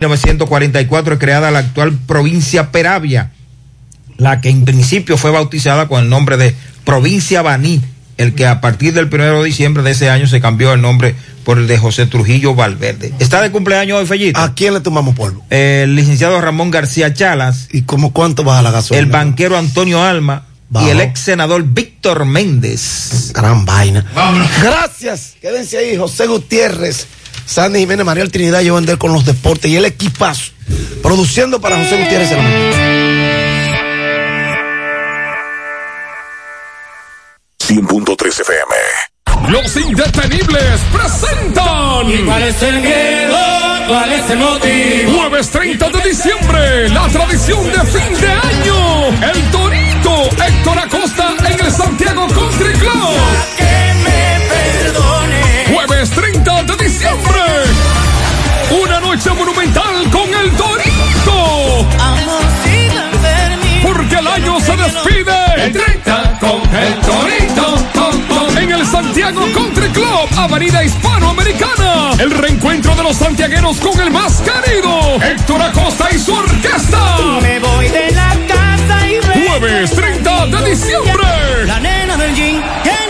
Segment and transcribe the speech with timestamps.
[0.00, 3.32] 1944 es creada la actual provincia Peravia,
[4.16, 7.80] la que en principio fue bautizada con el nombre de provincia Baní,
[8.16, 11.16] el que a partir del 1 de diciembre de ese año se cambió el nombre
[11.42, 13.12] por el de José Trujillo Valverde.
[13.18, 14.38] ¿Está de cumpleaños hoy, Fellito?
[14.38, 15.44] ¿A quién le tomamos polvo?
[15.50, 17.68] El licenciado Ramón García Chalas.
[17.72, 19.04] ¿Y cómo cuánto baja la gasolina?
[19.04, 20.44] El banquero Antonio Alma.
[20.70, 23.32] Y el ex senador Víctor Méndez.
[23.32, 24.04] Gran vaina.
[24.62, 25.36] Gracias.
[25.40, 27.06] Quédense ahí, José Gutiérrez.
[27.46, 30.52] Sandy Jiménez, María Trinidad, yo vender con los deportes y el equipazo.
[31.02, 32.98] Produciendo para José Gutiérrez hermano.
[38.28, 39.50] FM.
[39.50, 42.10] Los indetenibles presentan.
[42.10, 43.38] ¿Y cuál es el miedo?
[43.86, 45.18] ¿Cuál es el motivo?
[45.18, 49.08] Jueves 30 de diciembre, la tradición de fin de año.
[49.32, 49.77] El Torito
[50.48, 53.14] Héctor Acosta en el Santiago Country Club.
[53.58, 55.66] que me perdone.
[55.74, 57.40] Jueves 30 de diciembre.
[58.82, 61.86] Una noche monumental con el Torito.
[63.82, 65.36] Porque el año se despide.
[65.56, 68.58] El 30 con el Torito.
[68.58, 72.12] En el Santiago Country Club, Avenida Hispanoamericana.
[72.18, 75.22] El reencuentro de los santiagueros con el más querido.
[75.22, 77.16] Héctor Acosta y su orquesta.
[77.42, 78.57] Me voy de la.
[79.58, 81.26] Jueves 30 de diciembre.
[81.66, 82.62] La nena del jean en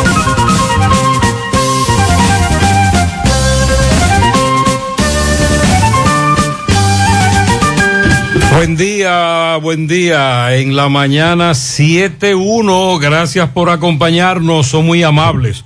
[8.55, 10.57] Buen día, buen día.
[10.57, 15.63] En la mañana 7.1, gracias por acompañarnos, son muy amables.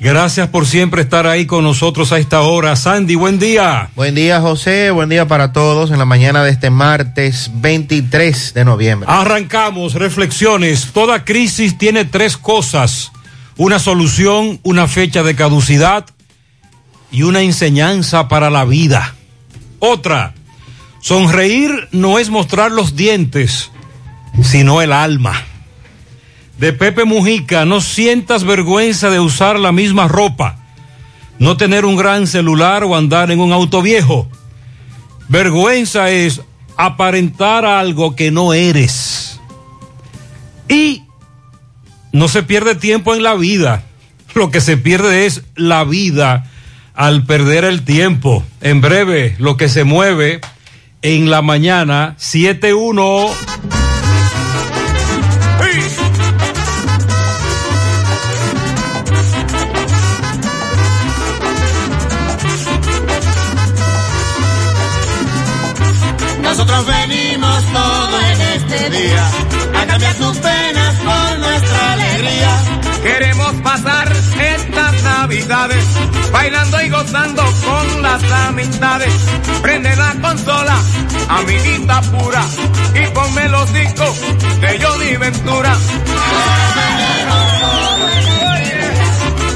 [0.00, 2.74] Gracias por siempre estar ahí con nosotros a esta hora.
[2.74, 3.90] Sandy, buen día.
[3.96, 4.90] Buen día, José.
[4.90, 9.06] Buen día para todos en la mañana de este martes 23 de noviembre.
[9.12, 10.92] Arrancamos, reflexiones.
[10.94, 13.12] Toda crisis tiene tres cosas.
[13.58, 16.06] Una solución, una fecha de caducidad
[17.12, 19.14] y una enseñanza para la vida.
[19.80, 20.32] Otra,
[21.00, 23.70] sonreír no es mostrar los dientes,
[24.42, 25.44] sino el alma.
[26.58, 30.58] De Pepe Mujica, no sientas vergüenza de usar la misma ropa,
[31.38, 34.28] no tener un gran celular o andar en un auto viejo.
[35.28, 36.42] Vergüenza es
[36.76, 39.40] aparentar algo que no eres.
[40.68, 41.04] Y
[42.12, 43.84] no se pierde tiempo en la vida.
[44.34, 46.50] Lo que se pierde es la vida
[46.94, 48.44] al perder el tiempo.
[48.60, 50.40] En breve, lo que se mueve
[51.02, 53.30] en la mañana, 7-1.
[66.42, 69.30] Nosotros venimos todo en este día
[69.80, 72.58] a cambiar sus penas por nuestra alegría.
[73.02, 75.89] Queremos pasar estas navidades
[76.32, 79.12] bailando y gozando con las amistades.
[79.62, 80.76] Prende la consola,
[81.28, 82.42] amiguita pura,
[82.94, 84.20] y ponme los discos
[84.60, 85.76] de Johnny Ventura.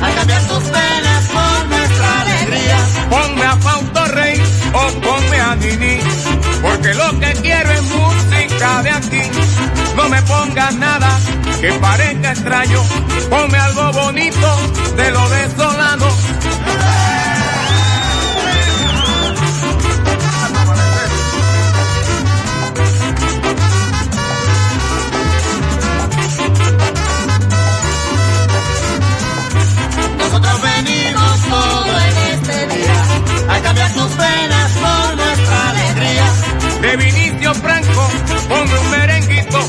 [0.02, 2.78] A cambiar tus penas por nuestra alegría.
[3.10, 4.42] Ponme a Fausto Rey
[4.72, 5.98] o ponme a Dini,
[6.62, 9.22] porque lo que quiero es música de aquí.
[9.96, 11.18] No me pongas nada
[11.60, 12.82] que parezca extraño,
[13.30, 14.56] ponme algo bonito
[14.96, 16.08] de lo desolado
[30.62, 33.04] Venimos todo en este día
[33.48, 36.32] a cambiar tus penas por nuestra alegría.
[36.80, 38.08] De Vinicio Franco,
[38.48, 39.60] ponme un merenguito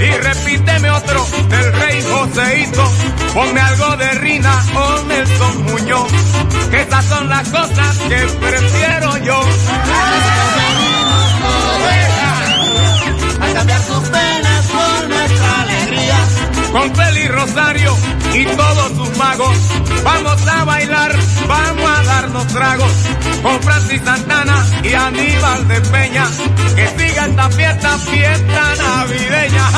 [0.00, 2.92] y repíteme otro del rey Joseito.
[3.32, 6.12] Ponme algo de Rina o Nelson Muñoz,
[6.70, 9.40] que esas son las cosas que prefiero yo.
[18.34, 19.56] Y todos sus magos,
[20.02, 21.14] vamos a bailar,
[21.46, 22.92] vamos a darnos tragos.
[23.42, 26.26] Con Francis Santana y Aníbal de Peña,
[26.74, 29.68] que siga esta fiesta, fiesta navideña.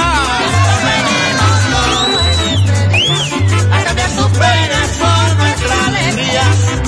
[3.72, 6.85] A cambiar tus penas por nuestra alegría.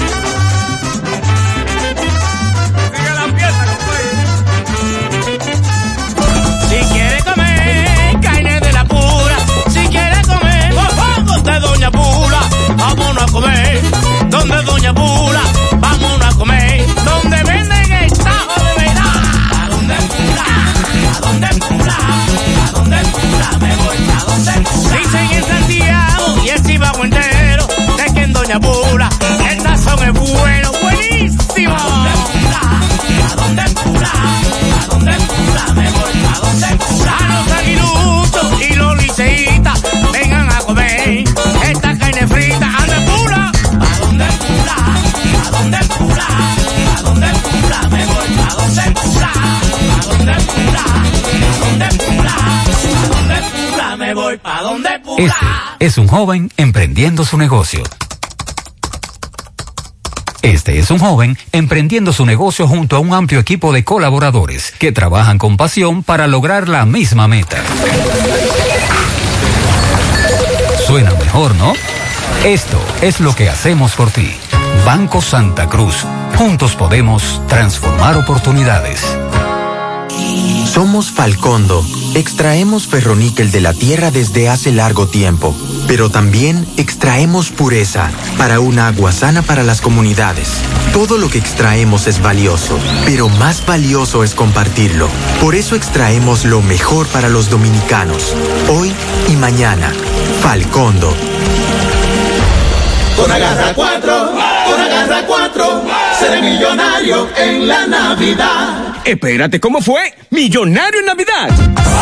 [14.30, 15.40] Donde Doña Pula,
[55.18, 55.46] Este
[55.78, 57.84] es un joven emprendiendo su negocio.
[60.42, 64.90] Este es un joven emprendiendo su negocio junto a un amplio equipo de colaboradores que
[64.90, 67.58] trabajan con pasión para lograr la misma meta.
[70.88, 71.74] Suena mejor, ¿no?
[72.44, 74.28] Esto es lo que hacemos por ti.
[74.84, 76.04] Banco Santa Cruz.
[76.36, 79.04] Juntos podemos transformar oportunidades.
[80.68, 81.84] Somos Falcondo.
[82.14, 85.56] Extraemos ferroníquel de la tierra desde hace largo tiempo,
[85.86, 90.50] pero también extraemos pureza para un agua sana para las comunidades.
[90.92, 95.08] Todo lo que extraemos es valioso, pero más valioso es compartirlo.
[95.40, 98.34] Por eso extraemos lo mejor para los dominicanos,
[98.68, 98.92] hoy
[99.28, 99.90] y mañana.
[100.42, 101.16] Falcondo.
[103.16, 104.32] Con agarra 4,
[104.66, 105.82] con agarra 4,
[106.20, 108.87] seré millonario en la Navidad.
[109.08, 110.12] Espérate, ¿cómo fue?
[110.28, 111.48] ¡Millonario en Navidad!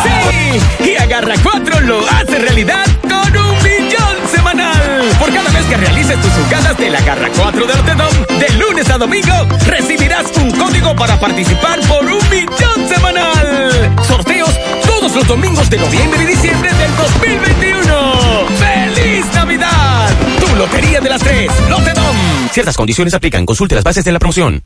[0.03, 0.89] ¡Sí!
[0.89, 5.09] Y Agarra 4 lo hace realidad con un millón semanal.
[5.17, 8.89] Por cada vez que realices tus jugadas de la Agarra 4 de Lotedom, de lunes
[8.89, 13.95] a domingo, recibirás un código para participar por un millón semanal.
[14.05, 14.53] Sorteos
[14.85, 18.47] todos los domingos de noviembre y diciembre del 2021.
[18.59, 20.09] ¡Feliz Navidad!
[20.41, 22.17] Tu Lotería de las Tres, Lotedom.
[22.51, 23.45] Ciertas condiciones aplican.
[23.45, 24.61] Consulte las bases de la promoción.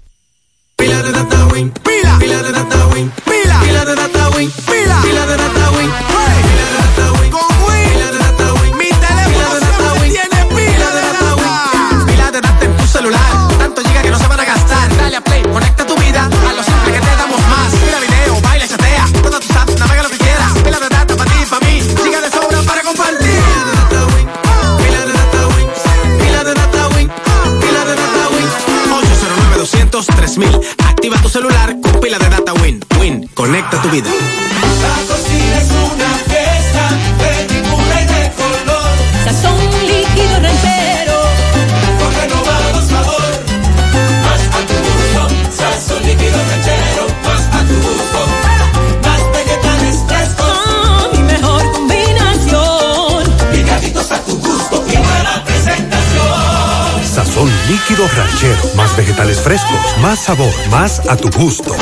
[0.91, 1.03] Pila
[2.19, 2.43] pila.
[2.43, 6.10] De data win, pila, pila de data win, pila, pila de data win,
[30.07, 32.79] 3000 Activa tu celular con pila de data Win.
[32.99, 34.09] Win, conecta tu vida.
[34.09, 38.91] La cocina es una fiesta de figura y de color.
[39.25, 40.39] Sazón líquido
[57.81, 58.75] líquido ranchero.
[58.75, 59.97] Más vegetales frescos.
[59.99, 60.53] Más sabor.
[60.69, 61.75] Más a tu gusto.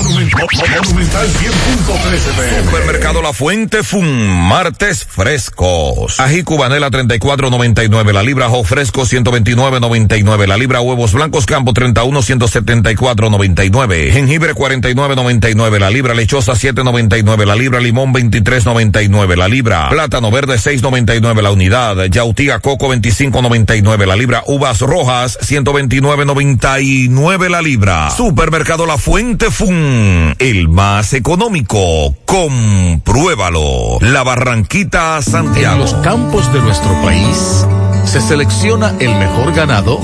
[0.00, 2.64] Monumental 100.13 pm.
[2.64, 6.18] Supermercado La Fuente Fun, martes frescos.
[6.18, 14.10] Ají cubanela 34.99 la libra, ajo fresco 129.99 la libra, huevos blancos campo 31 174.99,
[14.10, 21.42] jengibre 49.99 la libra, lechosa 7.99 la libra, limón 23.99 la libra, plátano verde 6.99
[21.42, 28.08] la unidad, yautía coco 25.99 la libra, uvas rojas 129.99 la libra.
[28.08, 29.89] Supermercado La Fuente Fun
[30.38, 32.14] El más económico.
[32.24, 33.98] Compruébalo.
[34.00, 35.74] La Barranquita Santiago.
[35.74, 37.66] En los campos de nuestro país
[38.04, 40.00] se selecciona el mejor ganado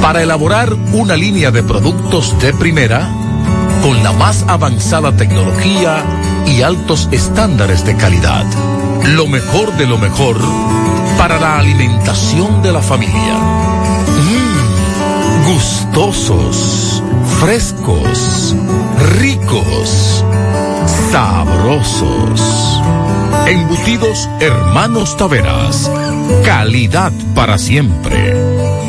[0.00, 3.08] para elaborar una línea de productos de primera
[3.82, 6.02] con la más avanzada tecnología
[6.46, 8.44] y altos estándares de calidad.
[9.04, 10.38] Lo mejor de lo mejor
[11.18, 13.34] para la alimentación de la familia.
[14.18, 17.02] Mm, gustosos,
[17.44, 18.56] frescos,
[19.18, 20.24] ricos,
[21.10, 22.80] sabrosos.
[23.46, 25.90] Embutidos Hermanos Taveras.
[26.42, 28.83] Calidad para siempre.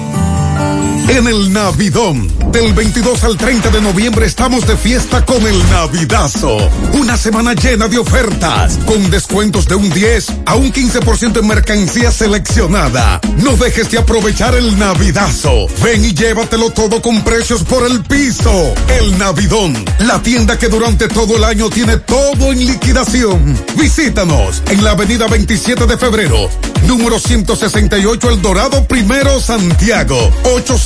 [1.07, 6.57] En el Navidón, del 22 al 30 de noviembre estamos de fiesta con el Navidazo.
[6.93, 12.12] Una semana llena de ofertas, con descuentos de un 10 a un 15% en mercancía
[12.12, 13.21] seleccionada.
[13.38, 15.67] No dejes de aprovechar el Navidazo.
[15.83, 18.74] Ven y llévatelo todo con precios por el piso.
[19.00, 23.57] El Navidón, la tienda que durante todo el año tiene todo en liquidación.
[23.77, 26.50] Visítanos en la avenida 27 de febrero,
[26.88, 30.31] número 168 El Dorado Primero Santiago,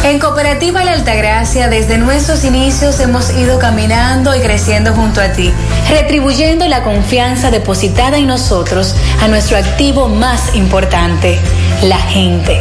[0.05, 5.51] En Cooperativa La Altagracia, desde nuestros inicios hemos ido caminando y creciendo junto a ti,
[5.89, 11.39] retribuyendo la confianza depositada en nosotros a nuestro activo más importante,
[11.85, 12.61] la gente.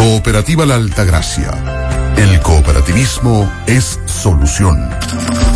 [0.00, 1.50] Cooperativa La Altagracia.
[2.16, 4.88] El cooperativismo es solución.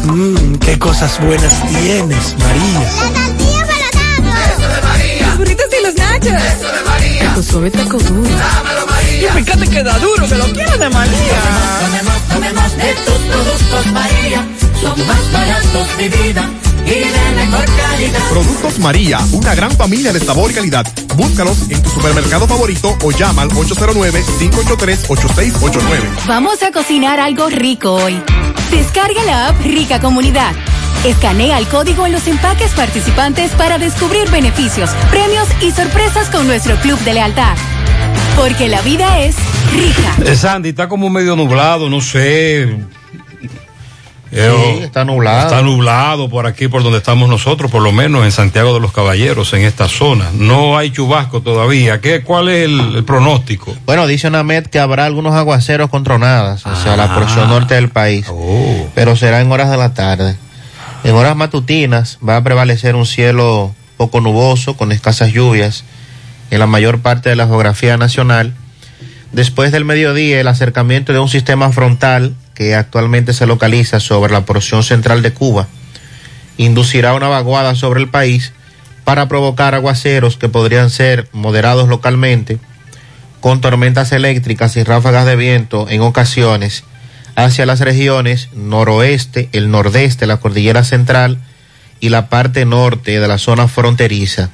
[0.04, 2.80] Mmm, qué cosas buenas tienes, María.
[2.82, 5.26] La tortilla para Eso de María.
[5.28, 6.42] Los burritos y los nachos.
[6.42, 7.34] Eso de María.
[7.34, 8.28] Tu suave taco duro.
[8.28, 9.28] Dámelo, María.
[9.30, 11.40] Y fíjate que da duro, que lo quiero de María.
[11.80, 14.46] Tomemos, tomemos de tus productos, María.
[14.78, 16.50] Son más baratos de vida
[16.86, 18.20] y de mejor calidad.
[18.30, 20.86] Productos María, una gran familia de sabor y calidad.
[21.16, 26.26] Búscalos en tu supermercado favorito o llama al 809-583-8689.
[26.26, 28.20] Vamos a cocinar algo rico hoy.
[28.70, 30.52] Descarga la app Rica Comunidad.
[31.04, 36.76] Escanea el código en los empaques participantes para descubrir beneficios, premios y sorpresas con nuestro
[36.76, 37.56] club de lealtad.
[38.36, 39.36] Porque la vida es
[39.72, 40.16] rica.
[40.24, 42.74] Eh, Sandy, está como medio nublado, no sé.
[44.36, 45.46] Eh, está nublado.
[45.46, 48.92] Está nublado por aquí, por donde estamos nosotros, por lo menos en Santiago de los
[48.92, 50.30] Caballeros, en esta zona.
[50.34, 52.00] No hay chubasco todavía.
[52.00, 53.74] ¿Qué, ¿Cuál es el, el pronóstico?
[53.86, 58.26] Bueno, dice Namet que habrá algunos aguaceros con tronadas hacia la porción norte del país,
[58.94, 60.36] pero será en horas de la tarde.
[61.04, 65.84] En horas matutinas va a prevalecer un cielo poco nuboso con escasas lluvias
[66.50, 68.54] en la mayor parte de la geografía nacional.
[69.32, 74.44] Después del mediodía, el acercamiento de un sistema frontal que actualmente se localiza sobre la
[74.44, 75.68] porción central de Cuba
[76.56, 78.52] inducirá una vaguada sobre el país
[79.04, 82.58] para provocar aguaceros que podrían ser moderados localmente,
[83.40, 86.84] con tormentas eléctricas y ráfagas de viento en ocasiones
[87.37, 91.38] hacia las regiones noroeste, el nordeste, la cordillera central
[92.00, 94.50] y la parte norte de la zona fronteriza.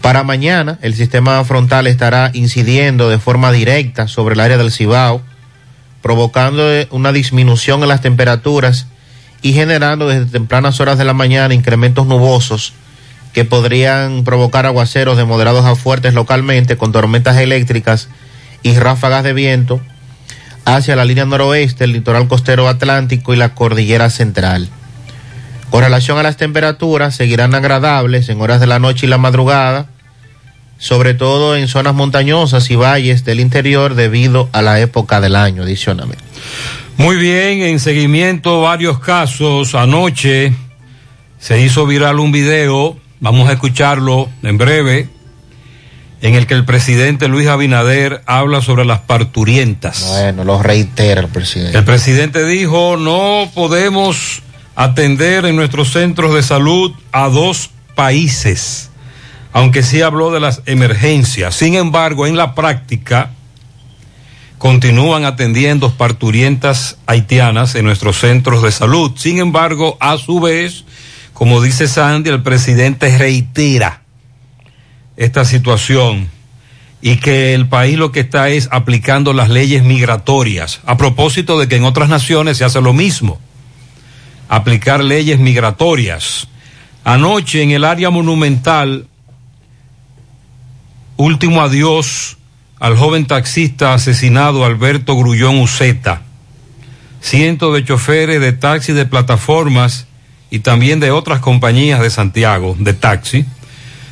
[0.00, 5.22] Para mañana, el sistema frontal estará incidiendo de forma directa sobre el área del Cibao,
[6.04, 8.88] provocando una disminución en las temperaturas
[9.40, 12.74] y generando desde tempranas horas de la mañana incrementos nubosos
[13.32, 18.08] que podrían provocar aguaceros de moderados a fuertes localmente con tormentas eléctricas
[18.62, 19.80] y ráfagas de viento
[20.66, 24.68] hacia la línea noroeste, el litoral costero atlántico y la cordillera central.
[25.70, 29.86] Con relación a las temperaturas, seguirán agradables en horas de la noche y la madrugada,
[30.78, 35.62] sobre todo en zonas montañosas y valles del interior debido a la época del año,
[35.62, 36.24] adicionalmente.
[36.96, 39.74] Muy bien, en seguimiento varios casos.
[39.74, 40.52] Anoche
[41.38, 45.08] se hizo viral un video, vamos a escucharlo en breve,
[46.22, 50.06] en el que el presidente Luis Abinader habla sobre las parturientas.
[50.08, 51.76] Bueno, lo reitera el presidente.
[51.76, 54.42] El presidente dijo, no podemos
[54.74, 58.90] atender en nuestros centros de salud a dos países,
[59.54, 61.54] aunque sí habló de las emergencias.
[61.54, 63.30] Sin embargo, en la práctica,
[64.58, 69.12] continúan atendiendo parturientas haitianas en nuestros centros de salud.
[69.14, 70.84] Sin embargo, a su vez,
[71.34, 74.02] como dice Sandy, el presidente reitera
[75.16, 76.28] esta situación
[77.00, 81.68] y que el país lo que está es aplicando las leyes migratorias, a propósito de
[81.68, 83.38] que en otras naciones se hace lo mismo,
[84.48, 86.48] aplicar leyes migratorias.
[87.04, 89.06] Anoche en el área monumental,
[91.16, 92.36] último adiós
[92.80, 96.22] al joven taxista asesinado Alberto Grullón Uceta.
[97.20, 100.06] Cientos de choferes de taxi de plataformas
[100.50, 103.46] y también de otras compañías de Santiago de taxi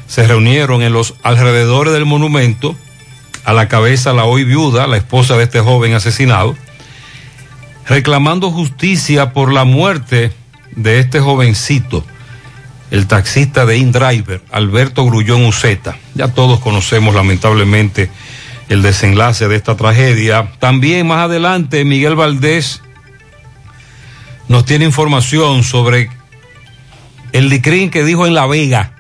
[0.07, 2.77] se reunieron en los alrededores del monumento,
[3.45, 6.55] a la cabeza la hoy viuda, la esposa de este joven asesinado,
[7.87, 10.33] reclamando justicia por la muerte
[10.77, 12.05] de este jovencito,
[12.93, 15.97] el taxista de InDriver, Alberto Grullón Uceta.
[16.15, 18.11] Ya todos conocemos lamentablemente
[18.69, 20.53] el desenlace de esta tragedia.
[20.59, 22.83] También más adelante Miguel Valdés
[24.47, 26.11] nos tiene información sobre
[27.33, 28.93] el DICRIN que dijo en La Vega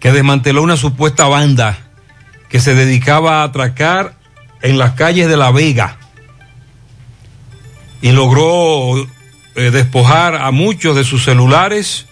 [0.00, 1.76] que desmanteló una supuesta banda
[2.48, 4.14] que se dedicaba a atracar
[4.62, 5.98] en las calles de La Vega
[8.00, 9.06] y logró
[9.58, 12.06] eh, despojar a muchos de sus celulares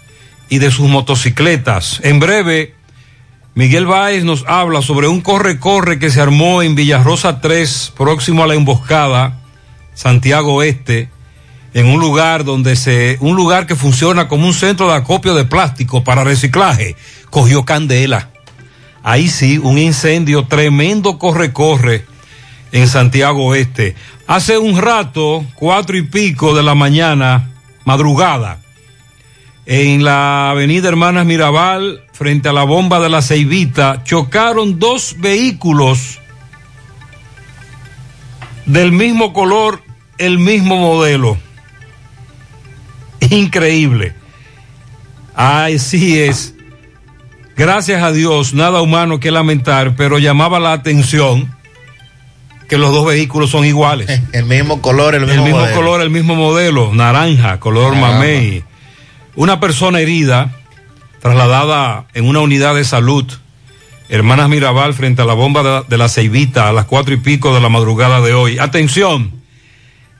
[0.49, 2.00] y de sus motocicletas.
[2.03, 2.75] En breve,
[3.55, 8.49] Miguel Báez nos habla sobre un corre-corre que se armó en Villarrosa 3, próximo a
[8.49, 9.38] la emboscada,
[9.95, 11.09] Santiago Oeste,
[11.73, 15.45] en un lugar donde se, un lugar que funciona como un centro de acopio de
[15.45, 16.97] plástico para reciclaje,
[17.31, 18.31] cogió candela.
[19.05, 22.07] Ahí sí, un incendio tremendo corre-corre
[22.73, 23.95] en Santiago Oeste.
[24.26, 27.49] Hace un rato, cuatro y pico de la mañana,
[27.85, 28.59] madrugada,
[29.66, 36.18] en la avenida Hermanas Mirabal, frente a la bomba de la Ceibita, chocaron dos vehículos
[38.65, 39.82] del mismo color,
[40.19, 41.39] el mismo modelo.
[43.30, 44.15] Increíble.
[45.34, 46.54] Así es.
[47.56, 51.55] Gracias a Dios, nada humano que lamentar, pero llamaba la atención
[52.69, 54.09] que los dos vehículos son iguales.
[54.33, 55.76] El mismo color, el El mismo, mismo, modelo.
[55.76, 58.65] color, el mismo modelo, naranja, color mamey.
[59.37, 60.55] Una persona herida,
[61.21, 63.25] trasladada en una unidad de salud,
[64.09, 67.55] Hermanas Mirabal, frente a la bomba de, de la Ceibita, a las cuatro y pico
[67.55, 68.59] de la madrugada de hoy.
[68.59, 69.33] Atención,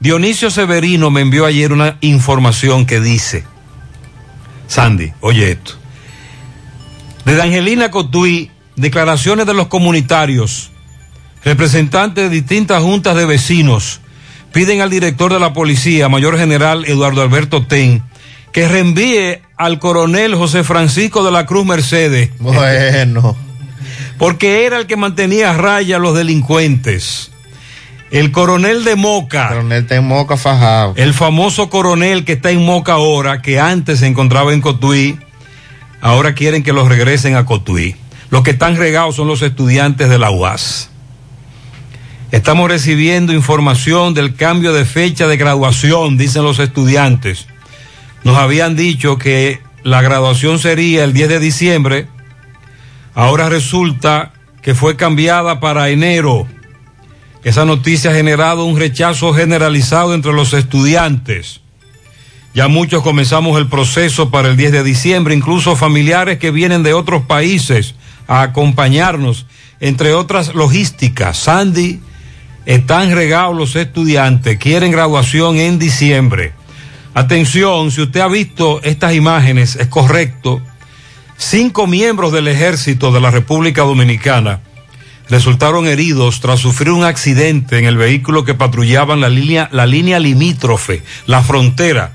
[0.01, 3.45] Dionisio Severino me envió ayer una información que dice,
[4.67, 5.75] Sandy, oye esto,
[7.25, 10.71] desde Angelina Cotuí, declaraciones de los comunitarios,
[11.47, 14.01] representantes de distintas juntas de vecinos,
[14.53, 18.03] piden al director de la policía, mayor general Eduardo Alberto Ten,
[18.53, 22.31] que reenvíe al coronel José Francisco de la Cruz Mercedes.
[22.41, 23.37] Bueno.
[24.19, 27.31] Porque era el que mantenía a raya a los delincuentes.
[28.11, 29.49] El coronel de Moca.
[29.49, 30.95] Coronel de Moca fajado.
[30.97, 35.17] El famoso coronel que está en Moca ahora, que antes se encontraba en Cotuí,
[36.01, 37.95] ahora quieren que los regresen a Cotuí.
[38.31, 40.91] Los que están regados son los estudiantes de la UAS.
[42.33, 47.47] Estamos recibiendo información del cambio de fecha de graduación, dicen los estudiantes.
[48.25, 52.09] Nos habían dicho que la graduación sería el 10 de diciembre,
[53.15, 56.49] ahora resulta que fue cambiada para enero.
[57.45, 61.61] Esa noticia ha generado un rechazo generalizado entre los estudiantes.
[62.55, 66.93] Ya muchos comenzamos el proceso para el 10 de diciembre, incluso familiares que vienen de
[66.93, 67.95] otros países
[68.27, 69.47] a acompañarnos,
[69.79, 71.37] entre otras logísticas.
[71.37, 72.01] Sandy,
[72.67, 76.53] están regados los estudiantes, quieren graduación en diciembre.
[77.15, 80.61] Atención, si usted ha visto estas imágenes, es correcto.
[81.39, 84.61] Cinco miembros del ejército de la República Dominicana
[85.31, 90.19] resultaron heridos tras sufrir un accidente en el vehículo que patrullaban la línea, la línea
[90.19, 92.13] limítrofe, la frontera,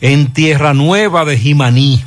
[0.00, 2.02] en Tierra Nueva de Jimaní.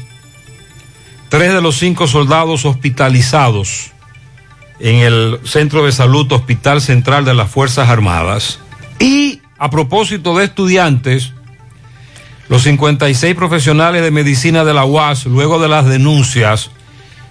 [1.29, 3.94] Tres de los cinco soldados hospitalizados
[4.79, 8.59] en el Centro de Salud Hospital Central de las Fuerzas Armadas.
[8.99, 11.33] Y a propósito de estudiantes,
[12.49, 16.71] los 56 profesionales de medicina de la UAS, luego de las denuncias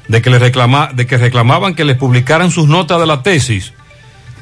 [0.09, 3.73] de que, les reclama, de que reclamaban que les publicaran sus notas de la tesis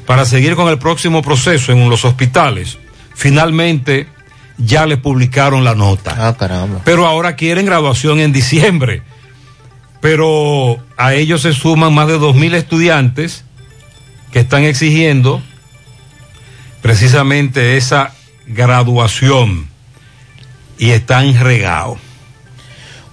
[0.05, 2.77] para seguir con el próximo proceso en los hospitales,
[3.13, 4.07] finalmente
[4.57, 6.15] ya les publicaron la nota.
[6.17, 6.81] Ah, caramba.
[6.83, 9.01] Pero ahora quieren graduación en diciembre.
[10.03, 13.45] Pero a ellos se suman más de 2.000 estudiantes
[14.33, 15.41] que están exigiendo
[16.81, 18.13] precisamente esa
[18.45, 19.69] graduación
[20.77, 21.99] y están regados.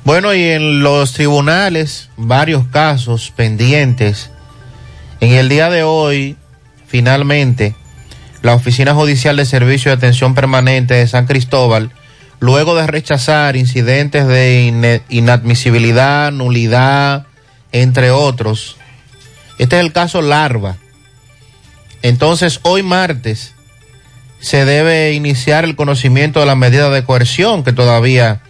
[0.05, 4.33] Bueno, y en los tribunales, varios casos pendientes.
[5.20, 6.35] En el día de hoy,
[6.88, 7.76] finalmente,
[8.42, 11.92] la Oficina Judicial de Servicio de Atención Permanente de San Cristóbal,
[12.40, 17.26] luego de rechazar incidentes de inadmisibilidad, nulidad,
[17.70, 18.76] entre otros.
[19.59, 20.76] Este es el caso Larva.
[22.03, 23.55] Entonces, hoy martes
[24.40, 28.40] se debe iniciar el conocimiento de la medida de coerción, que todavía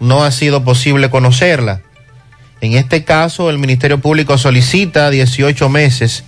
[0.00, 1.82] no ha sido posible conocerla.
[2.60, 6.24] En este caso, el Ministerio Público solicita 18 meses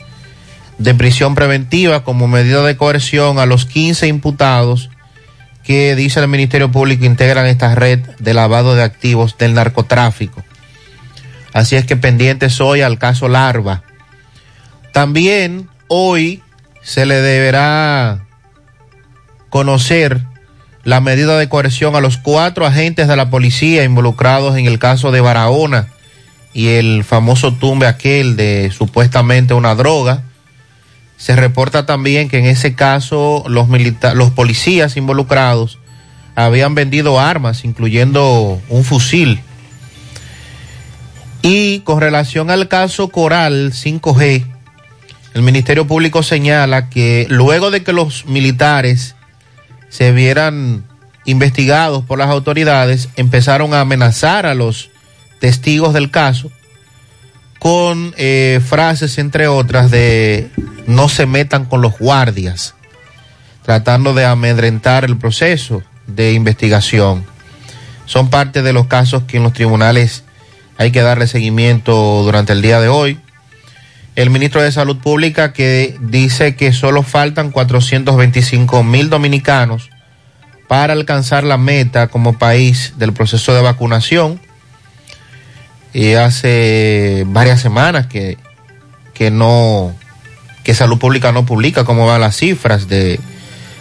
[0.79, 4.90] de prisión preventiva como medida de coerción a los 15 imputados
[5.66, 10.44] que, dice el Ministerio Público, integran esta red de lavado de activos del narcotráfico.
[11.52, 13.83] Así es que pendientes hoy al caso Larva.
[14.92, 16.42] También hoy
[16.83, 18.26] se le deberá
[19.50, 20.22] conocer
[20.85, 25.11] la medida de coerción a los cuatro agentes de la policía involucrados en el caso
[25.11, 25.88] de Barahona
[26.52, 30.22] y el famoso tumbe aquel de supuestamente una droga.
[31.16, 33.68] Se reporta también que en ese caso los,
[34.14, 35.79] los policías involucrados
[36.35, 39.40] habían vendido armas, incluyendo un fusil.
[41.42, 44.44] Y con relación al caso Coral 5G,
[45.35, 49.14] el Ministerio Público señala que luego de que los militares
[49.88, 50.85] se vieran
[51.24, 54.90] investigados por las autoridades, empezaron a amenazar a los
[55.40, 56.50] testigos del caso
[57.59, 60.51] con eh, frases, entre otras, de
[60.87, 62.75] no se metan con los guardias,
[63.62, 67.25] tratando de amedrentar el proceso de investigación.
[68.05, 70.25] Son parte de los casos que en los tribunales
[70.79, 73.19] hay que darle seguimiento durante el día de hoy.
[74.14, 79.90] El ministro de Salud Pública que dice que solo faltan 425 mil dominicanos
[80.69, 84.40] para alcanzar la meta como país del proceso de vacunación.
[85.92, 88.37] Y hace varias semanas que,
[89.14, 89.94] que no,
[90.64, 93.18] que Salud Pública no publica cómo van las cifras de,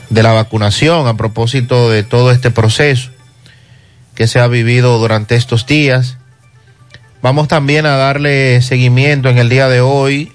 [0.10, 3.12] de la vacunación a propósito de todo este proceso
[4.16, 6.18] que se ha vivido durante estos días.
[7.22, 10.32] Vamos también a darle seguimiento en el día de hoy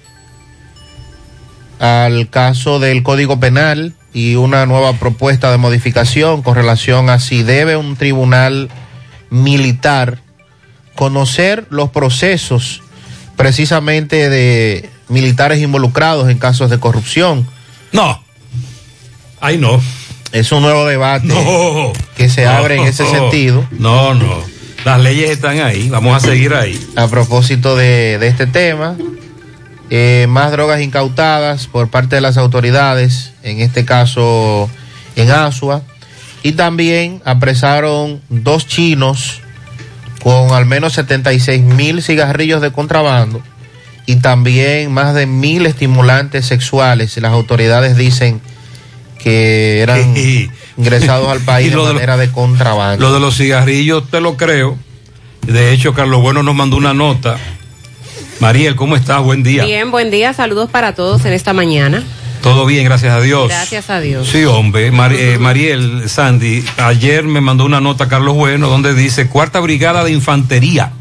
[1.79, 7.43] al caso del Código Penal y una nueva propuesta de modificación con relación a si
[7.43, 8.69] debe un tribunal
[9.31, 10.19] militar
[11.01, 12.83] conocer los procesos
[13.35, 17.47] precisamente de militares involucrados en casos de corrupción.
[17.91, 18.23] No.
[19.41, 19.81] Ahí no.
[20.33, 21.95] Es un nuevo debate No.
[22.19, 22.51] que se No.
[22.51, 23.67] abre en ese sentido.
[23.71, 24.45] No, no.
[24.85, 25.89] Las leyes están ahí.
[25.89, 26.79] Vamos a seguir ahí.
[26.97, 28.95] A propósito de, de este tema,
[29.89, 34.69] eh, más drogas incautadas por parte de las autoridades, en este caso
[35.17, 35.81] en Asua,
[36.43, 39.41] y también apresaron dos chinos
[40.23, 43.41] con al menos 76 mil cigarrillos de contrabando
[44.07, 47.17] y también más de mil estimulantes sexuales.
[47.19, 48.41] Las autoridades dicen
[49.19, 50.15] que eran
[50.77, 53.07] ingresados al país de lo de lo- manera de contrabando.
[53.07, 54.77] Lo de los cigarrillos te lo creo.
[55.47, 57.39] De hecho, Carlos Bueno nos mandó una nota.
[58.41, 59.23] Mariel, ¿cómo estás?
[59.23, 59.65] Buen día.
[59.65, 62.03] Bien, buen día, saludos para todos en esta mañana.
[62.43, 63.49] Todo bien, gracias a Dios.
[63.49, 64.27] Gracias a Dios.
[64.29, 64.91] Sí, hombre.
[64.91, 70.05] Mar- eh, Mariel, Sandy, ayer me mandó una nota Carlos Bueno donde dice Cuarta Brigada
[70.05, 70.93] de Infantería.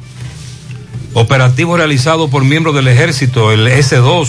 [1.13, 4.27] Operativo realizado por miembros del ejército, el S2,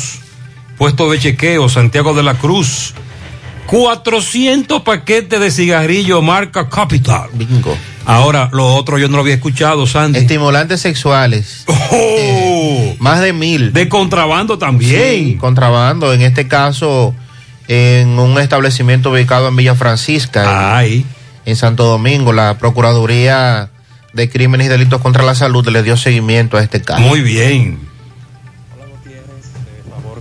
[0.78, 2.94] puesto de chequeo, Santiago de la Cruz.
[3.66, 7.28] 400 paquetes de cigarrillo marca Capital.
[7.34, 7.76] Bingo.
[8.04, 10.18] Ahora, lo otro yo no lo había escuchado, Sandy.
[10.20, 11.64] Estimulantes sexuales.
[11.92, 13.68] Eh, más de mil.
[13.68, 13.72] Oh.
[13.72, 15.00] De contrabando también.
[15.00, 16.12] Sí, contrabando.
[16.12, 17.14] En este caso,
[17.68, 21.04] en un establecimiento ubicado en Villa Francisca, en,
[21.46, 23.70] en Santo Domingo, la Procuraduría
[24.12, 27.00] de Crímenes y Delitos contra la Salud le dio seguimiento a este caso.
[27.00, 27.89] Muy bien.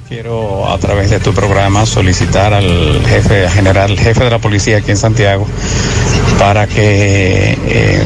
[0.09, 4.89] Quiero a través de tu programa solicitar al jefe general, jefe de la policía aquí
[4.89, 5.45] en Santiago,
[6.39, 8.03] para que eh,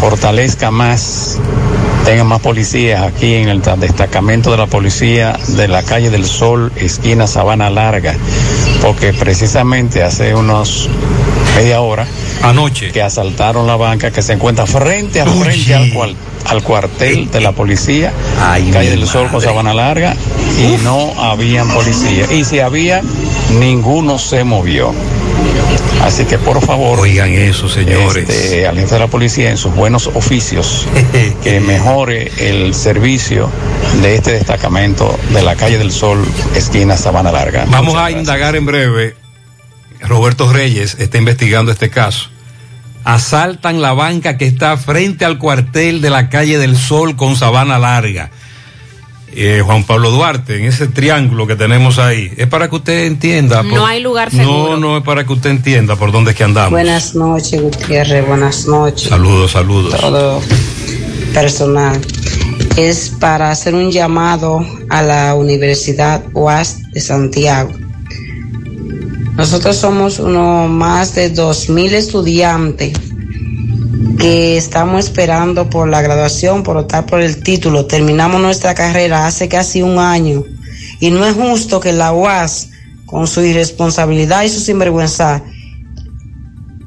[0.00, 1.38] fortalezca más,
[2.06, 6.72] tenga más policías aquí en el destacamento de la policía de la calle del Sol,
[6.76, 8.14] esquina Sabana Larga,
[8.80, 10.88] porque precisamente hace unos
[11.56, 12.06] media hora
[12.42, 17.30] anoche que asaltaron la banca que se encuentra frente a frente al, cual- al cuartel
[17.30, 18.12] de la policía,
[18.72, 20.14] calle del Sol con Sabana Larga,
[20.58, 22.26] y no habían policía.
[22.32, 23.02] Y si había,
[23.58, 24.92] ninguno se movió.
[26.02, 28.28] Así que por favor, oigan eso, señores.
[28.28, 30.86] este, al jefe de la policía en sus buenos oficios,
[31.42, 33.50] que mejore el servicio
[34.02, 36.24] de este destacamento de la calle del Sol,
[36.54, 37.64] esquina Sabana Larga.
[37.68, 39.16] Vamos a indagar en breve.
[40.00, 42.28] Roberto Reyes está investigando este caso.
[43.04, 47.78] Asaltan la banca que está frente al cuartel de la calle del Sol con Sabana
[47.78, 48.30] Larga.
[49.34, 52.32] eh, Juan Pablo Duarte, en ese triángulo que tenemos ahí.
[52.36, 53.62] Es para que usted entienda.
[53.62, 54.76] No hay lugar seguro.
[54.76, 56.70] No, no es para que usted entienda por dónde es que andamos.
[56.72, 59.08] Buenas noches, Gutiérrez, buenas noches.
[59.08, 60.00] Saludos, saludos.
[60.00, 60.42] Todo
[61.34, 62.00] personal.
[62.76, 67.70] Es para hacer un llamado a la Universidad UAS de Santiago.
[69.38, 72.92] Nosotros somos uno más de 2.000 estudiantes
[74.18, 77.86] que estamos esperando por la graduación, por optar por el título.
[77.86, 80.42] Terminamos nuestra carrera hace casi un año
[80.98, 82.70] y no es justo que la UAS,
[83.06, 85.44] con su irresponsabilidad y su sinvergüenza,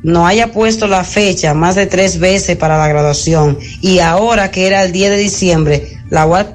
[0.04, 4.68] no haya puesto la fecha más de tres veces para la graduación y ahora que
[4.68, 6.48] era el 10 de diciembre, la UAS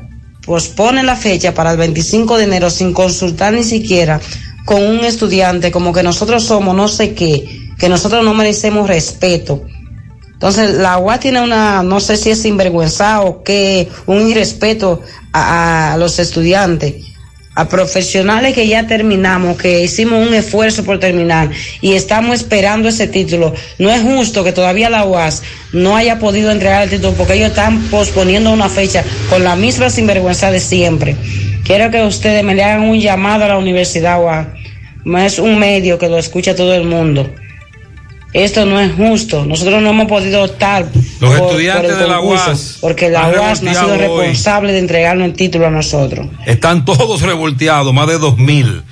[0.45, 4.21] pospone la fecha para el 25 de enero sin consultar ni siquiera
[4.67, 9.65] con un estudiante como que nosotros somos no sé qué, que nosotros no merecemos respeto.
[10.33, 15.01] Entonces, la UAS tiene una, no sé si es sinvergüenza o qué, un irrespeto
[15.33, 16.95] a, a los estudiantes,
[17.55, 21.49] a profesionales que ya terminamos, que hicimos un esfuerzo por terminar
[21.81, 23.55] y estamos esperando ese título.
[23.79, 27.51] No es justo que todavía la UAS no haya podido entregar el título porque ellos
[27.51, 31.17] están posponiendo una fecha con la misma sinvergüenza de siempre.
[31.67, 34.47] Quiero que ustedes me le hagan un llamado a la Universidad UAS.
[35.05, 37.29] No es un medio que lo escucha todo el mundo.
[38.33, 39.45] Esto no es justo.
[39.47, 40.87] Nosotros no hemos podido optar
[41.21, 43.99] Los por- estudiantes por el de la UAS porque la UAS no ha sido hoy.
[43.99, 46.29] responsable de entregarnos el título a nosotros.
[46.45, 48.83] Están todos revolteados, más de dos mil.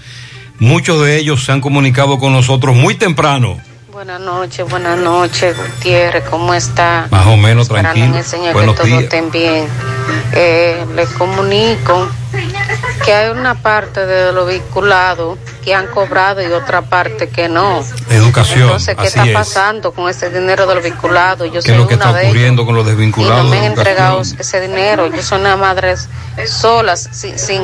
[0.58, 3.58] Muchos de ellos se han comunicado con nosotros muy temprano.
[3.92, 7.06] Buenas noches, buenas noches, Gutiérrez, ¿cómo está?
[7.10, 8.06] Más o menos Esperando tranquilo.
[8.14, 9.02] en el Señor Buenos que todo días.
[9.04, 9.64] estén bien.
[10.32, 12.08] Eh, les comunico
[13.04, 17.82] que hay una parte de los vinculados que han cobrado y otra parte que no.
[18.10, 19.32] Educación, Entonces, ¿qué está es.
[19.32, 21.46] pasando con ese dinero de los vinculados?
[21.46, 22.30] Yo ¿Qué es soy lo que una está ellos.
[22.30, 23.50] ocurriendo con los Y no desvinculados?
[23.50, 25.06] me han entregado ese dinero.
[25.14, 25.94] Yo soy una madre
[26.46, 27.62] sola, sin, sin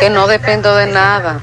[0.00, 1.40] que no dependo de nada.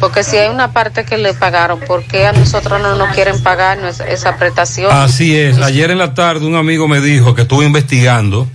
[0.00, 3.42] Porque si hay una parte que le pagaron, ¿por qué a nosotros no nos quieren
[3.42, 4.90] pagar esa prestación?
[4.92, 5.58] Así es.
[5.58, 8.46] Ayer en la tarde un amigo me dijo que estuvo investigando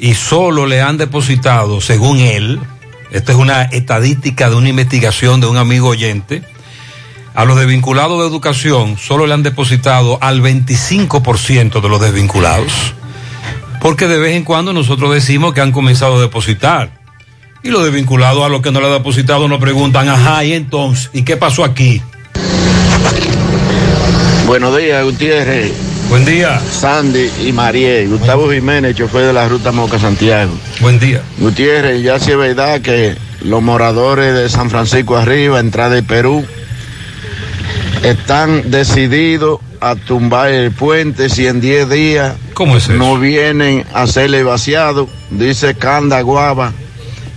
[0.00, 2.58] y solo le han depositado, según él,
[3.10, 6.42] esta es una estadística de una investigación de un amigo oyente,
[7.34, 12.94] a los desvinculados de educación solo le han depositado al 25% de los desvinculados.
[13.80, 16.98] Porque de vez en cuando nosotros decimos que han comenzado a depositar.
[17.62, 21.10] Y los desvinculados a los que no le han depositado nos preguntan, ajá, y entonces,
[21.12, 22.02] ¿y qué pasó aquí?
[24.46, 25.89] Buenos días, Gutiérrez.
[26.10, 26.58] Buen día.
[26.58, 28.08] Sandy y Mariel.
[28.08, 30.50] Gustavo Jiménez, chofer de la ruta Moca Santiago.
[30.80, 31.22] Buen día.
[31.38, 36.44] Gutiérrez, ya sí es verdad que los moradores de San Francisco arriba, entrada de Perú,
[38.02, 42.34] están decididos a tumbar el puente si en 10 días
[42.88, 45.08] no vienen a hacerle vaciado.
[45.30, 46.72] Dice Canda Guava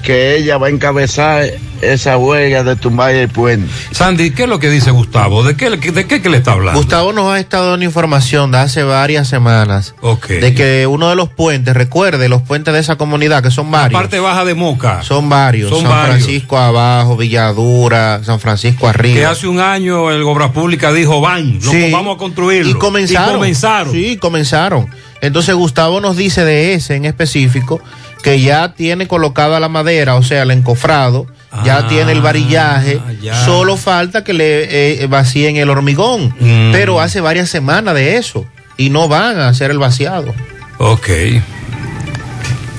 [0.01, 1.45] que ella va a encabezar
[1.91, 3.69] esa huelga de tumbar el puente.
[3.91, 5.43] Sandy, ¿qué es lo que dice Gustavo?
[5.43, 6.79] ¿De qué, de qué que le está hablando?
[6.79, 10.27] Gustavo nos ha estado dando información de hace varias semanas Ok.
[10.27, 13.79] de que uno de los puentes, recuerde, los puentes de esa comunidad, que son La
[13.79, 14.01] varios.
[14.01, 15.01] parte baja de Moca.
[15.03, 15.69] Son varios.
[15.69, 16.17] Son San varios.
[16.23, 19.15] Francisco abajo, Villadura, San Francisco arriba.
[19.15, 21.89] Que hace un año el Obras Públicas dijo, van, Sí.
[21.91, 22.71] vamos a construirlo.
[22.71, 23.29] Y comenzaron.
[23.29, 23.91] Y comenzaron.
[23.93, 24.87] Sí, comenzaron.
[25.21, 27.79] Entonces Gustavo nos dice de ese en específico
[28.21, 31.27] que ya tiene colocada la madera, o sea, el encofrado,
[31.65, 33.45] ya Ah, tiene el varillaje, ya.
[33.45, 36.33] solo falta que le eh, vacíen el hormigón.
[36.39, 36.71] Mm.
[36.71, 38.45] Pero hace varias semanas de eso
[38.77, 40.33] y no van a hacer el vaciado.
[40.79, 41.07] Ok.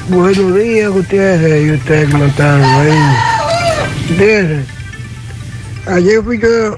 [0.09, 2.99] Buenos días, Gutiérrez, y ustedes cómo están ahí.
[4.09, 4.67] Gutiérrez,
[5.87, 6.77] ayer fui yo,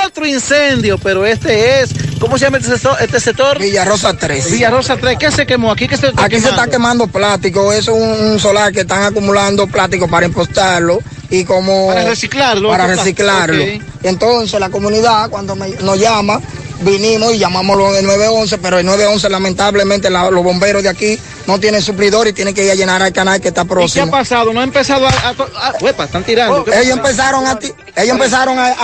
[0.05, 2.97] otro incendio, pero este es, ¿cómo se llama este sector?
[3.01, 3.59] Este sector?
[3.59, 4.53] Villarrosa 3.
[4.53, 5.73] Villarrosa 3, ¿qué se quemó?
[5.73, 9.03] Aquí, ¿qué se está Aquí se está quemando plástico, eso es un solar que están
[9.05, 11.01] acumulando plástico para impostarlo
[11.31, 11.89] y como...
[11.89, 12.69] Para reciclarlo.
[12.69, 13.65] Para reciclarlo.
[14.03, 16.41] Entonces la comunidad cuando me- nos llama,
[16.81, 21.59] vinimos y llamamos al 911, pero el 911 lamentablemente la- los bomberos de aquí no
[21.61, 24.07] tienen suplidor y tienen que ir a llenar al canal que está ¿Y qué próximo.
[24.07, 24.53] ha pasado?
[24.53, 25.29] ¿No ha empezado a...
[25.29, 26.65] a, to- a- uepa, están tirando.
[26.65, 27.59] ¿Qué ellos empezaron a
[27.97, 28.75] ellos empezaron a,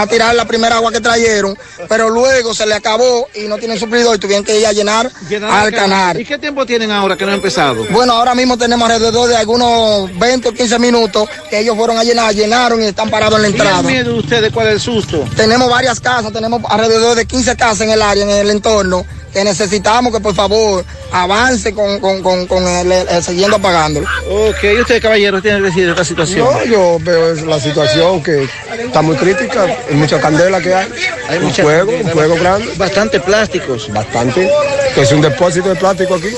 [0.00, 1.56] a- tirar la primera agua que trajeron,
[1.88, 5.10] pero luego se le acabó y no tienen suplidor y tuvieron que ir a llenar,
[5.28, 6.20] Llenar al canal.
[6.20, 7.84] ¿Y qué tiempo tienen ahora que no ha empezado?
[7.90, 12.04] Bueno, ahora mismo tenemos alrededor de algunos 20 o 15 minutos que ellos fueron a
[12.04, 13.80] llenar, llenaron y están parados en la ¿Y entrada.
[13.80, 15.24] el miedo de ustedes cuál es el susto?
[15.36, 19.04] Tenemos varias casas, tenemos alrededor de 15 casas en el área, en el entorno,
[19.34, 24.06] que necesitamos que por favor avance con, con, con, con el, el- siguiendo apagándolo.
[24.30, 26.46] Ok, ¿y usted, caballero, tiene que decir de esta situación?
[26.50, 28.48] No, yo veo la situación que
[28.84, 30.88] está muy crítica, hay mucha candela que hay,
[31.28, 32.72] Hay un fuego, un fuego grande.
[32.76, 33.92] Bastante plásticos.
[33.92, 34.48] Bastante,
[34.94, 36.28] que es un depósito de plástico aquí.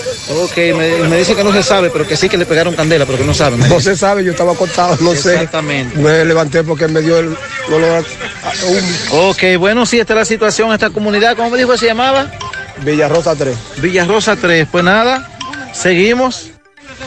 [0.42, 3.04] Ok, me, me dice que no se sabe, pero que sí que le pegaron candela,
[3.06, 3.60] pero que no saben.
[3.68, 5.34] No se sabe, yo estaba acostado, no sé.
[5.34, 5.98] Exactamente.
[5.98, 7.36] Me levanté porque me dio el
[7.68, 8.04] olor
[8.44, 9.28] a- a humo.
[9.30, 12.30] Ok, bueno, sí, esta es la situación, esta comunidad, ¿cómo me dijo que se llamaba?
[12.82, 13.56] Villarrosa 3.
[13.78, 15.28] Villarrosa 3, pues nada,
[15.72, 16.50] seguimos.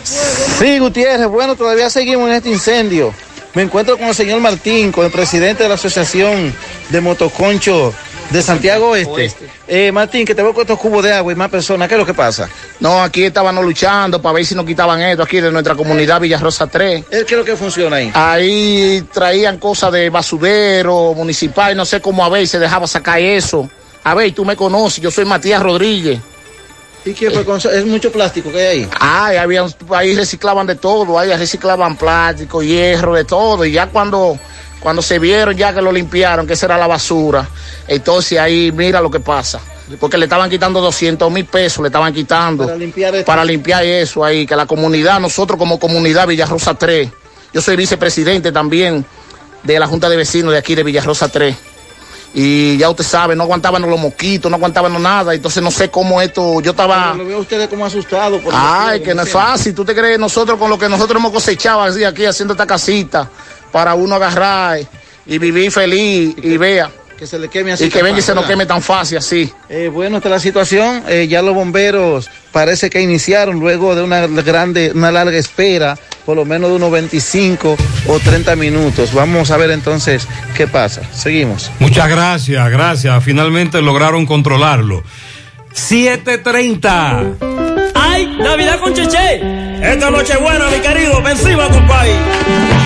[0.03, 3.13] Sí, Gutiérrez, bueno, todavía seguimos en este incendio.
[3.53, 6.53] Me encuentro con el señor Martín, con el presidente de la Asociación
[6.89, 7.93] de Motoconcho
[8.29, 9.31] de Santiago Oeste.
[9.67, 11.99] Eh, Martín, que te veo con estos cubos de agua y más personas, ¿qué es
[11.99, 12.47] lo que pasa?
[12.79, 16.67] No, aquí estábamos luchando para ver si nos quitaban esto aquí de nuestra comunidad Villarrosa
[16.67, 17.05] 3.
[17.09, 18.11] ¿Qué es lo que funciona ahí?
[18.13, 23.69] Ahí traían cosas de basurero municipal, no sé cómo a ver, se dejaba sacar eso.
[24.03, 26.19] A ver, tú me conoces, yo soy Matías Rodríguez.
[27.05, 27.71] ¿Y qué fue con eso?
[27.71, 28.89] Es mucho plástico que hay ahí.
[28.99, 33.63] Ay, había, ahí reciclaban de todo, ahí reciclaban plástico, hierro, de todo.
[33.65, 34.37] Y ya cuando,
[34.79, 37.47] cuando se vieron ya que lo limpiaron, que esa era la basura,
[37.87, 39.59] entonces ahí mira lo que pasa.
[39.99, 42.65] Porque le estaban quitando 200 mil pesos, le estaban quitando.
[42.65, 43.25] Para limpiar esto.
[43.25, 47.09] para limpiar eso ahí, que la comunidad, nosotros como comunidad Villarrosa 3,
[47.53, 49.03] yo soy vicepresidente también
[49.63, 51.55] de la Junta de Vecinos de aquí de Villarrosa 3.
[52.33, 56.21] Y ya usted sabe, no aguantaban los mosquitos, no aguantaban nada, entonces no sé cómo
[56.21, 57.15] esto, yo estaba...
[57.15, 58.39] Lo veo a ustedes como asustados.
[58.41, 59.73] por Ay, que no es fácil.
[59.73, 63.29] ¿Tú te crees nosotros con lo que nosotros hemos cosechado así aquí haciendo esta casita
[63.71, 64.79] para uno agarrar
[65.25, 66.91] y vivir feliz y vea?
[67.19, 67.83] Que se le queme así.
[67.83, 69.51] Y que venga y se nos queme tan fácil así.
[69.67, 71.03] Eh, bueno, esta es la situación.
[71.09, 76.37] Eh, ya los bomberos parece que iniciaron luego de una grande, una larga espera, por
[76.37, 77.75] lo menos de unos 25
[78.07, 79.13] o 30 minutos.
[79.13, 81.01] Vamos a ver entonces qué pasa.
[81.13, 81.69] Seguimos.
[81.79, 83.21] Muchas gracias, gracias.
[83.21, 85.03] Finalmente lograron controlarlo.
[85.75, 87.91] 7.30.
[87.95, 89.41] ¡Ay, Navidad con Cheche!
[89.81, 92.11] Esta noche buena, mi querido, ven encima, compadre.
[92.11, 92.78] Estamos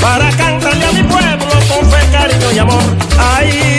[0.00, 2.82] Para cantarle a mi pueblo con fe, cariño y amor.
[3.18, 3.69] Ay.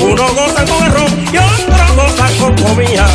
[0.00, 3.06] Uno goza con ron y otro goza con comida.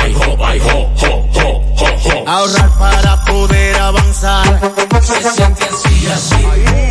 [0.00, 1.29] ay, ho, ay, ho, ho.
[2.26, 4.60] Ahorrar para poder avanzar.
[5.02, 6.46] Se siente así, así.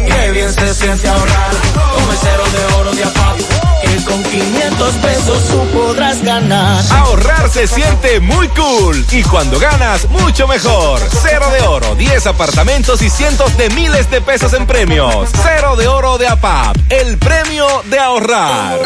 [0.07, 1.51] Qué bien se siente ahorrar.
[1.51, 3.37] El cero de oro de APAP.
[3.83, 6.83] Que con 500 pesos tú podrás ganar.
[6.91, 11.01] Ahorrar se siente muy cool y cuando ganas, mucho mejor.
[11.23, 15.29] Cero de oro, 10 apartamentos y cientos de miles de pesos en premios.
[15.43, 18.79] Cero de oro de APAP, el premio de ahorrar.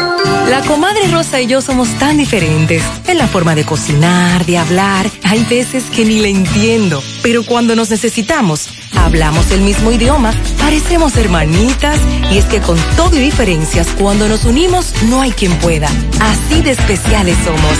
[0.48, 5.10] La comadre Rosa y yo somos tan diferentes en la forma de cocinar, de hablar.
[5.24, 11.16] Hay veces que ni le entiendo, pero cuando nos necesitamos, hablamos el mismo idioma, parecemos
[11.16, 11.98] hermanitas
[12.30, 15.88] y es que con todo y diferencias, cuando nos unimos, no hay quien pueda.
[16.20, 17.78] Así de especiales somos.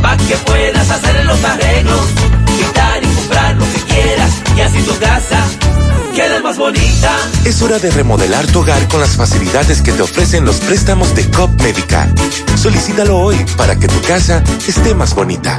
[0.02, 2.06] para que puedas hacer los arreglos,
[2.58, 5.42] quitar y comprar lo que quieras y así tu casa
[6.14, 7.16] quede más bonita.
[7.44, 11.28] Es hora de remodelar tu hogar con las facilidades que te ofrecen los préstamos de
[11.30, 12.08] COP Médica.
[12.56, 15.58] Solicítalo hoy para que tu casa esté más bonita.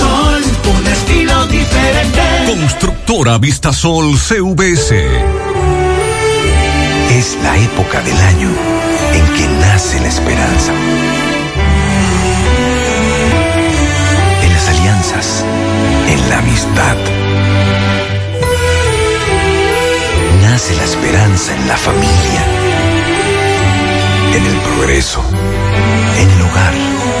[2.45, 4.91] Constructora Vistasol CVS.
[7.17, 8.49] Es la época del año
[9.13, 10.73] en que nace la esperanza.
[14.43, 15.45] En las alianzas,
[16.07, 16.97] en la amistad.
[20.41, 22.71] Nace la esperanza en la familia.
[24.35, 25.21] en el progreso,
[26.19, 27.20] en el hogar.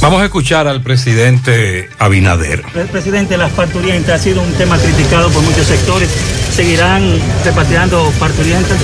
[0.00, 2.62] Vamos a escuchar al presidente Abinader.
[2.90, 6.08] Presidente, las parturientas ha sido un tema criticado por muchos sectores.
[6.60, 7.02] ¿Seguirán
[7.42, 8.76] repatriando parturientas?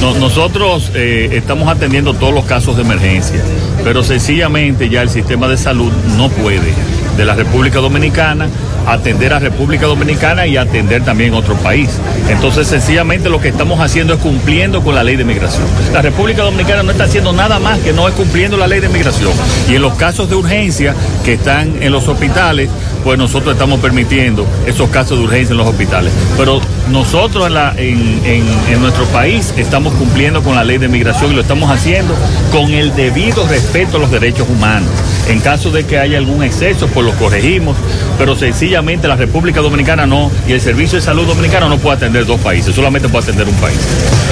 [0.00, 3.40] No, nosotros eh, estamos atendiendo todos los casos de emergencia,
[3.84, 6.74] pero sencillamente ya el sistema de salud no puede
[7.16, 8.48] de la República Dominicana
[8.86, 11.90] atender a República Dominicana y atender también otro país.
[12.28, 15.64] Entonces, sencillamente lo que estamos haciendo es cumpliendo con la ley de migración.
[15.92, 18.88] La República Dominicana no está haciendo nada más que no es cumpliendo la ley de
[18.88, 19.32] migración.
[19.68, 20.94] Y en los casos de urgencia
[21.24, 22.68] que están en los hospitales,
[23.02, 26.12] pues nosotros estamos permitiendo esos casos de urgencia en los hospitales.
[26.36, 26.60] Pero
[26.90, 31.34] nosotros en, la, en, en nuestro país estamos cumpliendo con la ley de migración y
[31.34, 32.14] lo estamos haciendo
[32.50, 34.90] con el debido respeto a los derechos humanos.
[35.28, 37.76] En caso de que haya algún exceso, pues lo corregimos,
[38.18, 42.26] pero sencillamente la República Dominicana no, y el Servicio de Salud Dominicano no puede atender
[42.26, 43.78] dos países, solamente puede atender un país.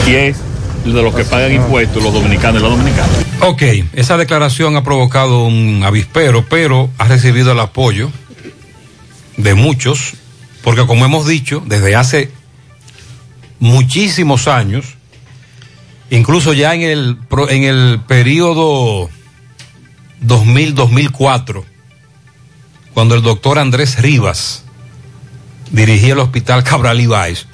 [0.07, 0.37] Y es
[0.85, 3.11] de los que pagan impuestos, los dominicanos y los dominicanos.
[3.41, 3.63] Ok,
[3.95, 8.11] esa declaración ha provocado un avispero, pero ha recibido el apoyo
[9.37, 10.15] de muchos,
[10.63, 12.31] porque como hemos dicho, desde hace
[13.61, 14.97] muchísimos años,
[16.11, 17.19] incluso ya en el,
[17.49, 19.09] en el periodo
[20.27, 21.65] 2000-2004,
[22.95, 24.65] cuando el doctor Andrés Rivas
[25.71, 27.47] dirigía el hospital Cabral Ibáez,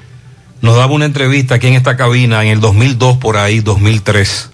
[0.60, 4.50] nos daba una entrevista aquí en esta cabina en el 2002 por ahí, 2003.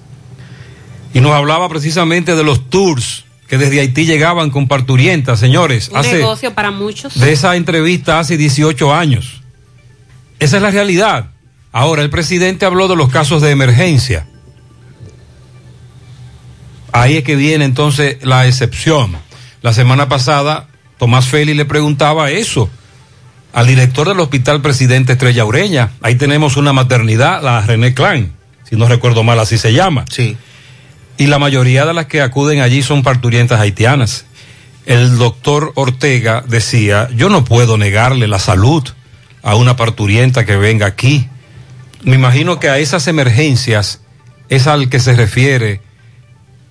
[1.15, 5.89] Y nos hablaba precisamente de los tours que desde Haití llegaban con parturientas, señores.
[5.89, 7.19] Un negocio para muchos.
[7.19, 9.43] De esa entrevista hace 18 años.
[10.39, 11.31] Esa es la realidad.
[11.73, 14.27] Ahora, el presidente habló de los casos de emergencia.
[16.95, 19.17] Ahí es que viene entonces la excepción.
[19.63, 22.71] La semana pasada, Tomás Félix le preguntaba eso
[23.53, 25.91] al director del Hospital Presidente Estrella Ureña.
[26.03, 28.33] Ahí tenemos una maternidad, la René Klein,
[28.63, 30.05] si no recuerdo mal, así se llama.
[30.09, 30.37] Sí.
[31.19, 34.27] Y la mayoría de las que acuden allí son parturientas haitianas.
[34.87, 38.85] El doctor Ortega decía, yo no puedo negarle la salud
[39.43, 41.29] a una parturienta que venga aquí.
[42.05, 44.01] Me imagino que a esas emergencias
[44.49, 45.81] es al que se refiere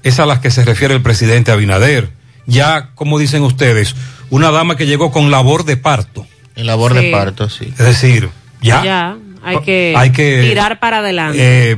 [0.04, 2.12] es a las que se refiere el presidente Abinader.
[2.46, 3.96] Ya, como dicen ustedes,
[4.30, 6.28] una dama que llegó con labor de parto.
[6.56, 7.66] En labor de parto, sí.
[7.66, 8.30] Es decir,
[8.62, 8.84] ya.
[8.84, 11.38] Ya, hay que, hay que tirar para adelante.
[11.40, 11.78] Eh,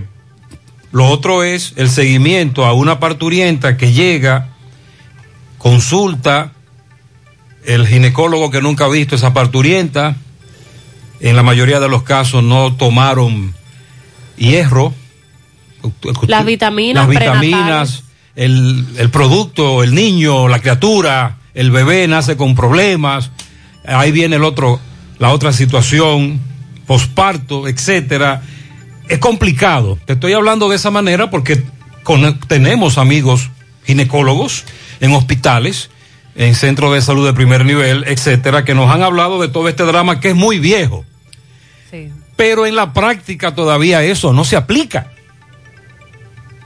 [0.92, 4.50] lo otro es el seguimiento a una parturienta que llega,
[5.58, 6.52] consulta,
[7.64, 10.16] el ginecólogo que nunca ha visto esa parturienta,
[11.20, 13.54] en la mayoría de los casos no tomaron
[14.36, 14.94] hierro.
[16.28, 17.08] Las vitaminas.
[17.08, 18.05] Las vitaminas
[18.36, 23.32] el, el producto, el niño, la criatura, el bebé nace con problemas,
[23.86, 24.80] ahí viene el otro,
[25.20, 26.40] la otra situación,
[26.86, 28.42] posparto, etcétera.
[29.08, 29.98] Es complicado.
[30.06, 31.64] Te estoy hablando de esa manera porque
[32.04, 33.50] con, tenemos amigos
[33.86, 34.66] ginecólogos
[35.00, 35.90] en hospitales,
[36.36, 39.84] en centros de salud de primer nivel, etcétera, que nos han hablado de todo este
[39.84, 41.06] drama que es muy viejo.
[41.90, 42.10] Sí.
[42.36, 45.15] Pero en la práctica todavía eso no se aplica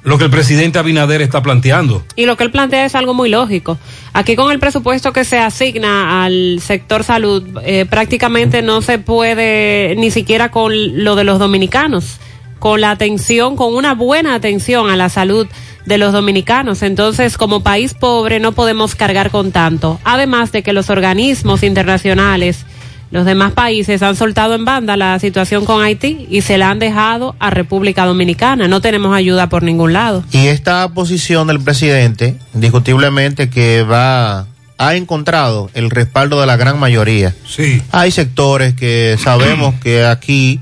[0.04, 2.04] lo que el presidente Abinader está planteando.
[2.16, 3.78] Y lo que él plantea es algo muy lógico.
[4.14, 9.96] Aquí con el presupuesto que se asigna al sector salud, eh, prácticamente no se puede,
[9.98, 12.20] ni siquiera con lo de los dominicanos.
[12.60, 15.48] con la atención, con una buena atención a la salud
[15.86, 16.84] de los dominicanos.
[16.84, 19.98] Entonces, como país pobre no podemos cargar con tanto.
[20.04, 22.66] Además de que los organismos internacionales,
[23.12, 26.80] los demás países han soltado en banda la situación con Haití y se la han
[26.80, 28.68] dejado a República Dominicana.
[28.68, 30.24] No tenemos ayuda por ningún lado.
[30.32, 34.48] Y esta posición del presidente, indiscutiblemente que va
[34.80, 37.36] ha encontrado el respaldo de la gran mayoría.
[37.46, 37.82] Sí.
[37.92, 40.62] Hay sectores que sabemos que aquí,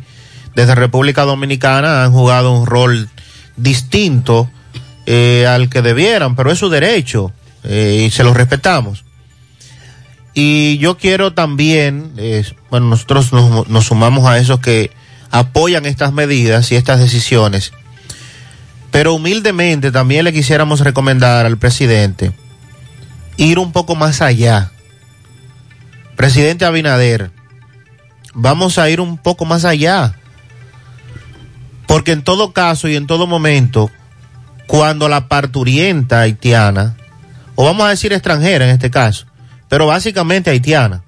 [0.55, 3.09] desde República Dominicana, han jugado un rol
[3.57, 4.49] distinto
[5.05, 7.31] eh, al que debieran, pero es su derecho
[7.63, 9.03] eh, y se lo respetamos.
[10.39, 12.13] Y yo quiero también,
[12.69, 14.91] bueno, nosotros nos, nos sumamos a esos que
[15.31, 17.73] apoyan estas medidas y estas decisiones,
[18.91, 22.33] pero humildemente también le quisiéramos recomendar al presidente
[23.37, 24.69] ir un poco más allá.
[26.15, 27.31] Presidente Abinader,
[28.35, 30.19] vamos a ir un poco más allá.
[31.87, 33.89] Porque en todo caso y en todo momento,
[34.67, 36.95] cuando la parturienta haitiana,
[37.55, 39.26] o vamos a decir extranjera en este caso,
[39.69, 41.03] pero básicamente haitiana,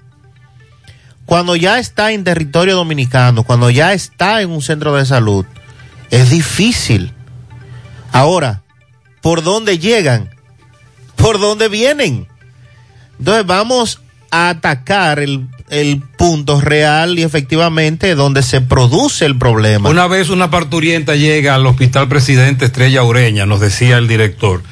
[1.26, 5.46] cuando ya está en territorio dominicano, cuando ya está en un centro de salud,
[6.10, 7.12] es difícil.
[8.10, 8.62] Ahora,
[9.20, 10.30] ¿por dónde llegan?
[11.14, 12.26] ¿Por dónde vienen?
[13.18, 14.00] Entonces vamos
[14.30, 19.88] a atacar el, el punto real y efectivamente donde se produce el problema.
[19.88, 24.62] Una vez una parturienta llega al Hospital Presidente Estrella Ureña, nos decía el director,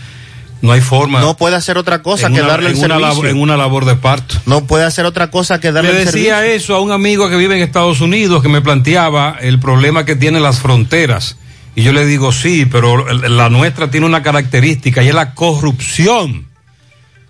[0.61, 1.21] no hay forma.
[1.21, 3.09] No puede hacer otra cosa en que una- darle el en una servicio.
[3.23, 4.37] labor- en una labor de parto.
[4.47, 6.57] No puede hacer otra cosa que darle Le el decía servicio.
[6.57, 10.17] eso a un amigo que vive en Estados Unidos que me planteaba el problema que
[10.17, 11.37] tienen las fronteras.
[11.77, 15.35] Y yo le digo, sí, pero el- la nuestra tiene una característica y es la
[15.35, 16.47] corrupción.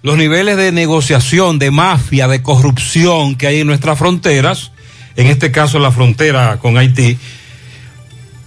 [0.02, 4.70] Los niveles de negociación, de mafia, de corrupción que hay en nuestras fronteras,
[5.16, 7.18] en este caso la frontera con Haití,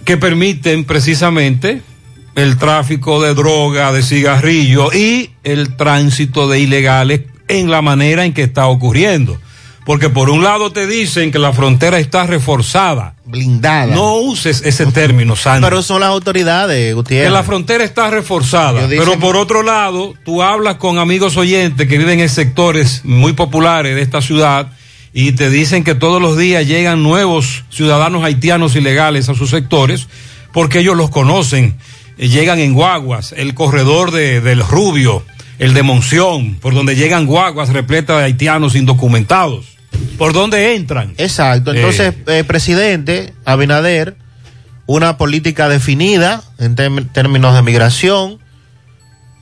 [0.04, 1.82] que permiten precisamente
[2.34, 8.32] el tráfico de droga, de cigarrillos y el tránsito de ilegales en la manera en
[8.32, 9.38] que está ocurriendo.
[9.84, 13.16] Porque por un lado te dicen que la frontera está reforzada.
[13.24, 13.92] Blindada.
[13.92, 15.68] No uses ese término, Sandro.
[15.68, 17.28] Pero son las autoridades, Gutiérrez.
[17.28, 18.86] Que la frontera está reforzada.
[18.88, 23.96] Pero por otro lado, tú hablas con amigos oyentes que viven en sectores muy populares
[23.96, 24.68] de esta ciudad
[25.12, 30.06] y te dicen que todos los días llegan nuevos ciudadanos haitianos ilegales a sus sectores
[30.52, 31.76] porque ellos los conocen.
[32.18, 35.24] Eh, Llegan en guaguas, el corredor de, del Rubio,
[35.58, 39.66] el de Monción, por donde llegan guaguas repletas de haitianos indocumentados.
[40.18, 41.14] ¿Por dónde entran?
[41.18, 41.74] Exacto.
[41.74, 44.16] Entonces, eh, presidente Abinader,
[44.86, 48.38] una política definida en términos de migración.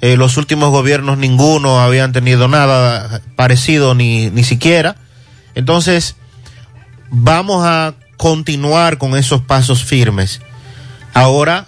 [0.01, 4.97] Eh, los últimos gobiernos ninguno habían tenido nada parecido ni, ni siquiera.
[5.55, 6.17] Entonces,
[7.11, 10.41] vamos a continuar con esos pasos firmes.
[11.13, 11.67] Ahora,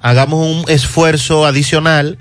[0.00, 2.18] hagamos un esfuerzo adicional.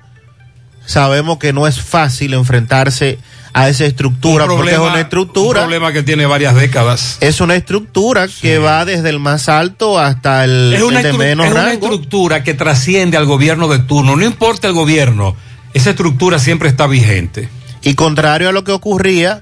[0.86, 3.20] Sabemos que no es fácil enfrentarse
[3.54, 5.62] a esa estructura, Un porque es problema- una estructura.
[5.62, 7.18] Un problema que tiene varias décadas.
[7.22, 11.14] Es una estructura que va desde el más alto hasta el, es una, el de
[11.14, 14.16] menos es una estructura que trasciende al gobierno de turno.
[14.16, 15.36] No importa el gobierno,
[15.74, 17.50] esa estructura siempre está vigente.
[17.82, 19.42] Y contrario a lo que ocurría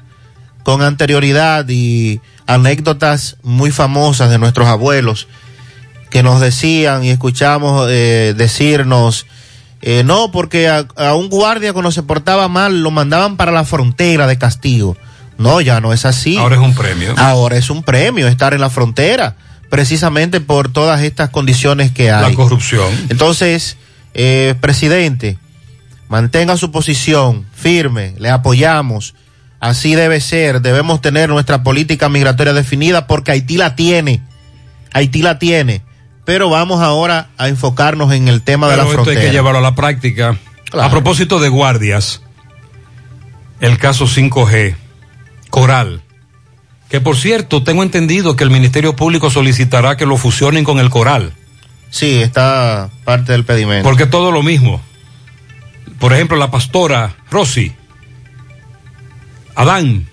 [0.63, 5.27] con anterioridad y anécdotas muy famosas de nuestros abuelos
[6.16, 9.26] que nos decían y escuchamos eh, decirnos,
[9.82, 13.66] eh, no, porque a, a un guardia cuando se portaba mal lo mandaban para la
[13.66, 14.95] frontera de castigo.
[15.38, 16.38] No, ya no es así.
[16.38, 17.16] Ahora es un premio.
[17.18, 19.36] Ahora es un premio estar en la frontera,
[19.70, 22.32] precisamente por todas estas condiciones que hay.
[22.32, 22.88] La corrupción.
[23.09, 23.76] Entonces,
[24.13, 25.38] eh, presidente,
[26.07, 29.16] mantenga su posición firme, le apoyamos.
[29.59, 34.22] Así debe ser, debemos tener nuestra política migratoria definida porque Haití la tiene.
[34.93, 35.84] Haití la tiene.
[36.26, 39.19] Pero vamos ahora a enfocarnos en el tema de la esto frontera.
[39.19, 40.38] hay que llevarlo a la práctica.
[40.73, 42.21] A propósito de guardias,
[43.61, 44.76] el caso 5G,
[45.49, 46.01] Coral,
[46.89, 50.89] que por cierto, tengo entendido que el Ministerio Público solicitará que lo fusionen con el
[50.89, 51.34] Coral.
[51.89, 53.88] Sí, está parte del pedimento.
[53.88, 54.82] Porque todo lo mismo.
[55.99, 57.71] Por ejemplo, la pastora Rosy,
[59.55, 60.07] Adán,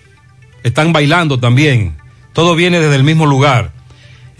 [0.62, 1.96] están bailando también.
[2.32, 3.71] Todo viene desde el mismo lugar.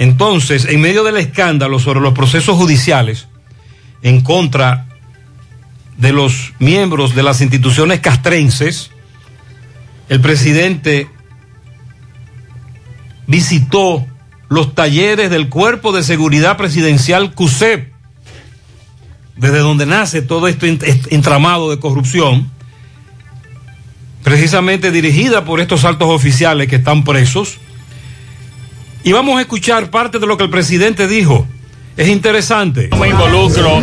[0.03, 3.29] Entonces, en medio del escándalo sobre los procesos judiciales
[4.03, 4.87] en contra
[5.97, 8.91] de los miembros de las instituciones castrenses,
[10.09, 11.09] el presidente
[13.29, 14.05] visitó
[14.49, 17.93] los talleres del Cuerpo de Seguridad Presidencial CUSEP,
[19.37, 22.51] desde donde nace todo este ent- entramado de corrupción,
[24.25, 27.59] precisamente dirigida por estos altos oficiales que están presos.
[29.05, 31.45] Y vamos a escuchar parte de lo que el presidente dijo
[31.97, 32.89] Es interesante.
[32.93, 33.81] No me involucro,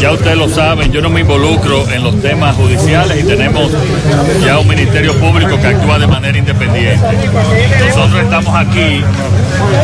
[0.00, 3.70] ya ustedes lo saben, yo no me involucro en los temas judiciales y tenemos
[4.44, 7.06] ya un ministerio público que actúa de manera independiente.
[7.88, 9.02] Nosotros estamos aquí,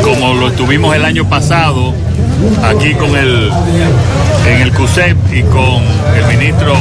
[0.02, 1.94] como lo estuvimos el año pasado,
[2.64, 3.50] aquí con el,
[4.48, 5.82] en el CUSEP y con
[6.16, 6.74] el ministro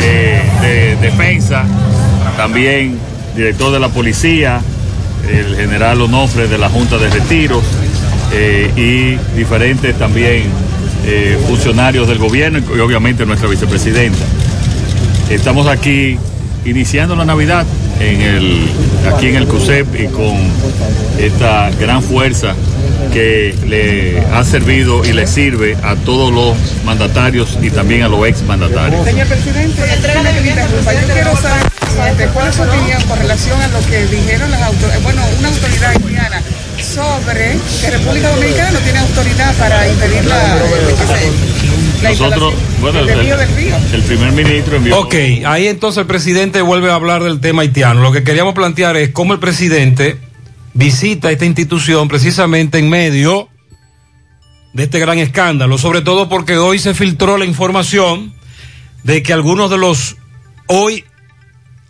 [0.00, 1.64] eh, de Defensa,
[2.36, 2.98] también
[3.34, 4.60] director de la policía,
[5.28, 7.64] el general Onofre de la Junta de Retiros
[8.32, 10.44] eh, y diferentes también
[11.06, 14.24] eh, funcionarios del gobierno y obviamente nuestra vicepresidenta.
[15.30, 16.18] Estamos aquí
[16.64, 17.66] iniciando la Navidad
[18.00, 18.68] en el,
[19.14, 20.36] aquí en el CUSEP y con
[21.18, 22.54] esta gran fuerza
[23.12, 28.26] que le ha servido y le sirve a todos los mandatarios y también a los
[28.26, 29.04] ex mandatarios.
[29.04, 29.82] Señor presidente.
[29.82, 34.62] Yo quiero saber presidente, cuál es su opinión con relación a lo que dijeron las
[34.62, 36.42] autoridades, bueno, una autoridad haitiana
[36.82, 40.56] sobre que República Dominicana no tiene autoridad para impedir la,
[42.02, 43.36] la Nosotros, bueno, del río.
[43.92, 45.00] el primer ministro envió.
[45.00, 45.14] Ok,
[45.44, 48.00] ahí entonces el presidente vuelve a hablar del tema haitiano.
[48.00, 50.18] Lo que queríamos plantear es cómo el presidente
[50.72, 53.48] visita esta institución precisamente en medio
[54.72, 58.32] de este gran escándalo, sobre todo porque hoy se filtró la información
[59.02, 60.16] de que algunos de los
[60.66, 61.04] hoy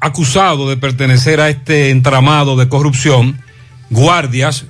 [0.01, 3.41] acusados de pertenecer a este entramado de corrupción,
[3.91, 4.67] guardias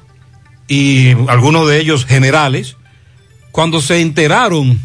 [0.67, 2.77] y algunos de ellos generales,
[3.53, 4.81] cuando se enteraron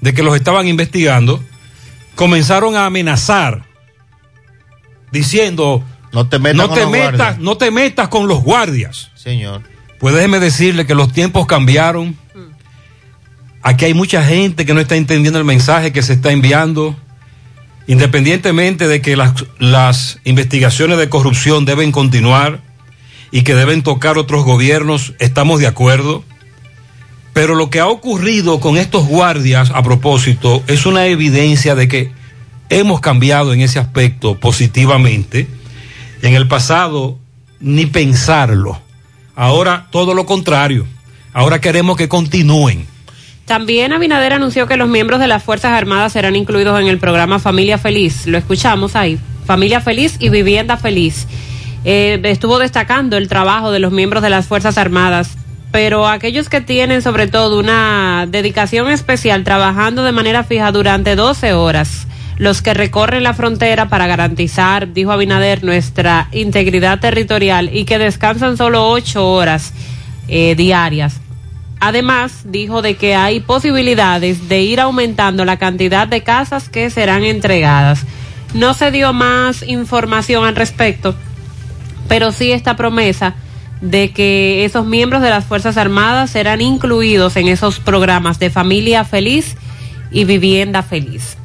[0.00, 1.42] de que los estaban investigando,
[2.14, 3.64] comenzaron a amenazar,
[5.10, 7.38] diciendo, no te metas, no con te los metas, guardias".
[7.38, 9.10] no te metas con los guardias.
[9.14, 9.62] Señor.
[9.98, 12.16] Pues déjeme decirle que los tiempos cambiaron.
[13.62, 16.96] Aquí hay mucha gente que no está entendiendo el mensaje que se está enviando.
[17.92, 22.62] Independientemente de que las, investigaciones de corrupción deben continuar
[23.30, 26.24] y que deben tocar otros gobiernos, estamos de acuerdo.
[27.34, 32.12] Pero lo que ha ocurrido con estos guardias a propósito es una evidencia de que
[32.70, 35.46] hemos cambiado en ese aspecto positivamente.
[36.22, 37.18] En el pasado,
[37.60, 38.80] ni pensarlo.
[39.36, 40.86] Ahora todo lo contrario.
[41.34, 42.86] Ahora queremos que continúen.
[43.46, 47.38] También Abinader anunció que los miembros de las Fuerzas Armadas serán incluidos en el programa
[47.38, 48.26] Familia Feliz.
[48.26, 49.18] Lo escuchamos ahí.
[49.44, 51.26] Familia Feliz y Vivienda Feliz.
[51.84, 55.36] Eh, estuvo destacando el trabajo de los miembros de las Fuerzas Armadas,
[55.72, 61.54] pero aquellos que tienen sobre todo una dedicación especial trabajando de manera fija durante 12
[61.54, 62.06] horas,
[62.38, 68.56] los que recorren la frontera para garantizar, dijo Abinader, nuestra integridad territorial y que descansan
[68.56, 69.72] solo 8 horas
[70.28, 71.20] eh, diarias.
[71.84, 77.24] Además, dijo de que hay posibilidades de ir aumentando la cantidad de casas que serán
[77.24, 78.06] entregadas.
[78.54, 81.16] No se dio más información al respecto,
[82.06, 83.34] pero sí esta promesa
[83.80, 89.04] de que esos miembros de las Fuerzas Armadas serán incluidos en esos programas de familia
[89.04, 89.56] feliz
[90.12, 91.36] y vivienda feliz.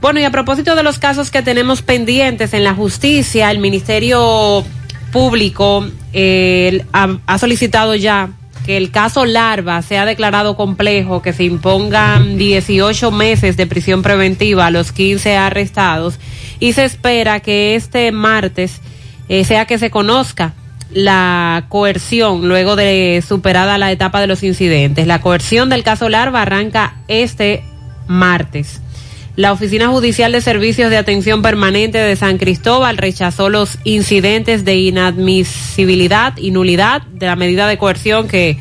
[0.00, 4.62] Bueno, y a propósito de los casos que tenemos pendientes en la justicia, el Ministerio
[5.10, 8.30] Público eh, ha, ha solicitado ya
[8.64, 14.66] que el caso Larva sea declarado complejo, que se impongan 18 meses de prisión preventiva
[14.66, 16.18] a los 15 arrestados
[16.60, 18.80] y se espera que este martes
[19.28, 20.54] eh, sea que se conozca
[20.90, 25.06] la coerción luego de superada la etapa de los incidentes.
[25.06, 27.64] La coerción del caso Larva arranca este
[28.06, 28.80] martes.
[29.36, 34.76] La Oficina Judicial de Servicios de Atención Permanente de San Cristóbal rechazó los incidentes de
[34.76, 38.58] inadmisibilidad y nulidad de la medida de coerción que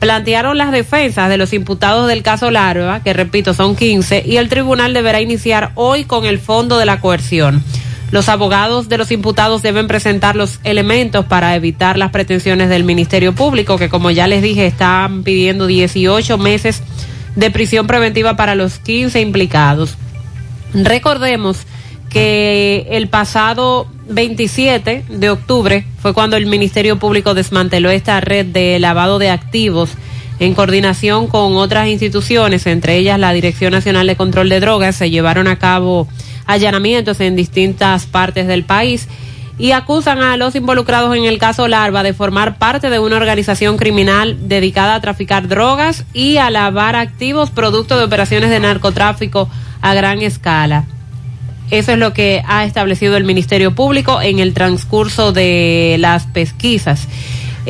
[0.00, 4.48] plantearon las defensas de los imputados del caso Larva, que repito son 15, y el
[4.48, 7.62] tribunal deberá iniciar hoy con el fondo de la coerción.
[8.10, 13.36] Los abogados de los imputados deben presentar los elementos para evitar las pretensiones del Ministerio
[13.36, 16.82] Público, que como ya les dije, están pidiendo 18 meses
[17.36, 19.96] de prisión preventiva para los 15 implicados.
[20.74, 21.66] Recordemos
[22.10, 28.78] que el pasado 27 de octubre fue cuando el Ministerio Público desmanteló esta red de
[28.78, 29.90] lavado de activos
[30.40, 35.10] en coordinación con otras instituciones, entre ellas la Dirección Nacional de Control de Drogas, se
[35.10, 36.06] llevaron a cabo
[36.46, 39.08] allanamientos en distintas partes del país
[39.58, 43.76] y acusan a los involucrados en el caso Larva de formar parte de una organización
[43.76, 49.48] criminal dedicada a traficar drogas y a lavar activos producto de operaciones de narcotráfico
[49.80, 50.84] a gran escala.
[51.70, 57.08] Eso es lo que ha establecido el Ministerio Público en el transcurso de las pesquisas.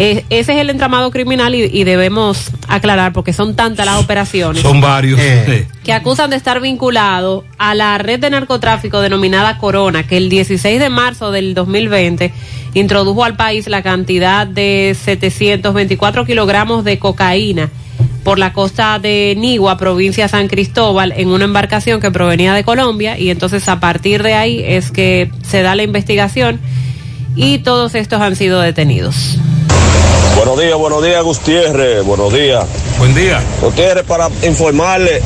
[0.00, 4.62] Eh, ese es el entramado criminal y, y debemos aclarar porque son tantas las operaciones
[4.62, 5.20] Son varios.
[5.20, 5.64] sí.
[5.82, 10.78] que acusan de estar vinculados a la red de narcotráfico denominada Corona, que el 16
[10.78, 12.32] de marzo del 2020
[12.74, 17.68] introdujo al país la cantidad de 724 kilogramos de cocaína
[18.22, 23.18] por la costa de Nigua, provincia San Cristóbal, en una embarcación que provenía de Colombia
[23.18, 26.60] y entonces a partir de ahí es que se da la investigación
[27.34, 29.38] y todos estos han sido detenidos.
[30.36, 32.04] Buenos días, buenos días, Gutiérrez.
[32.04, 32.64] Buenos días.
[32.98, 33.42] Buen día.
[33.60, 35.20] Gutiérrez, para informarle,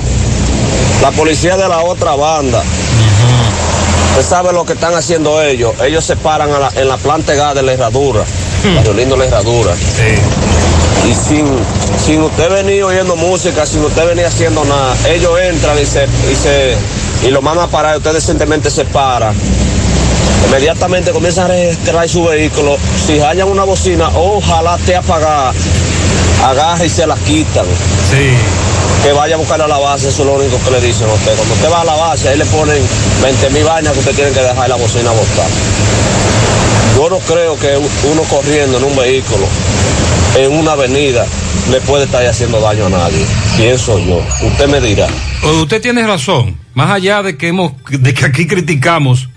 [1.03, 2.63] la policía de la otra banda.
[4.11, 5.73] Usted sabe lo que están haciendo ellos.
[5.85, 8.23] Ellos se paran a la- en la planta de gas de la herradura.
[8.77, 9.73] Barrio Lindo la herradura.
[11.11, 11.47] Y sin,
[12.05, 16.37] sin usted venir oyendo música, sin usted venir haciendo nada, ellos entran y se, y
[16.37, 16.77] se
[17.27, 19.33] y lo mandan a parar, y usted decentemente se para.
[20.47, 22.77] Inmediatamente comienzan a registrar su vehículo.
[23.07, 25.53] Si hallan una bocina, ojalá esté apagada,
[26.45, 27.65] agarra y se la quitan.
[29.03, 31.13] Que vaya a buscar a la base, eso es lo único que le dicen a
[31.13, 31.35] usted.
[31.37, 32.81] Cuando usted va a la base, ahí le ponen
[33.23, 35.49] 20 mil vainas que usted tiene que dejar la bocina botar.
[36.97, 37.77] Yo no creo que
[38.13, 39.47] uno corriendo en un vehículo,
[40.37, 41.27] en una avenida,
[41.71, 43.25] le puede estar haciendo daño a nadie.
[43.57, 44.23] Pienso yo.
[44.43, 45.07] Usted me dirá.
[45.61, 46.59] Usted tiene razón.
[46.75, 49.29] Más allá de que hemos, de que aquí criticamos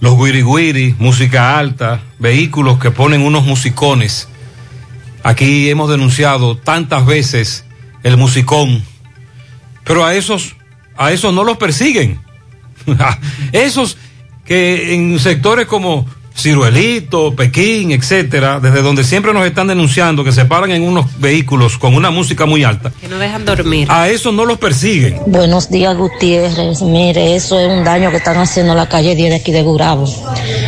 [0.00, 4.28] los guiri guiri, música alta, vehículos que ponen unos musicones.
[5.22, 7.64] Aquí hemos denunciado tantas veces
[8.02, 8.82] el musicón.
[9.84, 10.56] Pero a esos,
[10.96, 12.20] a esos no los persiguen.
[13.52, 13.96] esos
[14.44, 16.06] que en sectores como
[16.36, 21.78] Ciruelito, Pekín, etcétera, desde donde siempre nos están denunciando que se paran en unos vehículos
[21.78, 22.90] con una música muy alta.
[23.00, 23.86] Que no dejan dormir.
[23.90, 25.20] A esos no los persiguen.
[25.26, 26.82] Buenos días, Gutiérrez.
[26.82, 29.62] Mire, eso es un daño que están haciendo en la calle 10 de aquí de
[29.62, 30.06] Gurabo.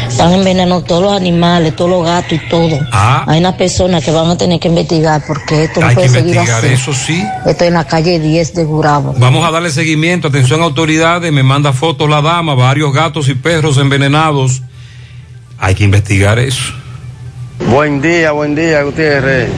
[0.08, 2.78] Están envenenando todos los animales, todos los gatos y todo.
[2.92, 5.90] Hay unas personas que van a tener que investigar porque esto no Ah.
[5.90, 6.74] Hay que puede seguir investigar así.
[6.74, 7.22] eso, sí.
[7.44, 9.14] Esto es en la calle 10 de Gurabo.
[9.18, 10.28] Vamos a darle seguimiento.
[10.28, 14.62] Atención autoridades, me manda fotos la dama, varios gatos y perros envenenados.
[15.58, 16.72] Hay que investigar eso.
[17.70, 19.48] Buen día, buen día, Gutiérrez.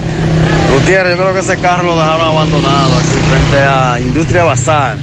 [0.73, 4.97] Gutiérrez, yo creo que ese carro lo dejaron abandonado aquí frente a Industria Bazar,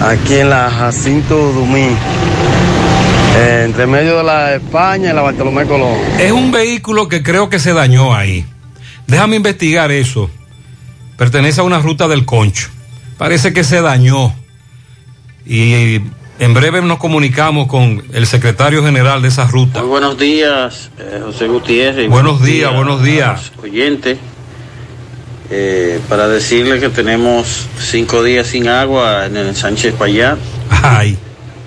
[0.00, 1.88] aquí en la Jacinto Dumí,
[3.36, 5.96] eh, entre medio de la España y la Bartolomé Colón.
[6.18, 8.44] Es un vehículo que creo que se dañó ahí.
[9.06, 10.30] Déjame investigar eso.
[11.16, 12.68] Pertenece a una ruta del concho.
[13.18, 14.34] Parece que se dañó.
[15.44, 16.00] Y
[16.40, 19.80] en breve nos comunicamos con el secretario general de esa ruta.
[19.80, 22.08] Muy buenos días, eh, José Gutiérrez.
[22.08, 23.52] Buenos días, buenos días.
[23.62, 24.16] Oyente,
[25.50, 30.38] eh, para decirle que tenemos cinco días sin agua en el Sánchez Payá.
[30.70, 31.18] Ay.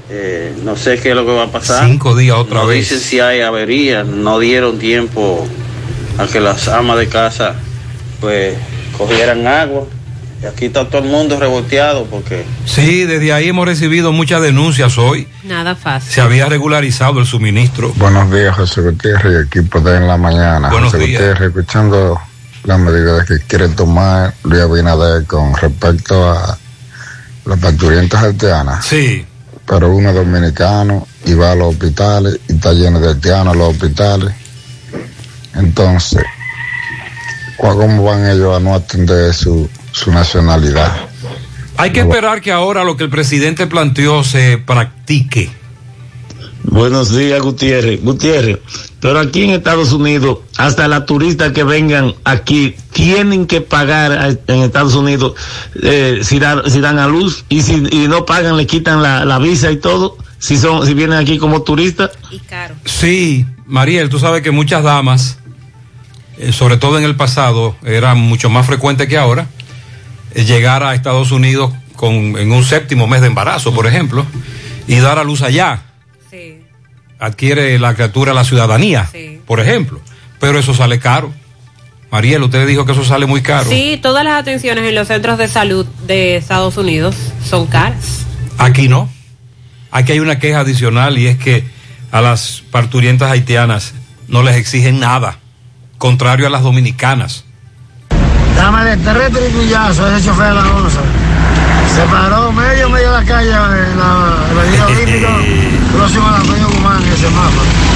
[0.09, 1.88] Eh, no sé qué es lo que va a pasar.
[1.88, 2.80] Cinco días otra no vez.
[2.80, 5.47] dicen si hay avería, no dieron tiempo
[6.17, 7.55] a que las amas de casa
[8.19, 8.55] pues
[8.97, 9.86] cogieran agua.
[10.43, 14.97] Y aquí está todo el mundo revolteado porque Sí, desde ahí hemos recibido muchas denuncias
[14.97, 15.25] hoy.
[15.43, 16.11] Nada fácil.
[16.11, 17.93] Se había regularizado el suministro.
[17.95, 20.69] Buenos días, José Gutiérrez y equipo de En la Mañana.
[20.69, 21.21] Buenos José días.
[21.21, 22.19] Gutiérrez, escuchando
[22.65, 26.57] las medidas que quiere tomar Luis Abinader con respecto a
[27.45, 28.85] los parturientos haitianas.
[28.85, 29.25] Sí.
[29.65, 33.69] Pero uno es dominicano y va a los hospitales y está lleno de haitianos los
[33.69, 34.33] hospitales.
[35.55, 36.23] Entonces,
[37.55, 40.91] ¿cuál- ¿cómo van ellos a no atender su, su nacionalidad?
[41.77, 45.49] Hay que esperar que ahora lo que el presidente planteó se practique.
[46.63, 48.01] Buenos días, Gutiérrez.
[48.01, 48.59] Gutiérrez,
[48.99, 54.61] pero aquí en Estados Unidos, hasta las turistas que vengan aquí tienen que pagar en
[54.61, 55.33] Estados Unidos
[55.81, 59.25] eh, si, dan, si dan a luz y si y no pagan le quitan la,
[59.25, 60.17] la visa y todo.
[60.39, 62.11] Si son si vienen aquí como turistas.
[62.85, 65.37] Sí, Mariel, tú sabes que muchas damas,
[66.37, 69.47] eh, sobre todo en el pasado, era mucho más frecuente que ahora,
[70.36, 74.25] llegar a Estados Unidos con, en un séptimo mes de embarazo, por ejemplo,
[74.88, 75.84] y dar a luz allá.
[77.19, 79.09] Adquiere la criatura la ciudadanía,
[79.45, 80.01] por ejemplo.
[80.39, 81.31] Pero eso sale caro.
[82.11, 83.69] Mariel, usted dijo que eso sale muy caro.
[83.69, 88.25] Sí, todas las atenciones en los centros de salud de Estados Unidos son caras.
[88.57, 89.09] Aquí no.
[89.89, 91.63] Aquí hay una queja adicional y es que
[92.11, 93.93] a las parturientas haitianas
[94.27, 95.39] no les exigen nada,
[95.97, 97.45] contrario a las dominicanas.
[98.56, 100.99] Dame de tres tripillazos ese chofer de la onza.
[101.95, 105.30] Se paró medio, medio de la calle en la avenida Olímpica,
[105.95, 107.92] próximo a la Antonio Guzmán, ese mapa.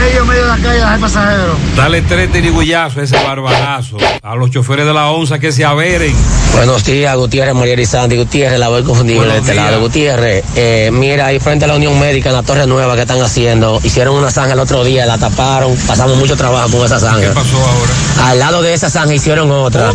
[0.00, 1.56] Medio, medio de la calle de pasajero.
[1.76, 6.14] Dale tres tirigullazos a ese barbarazo, a los choferes de la onza que se averen.
[6.54, 8.16] Buenos días, Gutiérrez, María y Sandy.
[8.16, 9.70] Gutiérrez, la voy confundible de Buenos este días.
[9.70, 9.80] lado.
[9.80, 13.20] Gutiérrez, eh, mira, ahí frente a la Unión Médica, en la Torre Nueva que están
[13.22, 17.20] haciendo, hicieron una zanja el otro día, la taparon, pasamos mucho trabajo con esa zanja.
[17.20, 18.30] ¿Qué pasó ahora?
[18.30, 19.92] Al lado de esa zanja hicieron otra.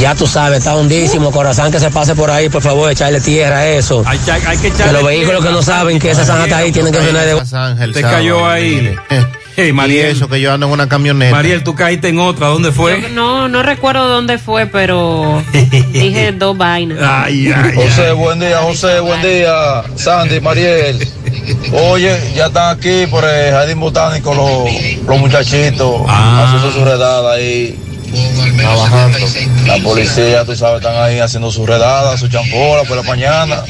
[0.00, 3.58] Ya tú sabes, está hundísimo, corazón que se pase por ahí, por favor, echarle tierra
[3.58, 4.02] a eso.
[4.06, 6.72] Hay, hay que Que echarle los vehículos que no saben que esa zanja está ahí
[6.72, 7.92] tienen que frenar de...
[7.92, 8.94] Te cayó ahí.
[9.56, 10.06] Hey, y Mariel.
[10.06, 11.34] eso, que yo ando en una camioneta.
[11.34, 13.08] Mariel, tú caíste en otra, ¿dónde fue?
[13.10, 15.42] No, no recuerdo dónde fue, pero
[15.92, 16.98] dije dos vainas.
[17.00, 19.82] Ay, ay, José, buen día, José, buen día.
[19.96, 21.08] Sandy, Mariel.
[21.72, 27.78] Oye, ya están aquí por el jardín botánico los, los muchachitos haciendo su redada ahí.
[28.56, 29.18] Trabajando.
[29.66, 33.62] La policía, tú sabes, están ahí haciendo su redada, su champola por la mañana.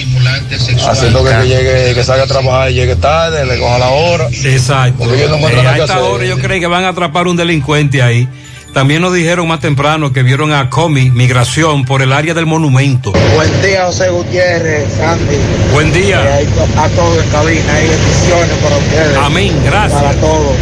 [0.88, 4.28] Haciendo que, que llegue, que salga a trabajar y llegue tarde, le coja la hora.
[4.30, 4.98] Exacto.
[4.98, 6.88] Porque ellos no Eh, encuentran a nada que esta hora yo creo que van a
[6.88, 8.28] atrapar un delincuente ahí.
[8.72, 13.10] También nos dijeron más temprano que vieron a Comi, migración, por el área del monumento.
[13.34, 15.36] Buen día, José Gutiérrez, Sandy.
[15.72, 16.40] Buen día.
[16.40, 19.16] Eh, a todos en cabina, hay bendiciones para ustedes.
[19.16, 20.02] Amén, gracias.
[20.02, 20.52] Para todos.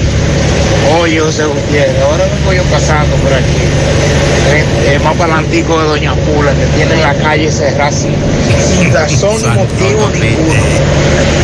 [1.00, 3.62] Oye, José Gutiérrez, ahora vengo yo pasando por aquí.
[4.50, 8.14] Eh, eh, más para de Doña Pula, que tiene la calle cerrada sin,
[8.68, 10.60] sin razón ni motivo ninguno.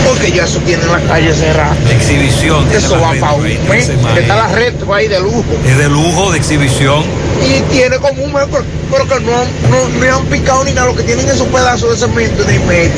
[0.06, 1.74] Porque ya eso tiene la calle cerrada.
[1.90, 2.64] Exhibición.
[2.64, 3.88] tiene Eso va para un mes.
[3.88, 5.44] está la red ahí de lujo.
[5.66, 7.04] Es de lujo, de exhibición.
[7.42, 9.32] Y tiene como un mes, pero, pero que no,
[9.70, 12.50] no, no han picado ni nada, lo que tienen es un pedazo de cemento en
[12.50, 12.90] el medio.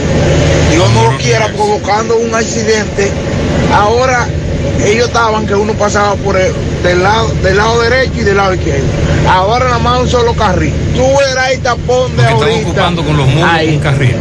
[0.72, 3.10] Dios no lo quiera, provocando un accidente.
[3.72, 4.26] Ahora,
[4.84, 6.52] ellos estaban que uno pasaba por el,
[6.82, 8.86] del, lado, del lado derecho y del lado izquierdo.
[9.28, 10.72] Ahora nada más un solo carril.
[10.94, 12.68] Tú verás el tapón de Porque están ahorita.
[12.68, 13.68] ocupando con los muros Ahí.
[13.76, 14.16] un carril.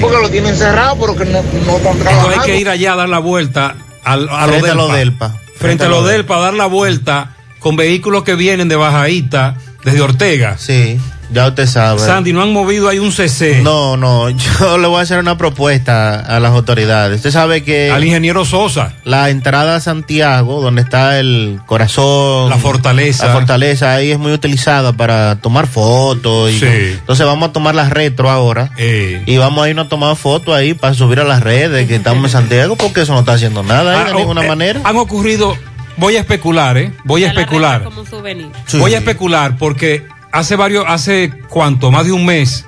[0.00, 2.30] Porque lo tienen cerrado, pero que no, no están Entonces trabajando.
[2.30, 3.74] hay que ir allá a dar la vuelta
[4.04, 5.34] al, a Frente a lo Delpa.
[5.58, 10.56] Frente a lo Delpa, dar la vuelta con vehículos que vienen de Bajaíta, desde Ortega.
[10.58, 10.98] Sí,
[11.30, 12.00] ya usted sabe.
[12.00, 13.60] Sandy, ¿no han movido ahí un CC?
[13.62, 17.16] No, no, yo le voy a hacer una propuesta a las autoridades.
[17.16, 17.90] Usted sabe que...
[17.90, 18.94] Al ingeniero Sosa.
[19.04, 22.50] La entrada a Santiago, donde está el corazón...
[22.50, 23.26] La fortaleza.
[23.26, 26.50] La fortaleza, ahí es muy utilizada para tomar fotos.
[26.52, 26.66] Y Sí.
[26.66, 28.70] Entonces vamos a tomar las retro ahora.
[28.76, 29.22] Eh.
[29.26, 32.24] Y vamos a irnos a tomar fotos ahí para subir a las redes que estamos
[32.24, 34.80] en Santiago, porque eso no está haciendo nada ahí Ah, de oh, ninguna eh, manera.
[34.84, 35.56] Han ocurrido,
[35.96, 36.92] voy a especular, ¿eh?
[37.04, 37.84] Voy a especular.
[37.84, 38.48] Como un souvenir.
[38.74, 42.64] Voy a especular porque hace varios, hace cuánto, más de un mes,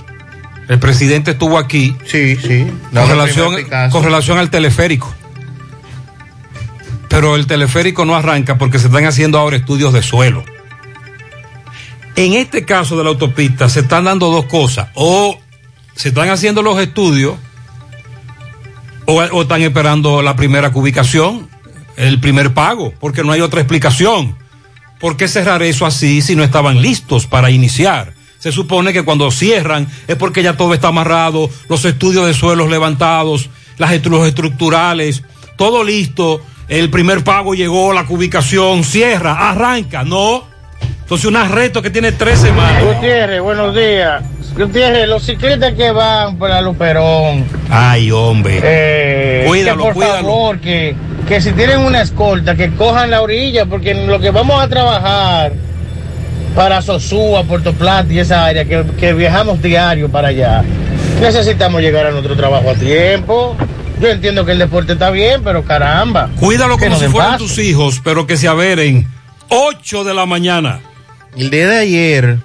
[0.68, 1.96] el presidente estuvo aquí.
[2.04, 2.66] Sí, sí.
[2.92, 3.54] Con relación,
[3.90, 5.12] con relación al teleférico.
[7.08, 10.44] Pero el teleférico no arranca porque se están haciendo ahora estudios de suelo.
[12.16, 14.88] En este caso de la autopista se están dando dos cosas.
[14.94, 15.38] O
[15.94, 17.36] se están haciendo los estudios
[19.06, 21.48] o, o están esperando la primera cubicación,
[21.96, 24.36] el primer pago, porque no hay otra explicación.
[25.00, 28.12] ¿Por qué cerrar eso así si no estaban listos para iniciar?
[28.38, 32.68] Se supone que cuando cierran es porque ya todo está amarrado, los estudios de suelos
[32.70, 35.22] levantados, las los estructurales,
[35.56, 40.44] todo listo, el primer pago llegó, la cubicación, cierra, arranca, no.
[41.02, 42.84] Entonces un arresto que tiene tres semanas.
[42.84, 44.22] Gutiérrez, buenos días.
[44.56, 48.60] Gutiérrez, los ciclistas que van por la Luperón, Ay, hombre.
[48.62, 50.16] eh, Cuídalo, que por cuídalo.
[50.28, 50.94] favor, que,
[51.28, 54.66] que si tienen una escolta, que cojan la orilla, porque en lo que vamos a
[54.66, 55.52] trabajar
[56.54, 60.64] para Sosúa, Puerto Plata y esa área, que, que viajamos diario para allá,
[61.20, 63.56] necesitamos llegar a nuestro trabajo a tiempo.
[64.00, 66.30] Yo entiendo que el deporte está bien, pero caramba.
[66.40, 67.44] Cuídalo como si fueran paso.
[67.44, 69.06] tus hijos, pero que se averen.
[69.48, 70.80] 8 de la mañana.
[71.36, 72.38] El día de ayer,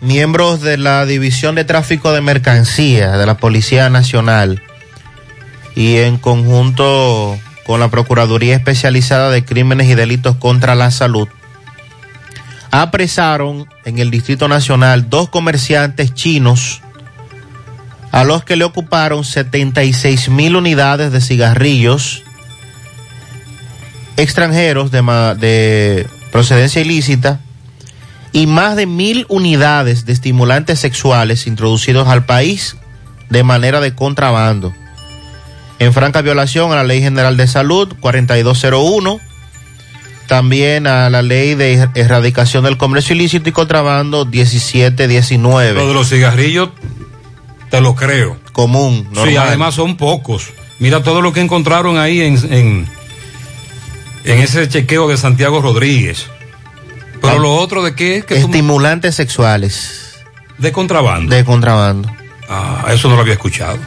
[0.00, 4.62] miembros de la División de Tráfico de Mercancías de la Policía Nacional
[5.74, 7.38] y en conjunto
[7.70, 11.28] con la Procuraduría Especializada de Crímenes y Delitos contra la Salud,
[12.72, 16.82] apresaron en el Distrito Nacional dos comerciantes chinos
[18.10, 22.24] a los que le ocuparon 76 mil unidades de cigarrillos
[24.16, 25.02] extranjeros de,
[25.38, 27.38] de procedencia ilícita
[28.32, 32.76] y más de mil unidades de estimulantes sexuales introducidos al país
[33.28, 34.74] de manera de contrabando.
[35.80, 39.18] En franca violación a la Ley General de Salud 4201,
[40.28, 45.74] también a la Ley de Er- Erradicación del Comercio Ilícito y Contrabando 1719.
[45.80, 46.68] Lo de los cigarrillos,
[47.70, 48.38] te lo creo.
[48.52, 49.28] Común, normal.
[49.28, 50.50] Sí, además son pocos.
[50.78, 52.86] Mira todo lo que encontraron ahí en, en,
[54.24, 56.26] en ese chequeo de Santiago Rodríguez.
[57.22, 60.14] Pero lo otro de qué es que tú- Estimulantes sexuales.
[60.58, 61.34] de contrabando.
[61.34, 62.10] De contrabando.
[62.48, 63.78] Ah, eso no lo había escuchado.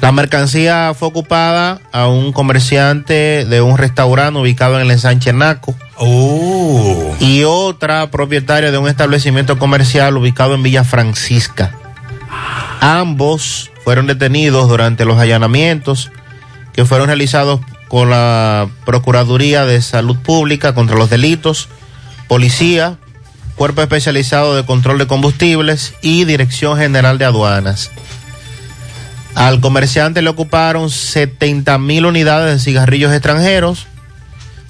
[0.00, 5.74] La mercancía fue ocupada a un comerciante de un restaurante ubicado en el ensanche Naco.
[5.96, 7.14] Oh.
[7.20, 11.74] Y otra propietaria de un establecimiento comercial ubicado en Villa Francisca.
[12.80, 16.10] Ambos fueron detenidos durante los allanamientos
[16.72, 21.68] que fueron realizados con la Procuraduría de Salud Pública contra los Delitos,
[22.26, 22.96] Policía,
[23.56, 27.90] Cuerpo Especializado de Control de Combustibles y Dirección General de Aduanas.
[29.34, 33.86] Al comerciante le ocuparon 70 mil unidades de cigarrillos extranjeros,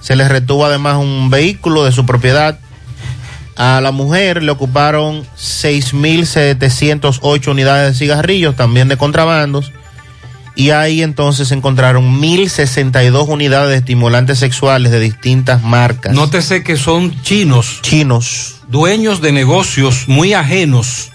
[0.01, 2.59] Se le retuvo además un vehículo de su propiedad.
[3.57, 9.73] A la mujer le ocuparon 6.708 unidades de cigarrillos, también de contrabandos.
[10.57, 16.15] Y ahí entonces se encontraron 1.062 unidades de estimulantes sexuales de distintas marcas.
[16.15, 17.81] Nótese que son chinos.
[17.83, 18.63] Chinos.
[18.69, 21.11] Dueños de negocios muy ajenos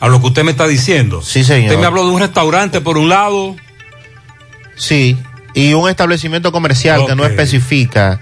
[0.00, 1.20] a lo que usted me está diciendo.
[1.22, 1.70] Sí, señor.
[1.70, 3.54] Usted me habló de un restaurante por un lado.
[4.74, 5.16] Sí,
[5.54, 8.18] y un establecimiento comercial que no especifica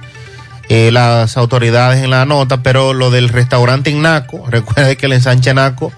[0.68, 5.12] eh, las autoridades en la nota, pero lo del restaurante en Naco, recuerde que el
[5.12, 5.92] ensanche Naco,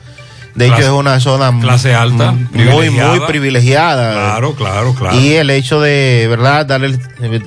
[0.55, 3.11] de hecho es una zona clase alta, muy, privilegiada.
[3.11, 4.13] muy privilegiada.
[4.13, 5.19] Claro, claro, claro.
[5.19, 6.67] Y el hecho de, ¿verdad?
[6.67, 6.99] Darle,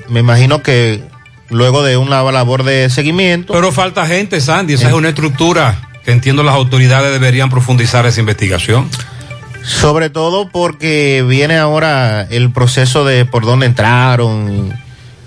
[0.10, 1.04] me imagino que
[1.50, 3.54] luego de una labor de seguimiento.
[3.54, 4.74] Pero falta gente, Sandy.
[4.74, 8.90] Esa es una estructura que entiendo las autoridades deberían profundizar esa investigación.
[9.64, 14.74] Sobre todo porque viene ahora el proceso de por dónde entraron,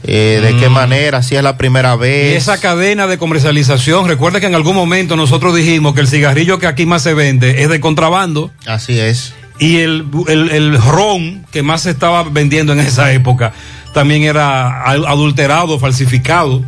[0.05, 0.72] eh, de qué Mm.
[0.72, 2.37] manera, si es la primera Y vez.
[2.37, 6.66] esa cadena de comercialización, recuerde que en algún momento nosotros dijimos que el cigarrillo que
[6.66, 8.51] aquí más se vende es de contrabando.
[8.66, 9.33] Así es.
[9.59, 13.55] Y el, el, el ron que más se estaba vendiendo en esa época
[13.95, 16.62] también era adulterado, falsificado.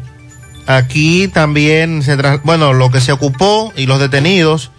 [0.69, 4.71] Aquí también se tra- bueno, lo que se ocupó y los detenidos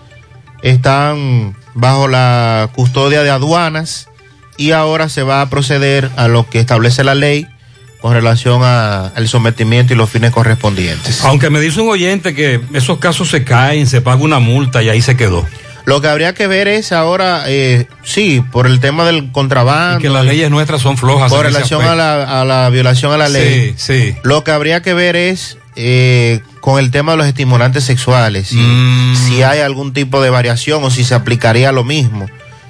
[0.62, 4.08] están bajo la custodia de aduanas
[4.58, 7.48] y ahora se va a proceder a lo que establece la ley
[8.02, 11.24] con relación a- al sometimiento y los fines correspondientes.
[11.26, 14.90] Aunque me dice un oyente que esos casos se caen, se paga una multa y
[14.90, 15.46] ahí se quedó.
[15.86, 20.00] Lo que habría que ver es ahora, eh, sí, por el tema del contrabando.
[20.00, 21.32] Y que las leyes nuestras son flojas.
[21.32, 23.74] Ese relación a la, a la violación a la ley.
[23.78, 24.16] Sí, sí.
[24.24, 28.58] Lo que habría que ver es eh, con el tema de los estimulantes sexuales, si,
[28.58, 29.16] Mm.
[29.16, 32.28] si hay algún tipo de variación o si se aplicaría lo mismo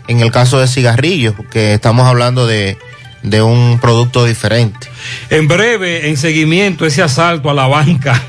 [0.07, 2.77] en el caso de cigarrillos, porque estamos hablando de,
[3.23, 4.87] de un producto diferente.
[5.31, 8.21] En breve, en seguimiento, ese asalto a la banca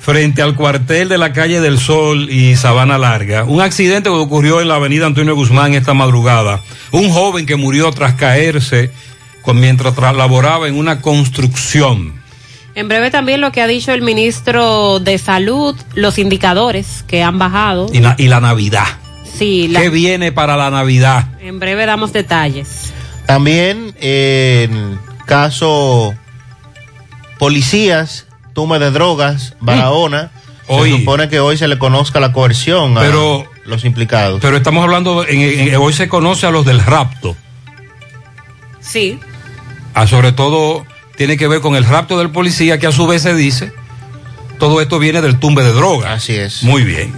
[0.00, 3.44] frente al cuartel de la calle del Sol y Sabana Larga.
[3.44, 6.60] Un accidente que ocurrió en la avenida Antonio Guzmán esta madrugada.
[6.92, 8.90] Un joven que murió tras caerse
[9.54, 12.14] mientras tra- laboraba en una construcción.
[12.78, 17.36] En breve también lo que ha dicho el ministro de Salud, los indicadores que han
[17.36, 17.86] bajado.
[17.92, 18.86] Y, na- y la Navidad.
[19.36, 21.26] Sí, la- ¿Qué viene para la Navidad?
[21.40, 22.92] en breve damos detalles.
[23.26, 26.14] También eh, en caso
[27.40, 30.30] policías, tume de drogas, Barahona,
[30.68, 34.38] Hoy- se supone que hoy se le conozca la coerción Pero- a los implicados.
[34.40, 37.36] Pero estamos hablando, en- en- hoy se conoce a los del rapto.
[38.80, 39.18] Sí.
[39.94, 40.86] Ah, sobre todo
[41.18, 43.72] tiene que ver con el rapto del policía que a su vez se dice,
[44.60, 46.12] todo esto viene del tumbe de drogas.
[46.12, 46.62] Así es.
[46.62, 47.12] Muy bien.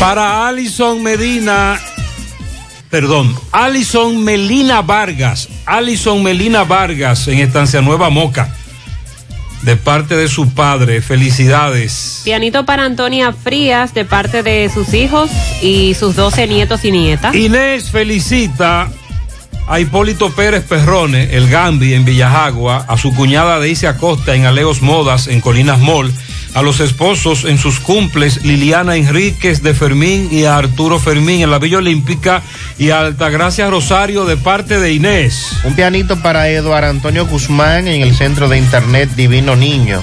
[0.00, 1.78] Para Alison Medina,
[2.88, 8.54] perdón, Alison Melina Vargas, Alison Melina Vargas en Estancia Nueva Moca,
[9.60, 12.22] de parte de su padre, felicidades.
[12.24, 15.30] Pianito para Antonia Frías de parte de sus hijos
[15.60, 17.34] y sus 12 nietos y nietas.
[17.34, 18.88] Inés felicita
[19.66, 24.82] a Hipólito Pérez Perrone, el Gambi en Villajagua, a su cuñada Daisy Acosta en Aleos
[24.82, 26.12] Modas en Colinas Mall,
[26.54, 31.50] a los esposos en sus cumples Liliana Enríquez de Fermín y a Arturo Fermín en
[31.50, 32.42] la Villa Olímpica
[32.78, 35.56] y a Altagracia Rosario de parte de Inés.
[35.64, 40.02] Un pianito para Eduardo Antonio Guzmán en el centro de internet Divino Niño.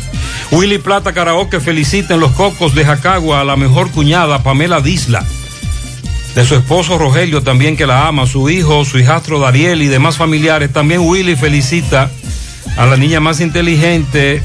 [0.51, 5.23] Willy Plata Karaoke felicita en los cocos de Jacagua a la mejor cuñada Pamela Disla.
[6.35, 10.15] De su esposo Rogelio también que la ama, su hijo, su hijastro Dariel y demás
[10.15, 10.71] familiares.
[10.71, 12.09] También Willy felicita
[12.77, 14.41] a la niña más inteligente,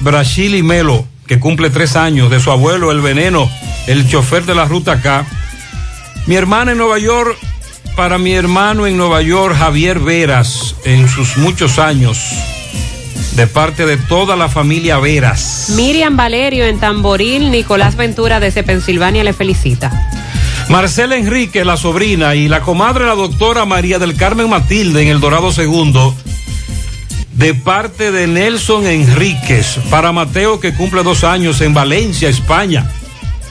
[0.00, 3.48] Brachili Melo, que cumple tres años, de su abuelo El Veneno,
[3.86, 5.26] el chofer de la ruta acá.
[6.26, 7.38] Mi hermana en Nueva York,
[7.94, 12.18] para mi hermano en Nueva York, Javier Veras, en sus muchos años,
[13.36, 15.72] de parte de toda la familia Veras.
[15.76, 19.92] Miriam Valerio en Tamboril, Nicolás Ventura desde Pensilvania le felicita.
[20.68, 25.18] Marcela Enrique, la sobrina, y la comadre, la doctora María del Carmen Matilde en El
[25.18, 26.14] Dorado Segundo,
[27.32, 32.90] de parte de Nelson Enríquez, para Mateo que cumple dos años en Valencia, España,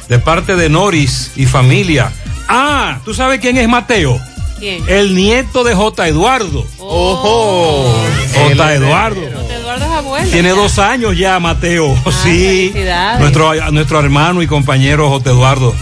[0.07, 2.11] de parte de Noris y familia.
[2.47, 4.19] Ah, ¿tú sabes quién es Mateo?
[4.59, 4.83] ¿Quién?
[4.87, 6.07] El nieto de J.
[6.07, 6.65] Eduardo.
[6.77, 7.95] ¡Ojo!
[8.33, 8.73] J.
[8.75, 9.21] Eduardo.
[9.21, 10.31] Eduardo es abuelo.
[10.31, 11.95] Tiene dos años ya, Mateo.
[12.23, 12.69] sí.
[12.71, 13.19] felicidades.
[13.19, 15.31] Nuestro, nuestro hermano y compañero J.
[15.31, 15.73] Eduardo.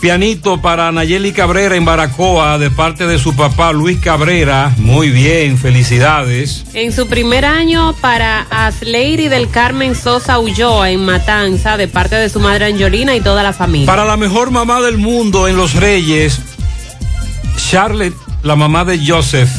[0.00, 4.72] Pianito para Nayeli Cabrera en Baracoa de parte de su papá Luis Cabrera.
[4.76, 6.64] Muy bien, felicidades.
[6.74, 12.28] En su primer año para Asleiri del Carmen Sosa Ulloa en Matanza de parte de
[12.28, 13.86] su madre Angelina y toda la familia.
[13.86, 16.40] Para la mejor mamá del mundo en Los Reyes,
[17.70, 19.50] Charlotte, la mamá de Joseph.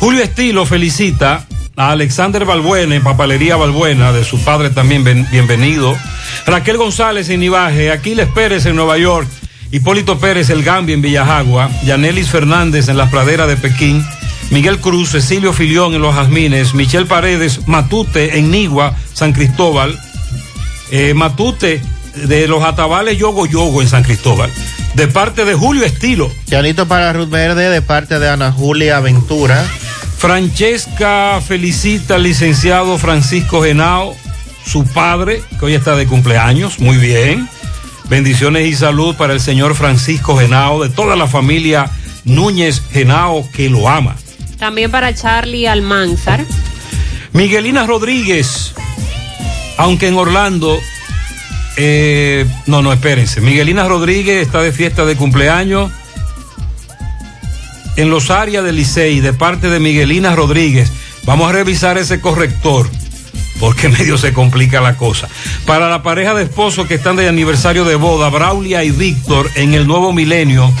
[0.00, 1.46] Julio Estilo felicita
[1.76, 5.94] Alexander Balbuena, en Papalería Balbuena, de su padre también, bienvenido.
[6.46, 9.28] Raquel González en Ibaje, Aquiles Pérez en Nueva York,
[9.70, 14.02] Hipólito Pérez el Gambia en Villajagua, Yanelis Fernández en las praderas de Pekín,
[14.50, 20.00] Miguel Cruz, Cecilio Filión en Los Jazmines, Michelle Paredes, Matute en Nigua, San Cristóbal,
[20.90, 21.82] eh, Matute
[22.14, 24.50] de los Atabales Yogo Yogo en San Cristóbal,
[24.94, 26.32] de parte de Julio Estilo.
[26.48, 29.62] Pianito para Ruth Verde de parte de Ana Julia Ventura.
[30.16, 34.16] Francesca felicita al licenciado Francisco Genao,
[34.64, 37.48] su padre, que hoy está de cumpleaños, muy bien.
[38.08, 41.90] Bendiciones y salud para el señor Francisco Genao, de toda la familia
[42.24, 44.16] Núñez Genao, que lo ama.
[44.58, 46.44] También para Charlie Almanzar.
[47.32, 48.72] Miguelina Rodríguez,
[49.76, 50.78] aunque en Orlando,
[51.76, 53.42] eh, no, no, espérense.
[53.42, 55.92] Miguelina Rodríguez está de fiesta de cumpleaños
[57.96, 60.92] en los áreas del Licey, de parte de Miguelina Rodríguez.
[61.24, 62.88] Vamos a revisar ese corrector,
[63.58, 65.28] porque medio se complica la cosa.
[65.66, 69.74] Para la pareja de esposos que están de aniversario de boda, Braulia y Víctor, en
[69.74, 70.72] el nuevo milenio,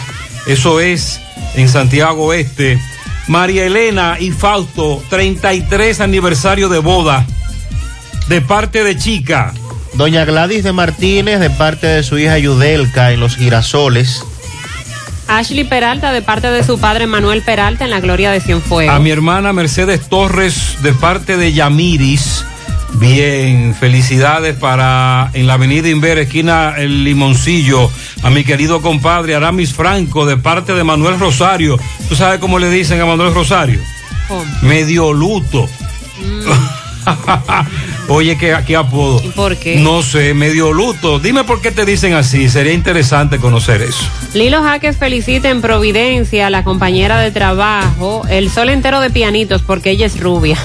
[0.46, 1.20] eso es
[1.54, 2.80] en Santiago Este.
[3.28, 7.26] María Elena y Fausto, 33 aniversario de boda,
[8.28, 9.52] de parte de Chica.
[9.94, 14.22] Doña Gladys de Martínez de parte de su hija Yudelka en Los Girasoles.
[15.28, 18.94] Ashley Peralta de parte de su padre Manuel Peralta en la Gloria de Cienfuegos.
[18.94, 22.44] A mi hermana Mercedes Torres de parte de Yamiris.
[22.94, 27.90] Bien, felicidades para en la avenida Inver, esquina El Limoncillo,
[28.22, 31.78] a mi querido compadre Aramis Franco de parte de Manuel Rosario.
[32.08, 33.80] ¿Tú sabes cómo le dicen a Manuel Rosario?
[34.28, 34.44] ¿Cómo?
[34.62, 35.68] Medio luto.
[38.08, 39.20] Oye, ¿qué, qué apodo?
[39.24, 39.76] ¿Y por qué?
[39.76, 41.18] No sé, medio luto.
[41.18, 42.48] Dime por qué te dicen así.
[42.48, 44.04] Sería interesante conocer eso.
[44.34, 49.62] Lilo Jaques felicita en Providencia a la compañera de trabajo, el sol entero de pianitos
[49.62, 50.56] porque ella es rubia.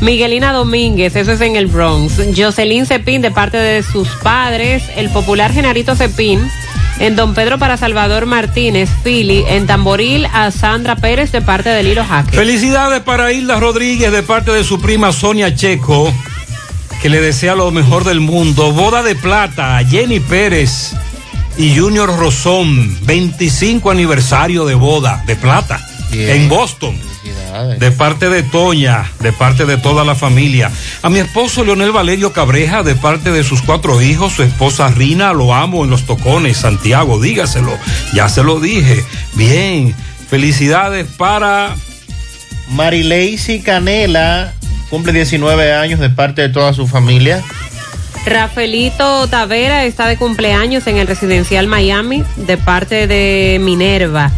[0.00, 2.20] Miguelina Domínguez, eso es en el Bronx.
[2.36, 6.50] Jocelyn Cepín de parte de sus padres, el popular Genarito Cepín.
[6.98, 11.82] En Don Pedro para Salvador Martínez, Philly, en Tamboril a Sandra Pérez de parte de
[11.82, 12.36] Lilo Jaques.
[12.36, 16.12] Felicidades para Hilda Rodríguez de parte de su prima Sonia Checo,
[17.02, 18.72] que le desea lo mejor del mundo.
[18.72, 20.92] Boda de plata a Jenny Pérez
[21.58, 25.80] y Junior Rosón, 25 aniversario de boda de plata.
[26.14, 26.98] En Boston.
[27.78, 30.72] De parte de Toña, de parte de toda la familia.
[31.02, 35.32] A mi esposo Leonel Valerio Cabreja, de parte de sus cuatro hijos, su esposa Rina,
[35.32, 37.72] lo amo en los tocones, Santiago, dígaselo.
[38.12, 39.04] Ya se lo dije.
[39.34, 39.94] Bien,
[40.28, 41.76] felicidades para
[42.70, 44.52] Marileisi Canela
[44.90, 47.42] cumple 19 años de parte de toda su familia.
[48.26, 54.32] Rafaelito Tavera está de cumpleaños en el residencial Miami de parte de Minerva.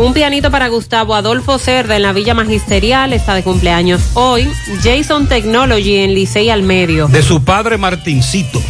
[0.00, 4.50] Un pianito para Gustavo Adolfo Cerda en la Villa Magisterial está de cumpleaños hoy.
[4.82, 7.06] Jason Technology en Licey al Medio.
[7.06, 8.62] de su padre Martincito.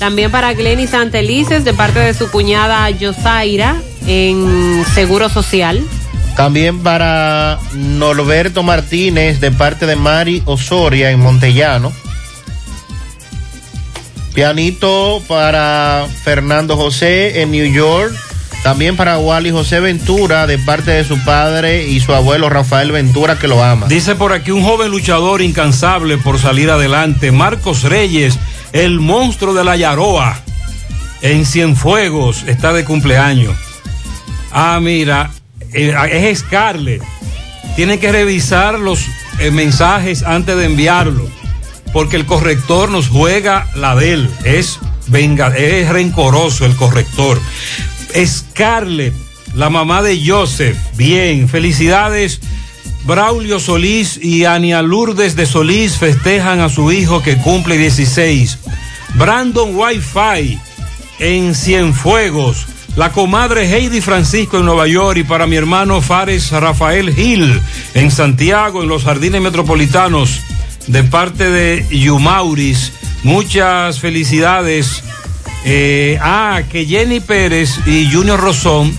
[0.00, 5.80] También para Glenny Santelices de parte de su cuñada Yosaira en Seguro Social.
[6.36, 11.92] También para Norberto Martínez de parte de Mari Osoria en Montellano.
[14.34, 18.31] Pianito para Fernando José en New York.
[18.62, 23.36] También para Wally José Ventura de parte de su padre y su abuelo Rafael Ventura
[23.36, 23.88] que lo ama.
[23.88, 28.38] Dice por aquí un joven luchador incansable por salir adelante, Marcos Reyes,
[28.72, 30.40] el monstruo de la Yaroa,
[31.22, 33.56] en Cienfuegos, está de cumpleaños.
[34.52, 35.30] Ah, mira,
[35.72, 35.94] eh,
[36.30, 37.02] es Scarlett.
[37.74, 39.06] Tiene que revisar los
[39.38, 41.28] eh, mensajes antes de enviarlo,
[41.92, 44.30] porque el corrector nos juega la de él.
[44.44, 44.78] Es,
[45.08, 47.40] venga, es rencoroso el corrector.
[48.26, 49.14] Scarlett,
[49.54, 50.76] la mamá de Joseph.
[50.96, 52.40] Bien, felicidades.
[53.04, 58.58] Braulio Solís y Ania Lourdes de Solís festejan a su hijo que cumple 16.
[59.14, 60.58] Brandon Wi-Fi
[61.18, 62.66] en Cienfuegos.
[62.94, 67.60] La comadre Heidi Francisco en Nueva York y para mi hermano Fares Rafael Gil
[67.94, 70.40] en Santiago, en los jardines metropolitanos,
[70.86, 72.92] de parte de Yumauris.
[73.22, 75.02] Muchas felicidades.
[75.64, 78.96] Eh, ah, que Jenny Pérez y Junior Rosón.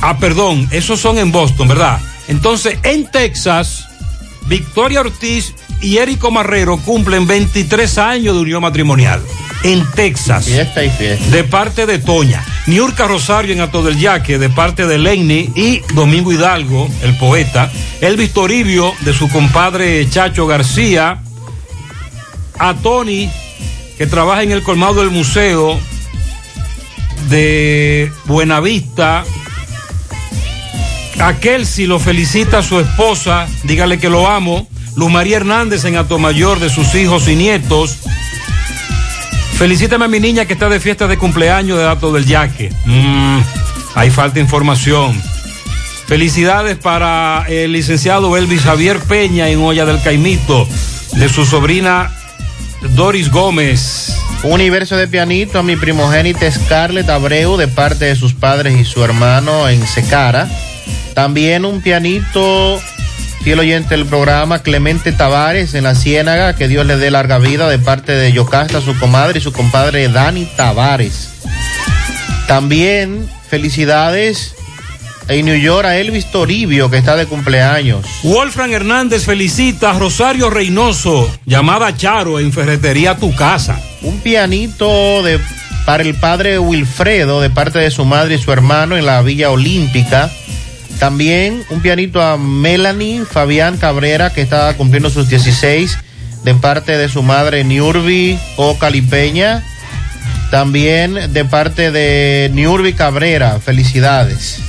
[0.00, 1.98] Ah, perdón, esos son en Boston, ¿verdad?
[2.28, 3.88] Entonces, en Texas,
[4.46, 9.20] Victoria Ortiz y Érico Marrero cumplen 23 años de unión matrimonial.
[9.64, 10.44] En Texas.
[10.44, 11.30] Fiesta y fiesta.
[11.30, 12.44] De parte de Toña.
[12.66, 17.70] Niurka Rosario en Ato del Yaque, de parte de Lenny y Domingo Hidalgo, el poeta.
[18.00, 21.22] Elvis Toribio, de su compadre Chacho García.
[22.58, 23.30] A Tony,
[23.98, 25.78] que trabaja en el colmado del museo
[27.28, 29.24] de Buenavista.
[31.18, 34.68] A Kelsey lo felicita a su esposa, dígale que lo amo.
[34.94, 37.98] Luz María Hernández en Atomayor de sus hijos y nietos.
[39.58, 42.72] Felicítame a mi niña que está de fiesta de cumpleaños de Dato del Yaque.
[42.84, 43.40] Mm,
[43.96, 45.20] ahí falta información.
[46.06, 50.68] Felicidades para el licenciado Elvis Javier Peña en Olla del Caimito,
[51.14, 52.12] de su sobrina
[52.80, 54.14] Doris Gómez.
[54.42, 58.84] Un universo de pianito a mi primogénita Scarlett Abreu de parte de sus padres y
[58.84, 60.48] su hermano en Secara.
[61.14, 62.80] También un pianito,
[63.42, 67.68] fiel oyente del programa, Clemente Tavares en la Ciénaga, que Dios le dé larga vida
[67.68, 71.30] de parte de Yocasta, su comadre y su compadre Dani Tavares.
[72.46, 74.54] También felicidades
[75.28, 78.04] en New York a Elvis Toribio, que está de cumpleaños.
[78.22, 83.80] Wolfram Hernández felicita a Rosario Reynoso, llamada Charo, en Ferretería Tu Casa.
[84.02, 85.38] Un pianito de,
[85.84, 89.50] para el padre Wilfredo, de parte de su madre y su hermano en la Villa
[89.50, 90.30] Olímpica.
[90.98, 95.98] También un pianito a Melanie Fabián Cabrera, que está cumpliendo sus 16,
[96.42, 99.62] de parte de su madre Niurbi O Calipeña.
[100.50, 104.60] También de parte de Niurbi Cabrera, felicidades.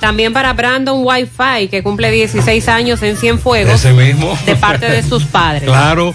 [0.00, 3.74] También para Brandon Wi-Fi, que cumple 16 años en Cienfuegos.
[3.74, 4.38] Ese mismo.
[4.46, 5.64] De parte de sus padres.
[5.64, 6.14] Claro.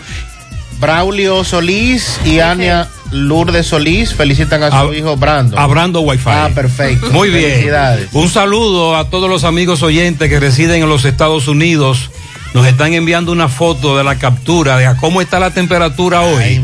[0.80, 5.57] Braulio Solís y Ania Lourdes Solís felicitan a su hijo Brandon.
[5.57, 6.30] A Brandon Wi-Fi.
[6.30, 7.11] Ah, perfecto.
[7.11, 7.51] Muy bien.
[7.51, 8.10] Felicidades.
[8.11, 12.10] Un saludo a todos los amigos oyentes que residen en los Estados Unidos.
[12.53, 16.61] Nos están enviando una foto de la captura de a cómo está la temperatura hoy.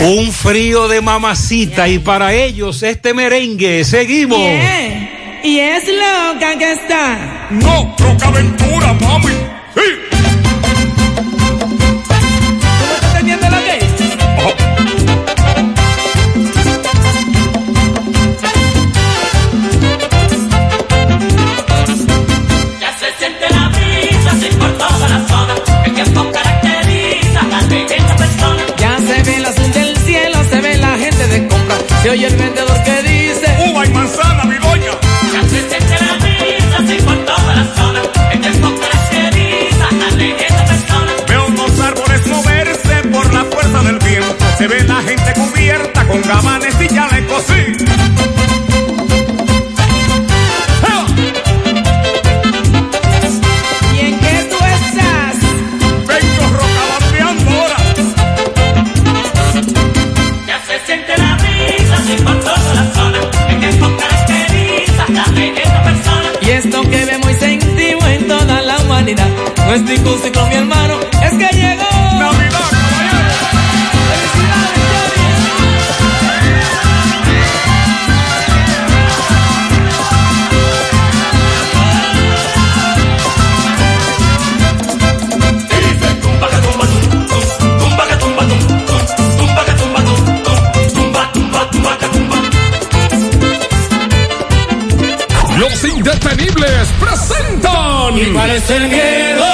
[0.00, 3.84] Un frío de mamacita y para ellos este merengue.
[3.84, 4.38] Seguimos.
[4.38, 5.25] Bien.
[5.46, 7.48] Y es loca que está.
[7.50, 9.32] No, loca aventura, mami.
[9.76, 9.88] Sí.
[11.60, 13.84] ¿Tú no estás entendiendo lo que es?
[22.80, 25.54] Ya se siente la brisa, así por toda la zona.
[25.84, 28.62] El tiempo caracteriza a persona.
[28.78, 31.76] Ya se ve el azul del cielo, se ve la gente de compra.
[32.02, 33.25] Se oye el vendedor que dice.
[46.16, 47.52] Con gabanes y chalecos, sí.
[53.94, 55.36] ¿Y en qué tú estás?
[56.06, 57.76] Vengo rocabambeando ahora.
[60.46, 63.18] Ya se siente la brisa, así por toda la zona.
[63.48, 66.28] El tiempo caracteriza a esta persona.
[66.40, 69.28] Y esto que vemos y sentimos en toda la humanidad.
[69.66, 71.85] No es ningún ciclo, mi hermano, es que llegó.
[96.06, 98.16] Indetenibles presentan.
[98.16, 99.44] ¿Y cuál es el miedo?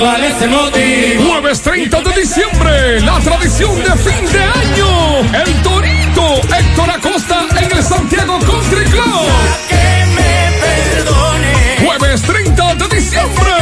[0.00, 1.30] ¿Cuál es el motivo?
[1.30, 5.20] Jueves 30 de diciembre, la tradición de fin de año.
[5.20, 9.28] El Torito Héctor Acosta en el Santiago Country Club.
[9.68, 11.76] Que me perdone.
[11.86, 13.52] Jueves 30 de diciembre.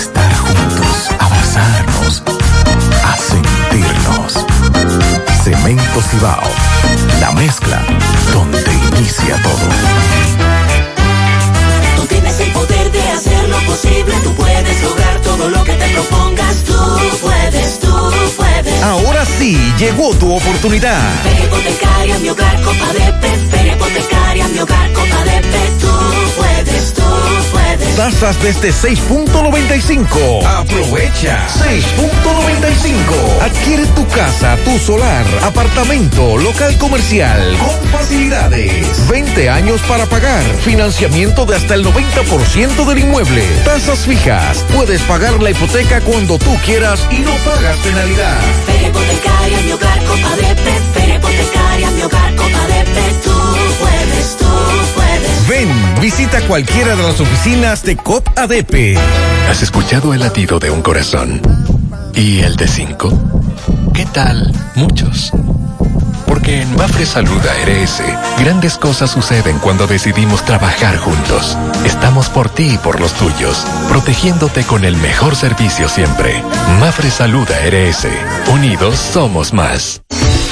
[0.00, 2.22] estar juntos, abrazarnos,
[3.04, 4.46] a sentirnos.
[5.44, 6.50] Cemento Cibao,
[7.20, 7.82] la mezcla
[8.32, 9.66] donde inicia todo.
[11.96, 15.88] Tú tienes el poder de hacer lo posible, tú puedes lograr todo lo que te
[15.88, 16.80] propongas, tú
[17.20, 18.82] puedes, tú puedes.
[18.82, 21.02] Ahora sí, llegó tu oportunidad.
[21.44, 23.40] Hipotecaria, mi hogar, copa de pez,
[23.72, 25.92] hipotecaria, mi hogar, copa de pez, tú
[26.36, 26.49] puedes
[26.94, 27.02] tú
[27.52, 27.96] puedes.
[27.96, 30.44] Tasas desde 6.95.
[30.46, 31.46] Aprovecha.
[31.48, 33.42] 6.95.
[33.42, 39.08] Adquiere tu casa, tu solar, apartamento, local comercial con facilidades.
[39.08, 40.42] 20 años para pagar.
[40.64, 43.44] Financiamiento de hasta el 90% del inmueble.
[43.64, 44.64] Tasas fijas.
[44.74, 48.38] Puedes pagar la hipoteca cuando tú quieras y no pagas penalidad.
[48.86, 51.14] Hipotecaria, mi hogar, Copa de Pez.
[51.16, 53.20] Hipotecaria, mi hogar, Copa de Pez.
[53.22, 53.30] Tú
[53.80, 54.46] puedes, tú
[54.94, 54.99] puedes.
[55.48, 55.68] Ven,
[56.00, 58.96] visita cualquiera de las oficinas de COP ADP.
[59.50, 61.40] ¿Has escuchado el latido de un corazón?
[62.14, 63.12] ¿Y el de cinco?
[63.94, 64.52] ¿Qué tal?
[64.74, 65.32] Muchos.
[66.26, 67.40] Porque en Mafre Salud
[68.38, 71.58] grandes cosas suceden cuando decidimos trabajar juntos.
[71.84, 76.42] Estamos por ti y por los tuyos, protegiéndote con el mejor servicio siempre.
[76.78, 77.48] Mafre Salud.
[78.52, 80.02] Unidos somos más.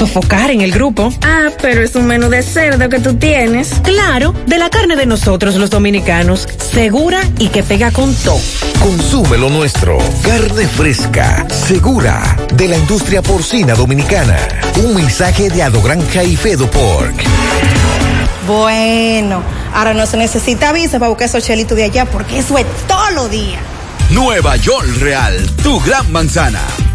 [0.00, 1.12] sofocar en el grupo.
[1.20, 3.74] Ah, pero es un menú de cerdo que tú tienes.
[3.82, 8.40] Claro, de la carne de nosotros los dominicanos, segura y que pega con todo.
[8.80, 9.98] Consume lo nuestro.
[10.22, 14.38] Carne fresca, segura, de la industria porcina dominicana.
[14.82, 17.22] Un mensaje de Ado Granja y Fedo Pork.
[18.46, 19.42] Bueno,
[19.74, 23.10] ahora no se necesita visa para buscar esos chelitos de allá porque eso es todo
[23.10, 23.58] lo día.
[24.08, 26.62] Nueva York Real, tu gran manzana.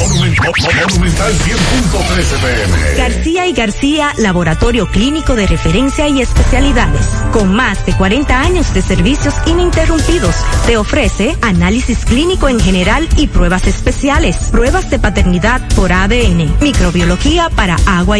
[0.00, 2.96] Monumental 100.13 pm.
[2.96, 7.06] García y García, laboratorio clínico de referencia y especialidades.
[7.32, 10.34] Con más de 40 años de servicios ininterrumpidos,
[10.66, 17.50] te ofrece análisis clínico en general y pruebas especiales, pruebas de paternidad por ADN, microbiología
[17.50, 18.19] para agua y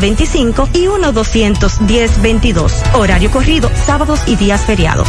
[0.00, 2.94] 809-575-9025 y 1-210-22.
[2.94, 5.08] Horario corrido, sábados y días feriados.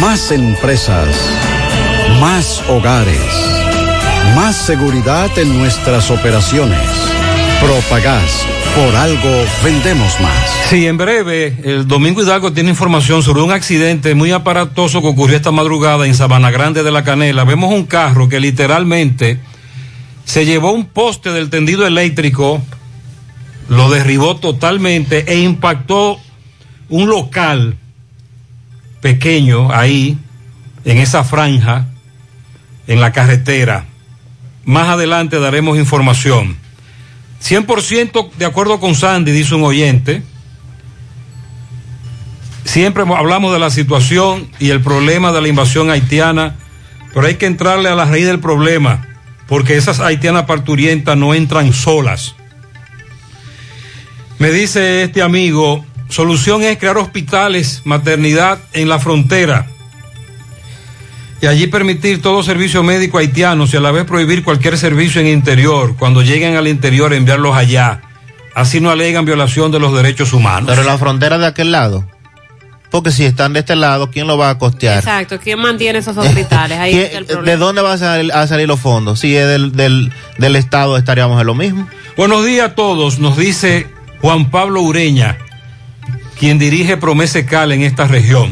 [0.00, 1.08] Más empresas.
[2.20, 3.16] Más hogares.
[4.34, 6.80] Más seguridad en nuestras operaciones.
[7.60, 8.46] Propagás.
[8.74, 10.50] Por algo vendemos más.
[10.70, 15.36] Sí, en breve, el Domingo Hidalgo tiene información sobre un accidente muy aparatoso que ocurrió
[15.36, 17.44] esta madrugada en Sabana Grande de la Canela.
[17.44, 19.40] Vemos un carro que literalmente
[20.24, 22.62] se llevó un poste del tendido eléctrico,
[23.68, 26.18] lo derribó totalmente e impactó
[26.88, 27.76] un local
[29.02, 30.16] pequeño ahí,
[30.86, 31.88] en esa franja,
[32.86, 33.84] en la carretera.
[34.64, 36.56] Más adelante daremos información.
[37.42, 40.22] 100% de acuerdo con Sandy, dice un oyente.
[42.64, 46.54] Siempre hablamos de la situación y el problema de la invasión haitiana,
[47.12, 49.06] pero hay que entrarle a la raíz del problema,
[49.48, 52.36] porque esas haitianas parturientas no entran solas.
[54.38, 59.66] Me dice este amigo, solución es crear hospitales, maternidad en la frontera
[61.40, 65.26] y allí permitir todo servicio médico haitiano y a la vez prohibir cualquier servicio en
[65.26, 65.96] interior.
[65.98, 68.00] Cuando lleguen al interior, enviarlos allá.
[68.54, 70.66] Así no alegan violación de los derechos humanos.
[70.68, 72.06] Pero la frontera de aquel lado.
[72.92, 74.98] Porque si están de este lado, ¿quién lo va a costear?
[74.98, 76.78] Exacto, ¿quién mantiene esos hospitales?
[76.78, 77.50] Ahí está el problema.
[77.50, 79.18] ¿De dónde van a salir, a salir los fondos?
[79.18, 81.88] Si es del, del, del Estado, estaríamos en lo mismo.
[82.16, 83.88] Buenos días a todos, nos dice
[84.20, 85.38] Juan Pablo Ureña,
[86.42, 88.50] quien dirige Promese Cal en esta región.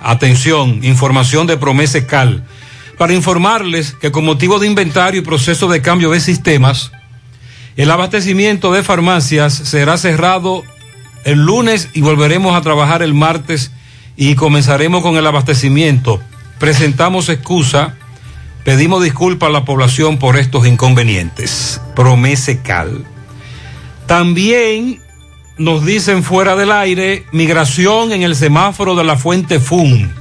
[0.00, 2.44] Atención, información de Promese Cal.
[2.98, 6.92] Para informarles que con motivo de inventario y proceso de cambio de sistemas,
[7.76, 10.62] el abastecimiento de farmacias será cerrado
[11.24, 13.72] el lunes y volveremos a trabajar el martes
[14.16, 16.20] y comenzaremos con el abastecimiento.
[16.60, 17.96] Presentamos excusa,
[18.62, 21.80] pedimos disculpas a la población por estos inconvenientes.
[21.96, 23.04] Promese Cal.
[24.06, 25.00] También
[25.58, 30.12] nos dicen fuera del aire, migración en el semáforo de la Fuente Fun.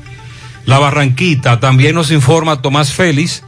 [0.65, 3.43] La Barranquita también nos informa Tomás Félix,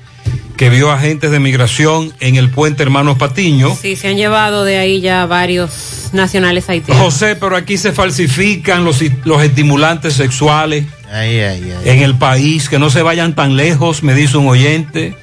[0.57, 3.75] que vio agentes de migración en el puente Hermanos Patiño.
[3.79, 7.03] Sí, se han llevado de ahí ya varios nacionales haitianos.
[7.03, 11.89] José, pero aquí se falsifican los, los estimulantes sexuales ay, ay, ay.
[11.89, 15.15] en el país, que no se vayan tan lejos, me dice un oyente.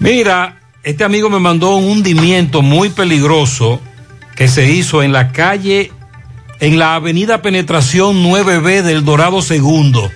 [0.00, 3.80] Mira, este amigo me mandó un hundimiento muy peligroso
[4.36, 5.90] que se hizo en la calle,
[6.60, 10.10] en la avenida Penetración 9B del Dorado Segundo.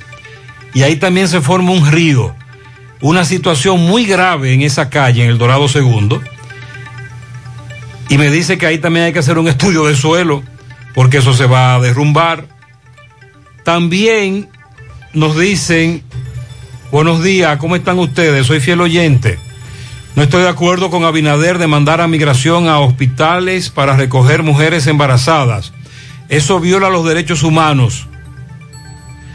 [0.74, 2.34] Y ahí también se forma un río.
[3.00, 6.22] Una situación muy grave en esa calle, en el Dorado Segundo.
[8.10, 10.42] Y me dice que ahí también hay que hacer un estudio de suelo,
[10.94, 12.46] porque eso se va a derrumbar.
[13.64, 14.50] También
[15.14, 16.02] nos dicen,
[16.90, 18.46] buenos días, ¿cómo están ustedes?
[18.46, 19.38] Soy fiel oyente.
[20.16, 24.86] No estoy de acuerdo con Abinader de mandar a migración a hospitales para recoger mujeres
[24.86, 25.72] embarazadas.
[26.28, 28.06] Eso viola los derechos humanos.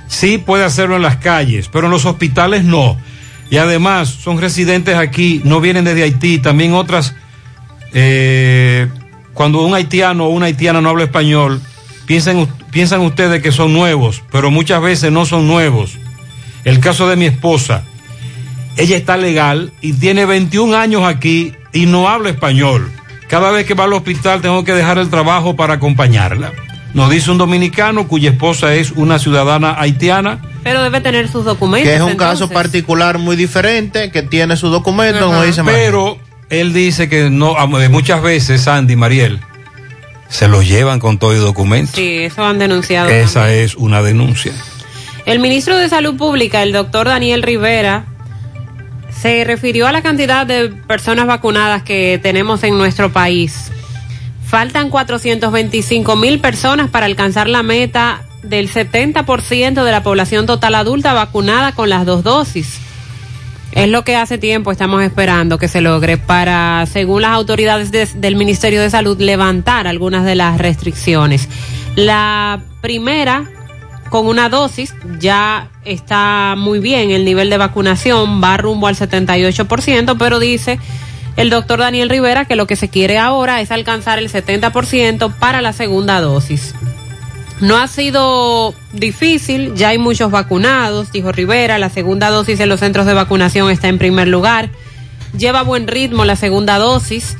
[0.07, 2.97] Sí puede hacerlo en las calles, pero en los hospitales no.
[3.49, 7.15] Y además son residentes aquí, no vienen desde Haití, también otras,
[7.93, 8.87] eh,
[9.33, 11.61] cuando un haitiano o una haitiana no habla español,
[12.05, 15.97] piensan, piensan ustedes que son nuevos, pero muchas veces no son nuevos.
[16.63, 17.83] El caso de mi esposa,
[18.77, 22.91] ella está legal y tiene 21 años aquí y no habla español.
[23.27, 26.53] Cada vez que va al hospital tengo que dejar el trabajo para acompañarla.
[26.93, 30.41] Nos dice un dominicano cuya esposa es una ciudadana haitiana.
[30.63, 31.89] Pero debe tener sus documentos.
[31.89, 32.39] Que es un entonces.
[32.39, 35.63] caso particular muy diferente, que tiene sus documentos, como dice.
[35.65, 36.17] Pero
[36.49, 39.41] él dice que no, a- muchas veces, Sandy, Mariel,
[40.29, 41.95] se los llevan con todo y documentos.
[41.95, 43.09] Sí, eso han denunciado.
[43.09, 44.53] Esa es una denuncia.
[45.25, 48.05] El ministro de Salud Pública, el doctor Daniel Rivera,
[49.25, 53.71] se refirió a la cantidad de personas vacunadas que tenemos en nuestro país.
[54.47, 61.13] Faltan 425 mil personas para alcanzar la meta del 70% de la población total adulta
[61.13, 62.77] vacunada con las dos dosis.
[63.71, 68.05] Es lo que hace tiempo estamos esperando que se logre para, según las autoridades de-
[68.05, 71.49] del Ministerio de Salud, levantar algunas de las restricciones.
[71.95, 73.45] La primera,
[74.09, 80.15] con una dosis, ya está muy bien el nivel de vacunación, va rumbo al 78%,
[80.17, 80.79] pero dice
[81.35, 85.61] el doctor Daniel Rivera que lo que se quiere ahora es alcanzar el 70% para
[85.61, 86.73] la segunda dosis.
[87.61, 92.81] No ha sido difícil, ya hay muchos vacunados, dijo Rivera, la segunda dosis en los
[92.81, 94.69] centros de vacunación está en primer lugar,
[95.37, 97.37] lleva buen ritmo la segunda dosis.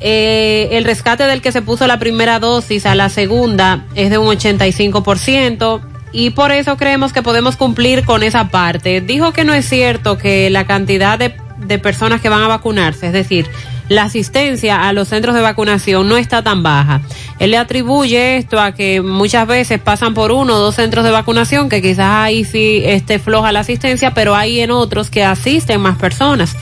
[0.00, 4.18] Eh, el rescate del que se puso la primera dosis a la segunda es de
[4.18, 5.80] un 85%
[6.12, 9.00] y por eso creemos que podemos cumplir con esa parte.
[9.00, 13.08] Dijo que no es cierto que la cantidad de, de personas que van a vacunarse,
[13.08, 13.46] es decir,
[13.90, 17.00] la asistencia a los centros de vacunación no está tan baja.
[17.40, 21.10] Él le atribuye esto a que muchas veces pasan por uno o dos centros de
[21.10, 25.80] vacunación, que quizás ahí sí esté floja la asistencia, pero hay en otros que asisten
[25.80, 26.56] más personas,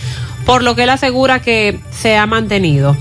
[0.46, 2.96] por lo que él asegura que se ha mantenido.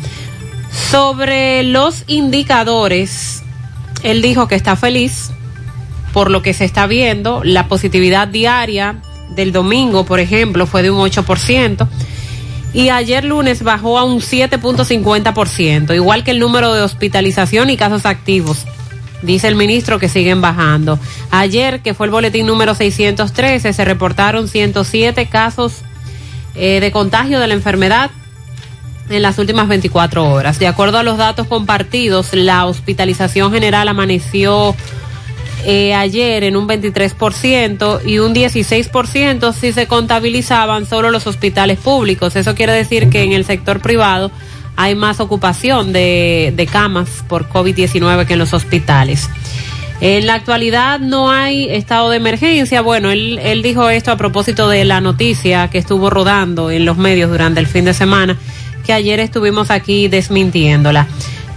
[0.71, 3.43] Sobre los indicadores,
[4.03, 5.31] él dijo que está feliz
[6.13, 7.41] por lo que se está viendo.
[7.43, 9.01] La positividad diaria
[9.35, 11.87] del domingo, por ejemplo, fue de un 8%.
[12.73, 18.05] Y ayer lunes bajó a un 7.50%, igual que el número de hospitalización y casos
[18.05, 18.65] activos.
[19.21, 20.99] Dice el ministro que siguen bajando.
[21.31, 25.81] Ayer, que fue el boletín número 613, se reportaron 107 casos
[26.55, 28.11] eh, de contagio de la enfermedad
[29.09, 30.59] en las últimas 24 horas.
[30.59, 34.75] De acuerdo a los datos compartidos, la hospitalización general amaneció
[35.65, 42.35] eh, ayer en un 23% y un 16% si se contabilizaban solo los hospitales públicos.
[42.35, 44.31] Eso quiere decir que en el sector privado
[44.75, 49.29] hay más ocupación de, camas por COVID-19 que en los hospitales.
[49.99, 52.81] En la actualidad no hay estado de emergencia.
[52.81, 57.31] Bueno, él dijo esto a propósito de la noticia que estuvo rodando en los medios
[57.31, 58.37] durante el fin de semana,
[58.87, 61.07] que ayer estuvimos aquí desmintiéndola.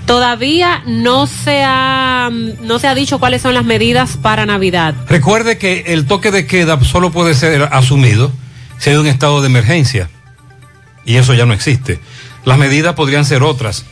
[0.05, 4.95] Todavía no se ha, no se ha dicho cuáles son las medidas para Navidad.
[5.09, 8.33] Recuerde que el toque de queda solo puede ser asumido
[8.79, 10.11] si hay un estado de emergencia.
[11.05, 12.01] Y eso ya no existe.
[12.45, 13.85] Las medidas podrían ser otras,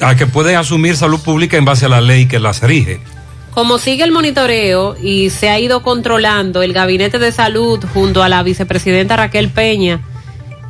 [0.00, 3.00] a que puede asumir salud pública en base a la ley que las rige.
[3.54, 8.28] Como sigue el monitoreo y se ha ido controlando el Gabinete de Salud junto a
[8.28, 10.00] la vicepresidenta Raquel Peña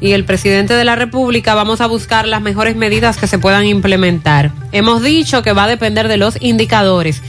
[0.03, 3.67] y el presidente de la República, vamos a buscar las mejores medidas que se puedan
[3.67, 4.51] implementar.
[4.73, 7.23] Hemos dicho que va a depender de los indicadores,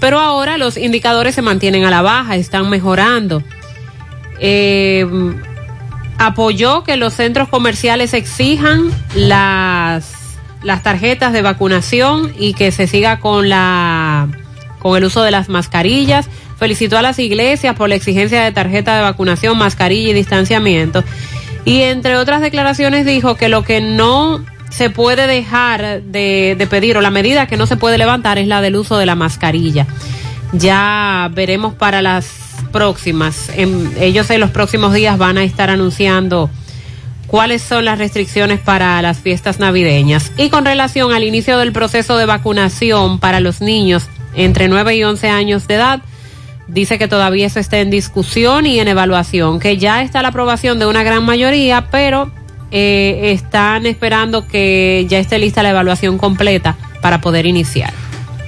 [0.00, 3.42] pero ahora los indicadores se mantienen a la baja, están mejorando.
[4.40, 5.06] Eh,
[6.16, 13.20] apoyó que los centros comerciales exijan las, las tarjetas de vacunación y que se siga
[13.20, 14.26] con la
[14.78, 16.30] con el uso de las mascarillas.
[16.58, 21.04] Felicitó a las iglesias por la exigencia de tarjeta de vacunación, mascarilla y distanciamiento.
[21.66, 27.00] Y entre otras declaraciones dijo que lo que no se puede dejar de, pedir o
[27.00, 29.86] la medida que no se puede levantar es la del uso de la mascarilla.
[30.52, 32.28] Ya veremos para las
[32.72, 33.50] próximas.
[33.56, 36.50] En- ellos en los próximos días van a estar anunciando
[37.26, 40.30] cuáles son las restricciones para las fiestas navideñas.
[40.36, 44.06] Y con relación al inicio del proceso de vacunación para los niños
[44.36, 46.00] entre 9 y 11 años de edad,
[46.68, 50.78] dice que todavía eso está en discusión y en evaluación, que ya está la aprobación
[50.78, 52.30] de una gran mayoría, pero
[52.70, 57.92] eh, están esperando que ya esté lista la evaluación completa para poder iniciar.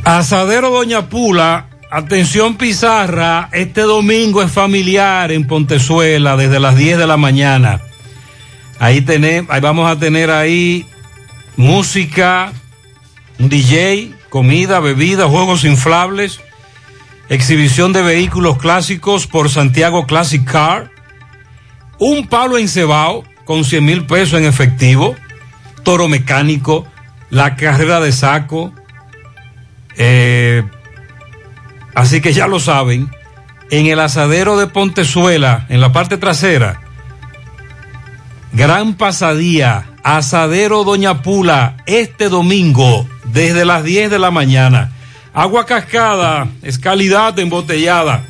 [0.04, 7.06] Asadero Doña Pula, atención Pizarra, este domingo es familiar en Pontezuela desde las 10 de
[7.06, 7.80] la mañana.
[8.80, 10.86] Ahí, tenemos, ahí vamos a tener ahí
[11.56, 12.52] música,
[13.38, 16.40] un DJ, comida, bebida, juegos inflables,
[17.28, 20.90] exhibición de vehículos clásicos por Santiago Classic Car,
[21.98, 25.14] un palo encebado con 100 mil pesos en efectivo,
[25.82, 26.86] toro mecánico,
[27.30, 28.72] la carrera de saco,
[29.96, 30.62] eh,
[31.94, 33.10] así que ya lo saben,
[33.70, 36.80] en el asadero de Pontezuela, en la parte trasera,
[38.52, 44.92] gran pasadía, asadero Doña Pula, este domingo, desde las 10 de la mañana.
[45.38, 48.24] Agua cascada, es calidad embotellada.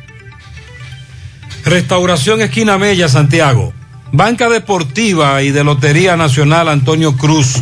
[1.66, 3.74] Restauración Esquina Mella, Santiago.
[4.12, 7.56] Banca Deportiva y de Lotería Nacional Antonio Cruz.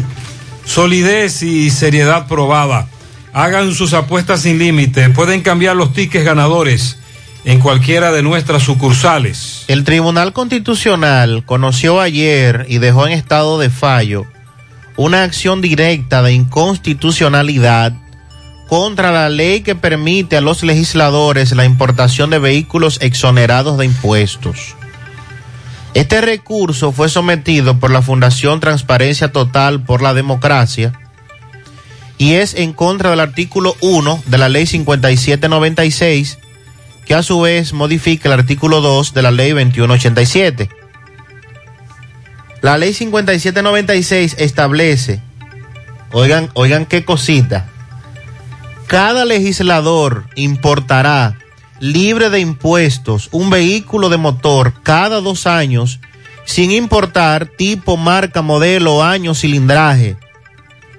[0.65, 2.87] Solidez y seriedad probada.
[3.33, 5.11] Hagan sus apuestas sin límite.
[5.11, 6.99] Pueden cambiar los tickets ganadores
[7.45, 9.65] en cualquiera de nuestras sucursales.
[9.67, 14.27] El Tribunal Constitucional conoció ayer y dejó en estado de fallo
[14.97, 17.95] una acción directa de inconstitucionalidad
[18.69, 24.75] contra la ley que permite a los legisladores la importación de vehículos exonerados de impuestos.
[25.95, 30.93] Este recurso fue sometido por la Fundación Transparencia Total por la Democracia
[32.17, 36.39] y es en contra del artículo 1 de la ley 5796
[37.05, 40.82] que a su vez modifica el artículo 2 de la ley 2187.
[42.63, 45.21] La ley 5796 establece,
[46.13, 47.69] oigan, oigan qué cosita,
[48.87, 51.37] cada legislador importará
[51.81, 55.99] libre de impuestos un vehículo de motor cada dos años
[56.45, 60.17] sin importar tipo, marca, modelo, año, cilindraje.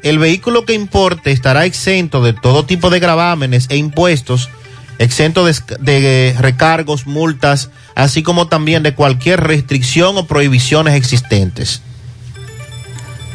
[0.02, 4.50] El vehículo que importe estará exento de todo tipo de gravámenes e impuestos,
[5.00, 11.82] exento de, de recargos, multas, así como también de cualquier restricción o prohibiciones existentes.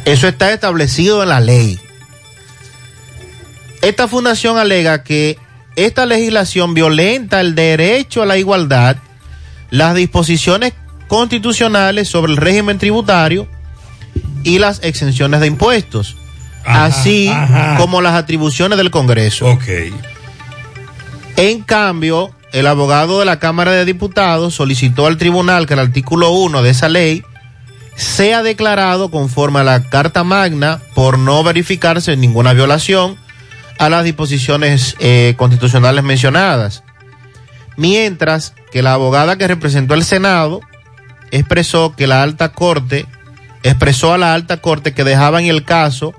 [0.04, 1.78] Eso está establecido en la ley.
[3.82, 5.38] Esta fundación alega que
[5.76, 8.96] esta legislación violenta el derecho a la igualdad,
[9.70, 10.72] las disposiciones
[11.06, 13.46] constitucionales sobre el régimen tributario
[14.42, 16.16] y las exenciones de impuestos,
[16.64, 17.76] Ajá, así ajá.
[17.78, 19.58] como las atribuciones del Congreso.
[21.36, 26.30] En cambio, el abogado de la Cámara de Diputados solicitó al tribunal que el artículo
[26.30, 27.22] 1 de esa ley
[27.96, 33.16] sea declarado conforme a la Carta Magna por no verificarse ninguna violación
[33.78, 36.84] a las disposiciones eh, constitucionales mencionadas.
[37.76, 40.60] Mientras que la abogada que representó el Senado
[41.30, 43.06] expresó que la alta corte
[43.62, 46.14] expresó a la alta corte que dejaban el caso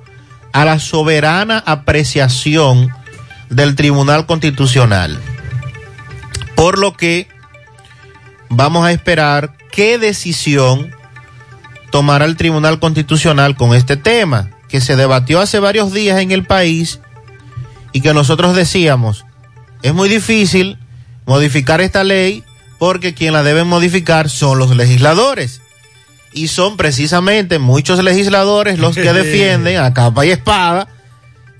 [0.53, 2.89] a la soberana apreciación
[3.49, 5.19] del Tribunal Constitucional.
[6.59, 7.29] Por lo que
[8.49, 10.91] vamos a esperar qué decisión
[11.89, 16.45] tomará el Tribunal Constitucional con este tema, que se debatió hace varios días en el
[16.45, 16.99] país
[17.93, 19.23] y que nosotros decíamos,
[19.83, 20.77] es muy difícil
[21.25, 22.43] modificar esta ley
[22.77, 25.61] porque quien la deben modificar son los legisladores.
[26.33, 30.89] Y son precisamente muchos legisladores los que defienden a capa y espada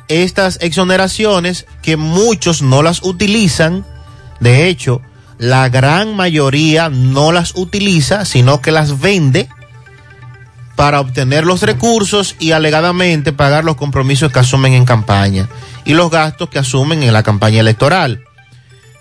[0.10, 3.86] estas exoneraciones que muchos no las utilizan.
[4.40, 5.02] De hecho,
[5.38, 9.48] la gran mayoría no las utiliza, sino que las vende
[10.76, 15.50] para obtener los recursos y alegadamente pagar los compromisos que asumen en campaña
[15.84, 18.24] y los gastos que asumen en la campaña electoral.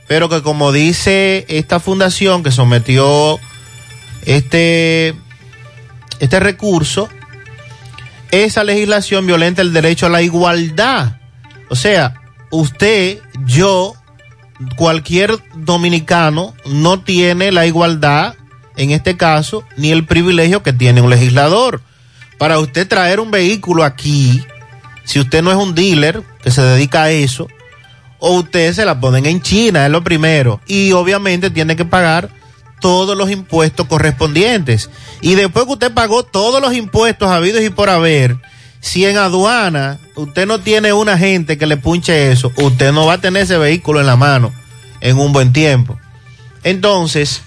[0.09, 3.39] Pero que como dice esta fundación que sometió
[4.25, 5.15] este,
[6.19, 7.09] este recurso,
[8.31, 11.21] esa legislación violenta el derecho a la igualdad.
[11.69, 13.95] O sea, usted, yo,
[14.77, 18.35] cualquier dominicano no tiene la igualdad,
[18.77, 21.81] en este caso, ni el privilegio que tiene un legislador.
[22.39, 24.45] Para usted traer un vehículo aquí,
[25.05, 27.49] si usted no es un dealer que se dedica a eso,
[28.19, 30.61] o usted se la ponen en China, es lo primero.
[30.67, 32.31] Y obviamente tiene que pagar
[32.81, 34.91] todos los impuestos correspondientes.
[35.21, 38.37] Y después que usted pagó todos los impuestos habidos y por haber,
[38.81, 43.15] si en aduana usted no tiene un agente que le punche eso, usted no va
[43.15, 44.53] a tener ese vehículo en la mano
[45.01, 45.99] en un buen tiempo.
[46.65, 47.43] Entonces,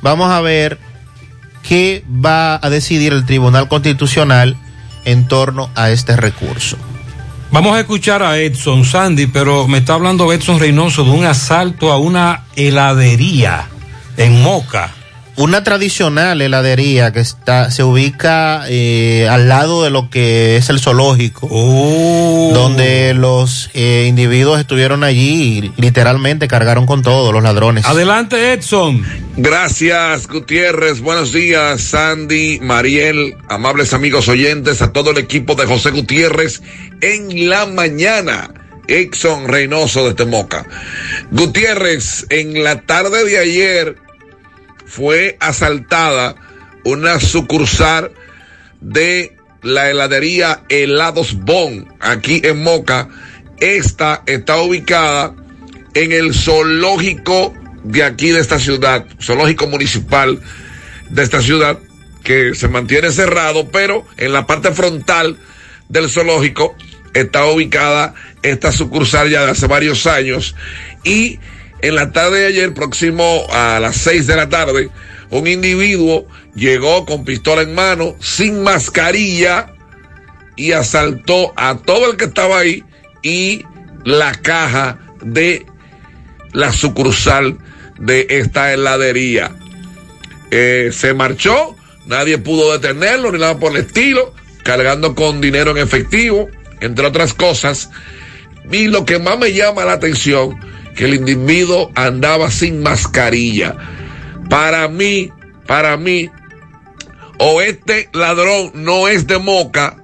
[0.00, 0.78] vamos a ver
[1.62, 4.56] qué va a decidir el Tribunal Constitucional
[5.04, 6.76] en torno a este recurso.
[7.50, 11.92] Vamos a escuchar a Edson Sandy, pero me está hablando Edson Reynoso de un asalto
[11.92, 13.68] a una heladería
[14.16, 14.94] en Moca.
[15.36, 20.78] Una tradicional heladería que está, se ubica eh, al lado de lo que es el
[20.78, 27.86] zoológico, donde los eh, individuos estuvieron allí y literalmente cargaron con todo los ladrones.
[27.86, 29.02] Adelante, Edson.
[29.38, 31.00] Gracias, Gutiérrez.
[31.00, 36.60] Buenos días, Sandy, Mariel, amables amigos oyentes, a todo el equipo de José Gutiérrez
[37.00, 38.50] en la mañana.
[38.86, 40.66] Exxon Reynoso de Temoca.
[41.30, 43.96] Gutiérrez, en la tarde de ayer
[44.92, 46.34] fue asaltada
[46.84, 48.12] una sucursal
[48.82, 53.08] de la heladería Helados Bon, aquí en Moca.
[53.58, 55.34] Esta está ubicada
[55.94, 57.54] en el zoológico
[57.84, 60.42] de aquí de esta ciudad, zoológico municipal
[61.08, 61.78] de esta ciudad,
[62.22, 65.38] que se mantiene cerrado, pero en la parte frontal
[65.88, 66.76] del zoológico
[67.14, 68.12] está ubicada
[68.42, 70.54] esta sucursal ya de hace varios años
[71.02, 71.38] y
[71.82, 74.88] en la tarde de ayer, próximo a las seis de la tarde,
[75.30, 79.72] un individuo llegó con pistola en mano, sin mascarilla
[80.56, 82.84] y asaltó a todo el que estaba ahí
[83.22, 83.64] y
[84.04, 85.66] la caja de
[86.52, 87.58] la sucursal
[87.98, 89.50] de esta heladería.
[90.50, 91.74] Eh, se marchó,
[92.06, 96.48] nadie pudo detenerlo ni nada por el estilo, cargando con dinero en efectivo,
[96.80, 97.90] entre otras cosas.
[98.70, 100.60] Y lo que más me llama la atención,
[100.94, 103.76] que el individuo andaba sin mascarilla.
[104.48, 105.30] Para mí,
[105.66, 106.30] para mí,
[107.38, 109.96] o este ladrón no es de moca,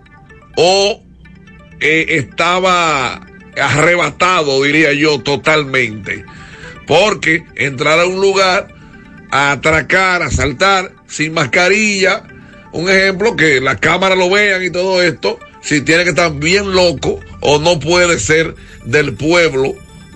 [0.57, 1.03] o
[1.81, 3.21] eh, estaba
[3.61, 6.25] arrebatado, diría yo, totalmente.
[6.87, 8.75] Porque entrar a un lugar
[9.31, 12.25] a atracar, a saltar, sin mascarilla,
[12.73, 16.73] un ejemplo que la cámara lo vean y todo esto, si tiene que estar bien
[16.73, 18.55] loco o no puede ser
[18.85, 19.75] del pueblo,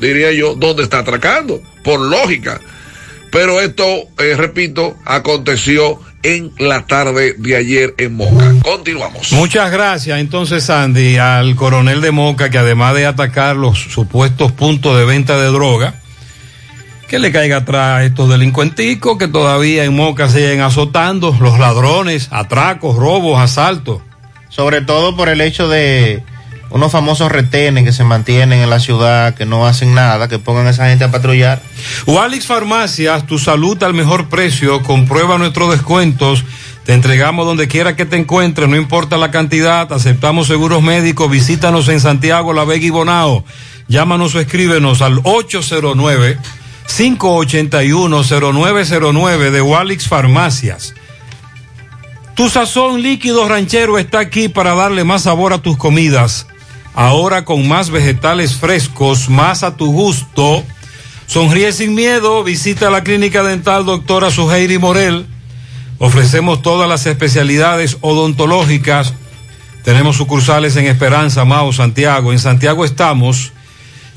[0.09, 2.61] diría yo, donde está atracando, por lógica.
[3.31, 3.85] Pero esto,
[4.19, 8.55] eh, repito, aconteció en la tarde de ayer en Moca.
[8.63, 9.33] Continuamos.
[9.33, 14.97] Muchas gracias entonces Andy al coronel de Moca que además de atacar los supuestos puntos
[14.97, 15.95] de venta de droga,
[17.09, 22.29] que le caiga atrás a estos delincuenticos que todavía en Moca siguen azotando, los ladrones,
[22.31, 24.03] atracos, robos, asaltos.
[24.49, 26.23] Sobre todo por el hecho de
[26.73, 30.67] unos famosos retenes que se mantienen en la ciudad, que no hacen nada, que pongan
[30.67, 31.63] a esa gente a patrullar.
[32.07, 36.45] Walix Farmacias, tu salud al mejor precio, comprueba nuestros descuentos.
[36.85, 41.89] Te entregamos donde quiera que te encuentres, no importa la cantidad, aceptamos seguros médicos, visítanos
[41.89, 43.45] en Santiago, La Vega y Bonao.
[43.87, 46.39] Llámanos o escríbenos al 809
[46.97, 50.95] 581 0909 de Walix Farmacias.
[52.35, 56.47] Tu sazón líquido ranchero está aquí para darle más sabor a tus comidas.
[56.95, 60.65] Ahora con más vegetales frescos, más a tu gusto.
[61.27, 65.27] Sonríe sin miedo, visita la clínica dental doctora Suheiri Morel.
[65.99, 69.15] Ofrecemos todas las especialidades odontológicas.
[69.85, 72.33] Tenemos sucursales en Esperanza, Mao, Santiago.
[72.33, 73.53] En Santiago estamos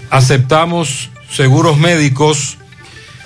[0.09, 2.57] Aceptamos seguros médicos.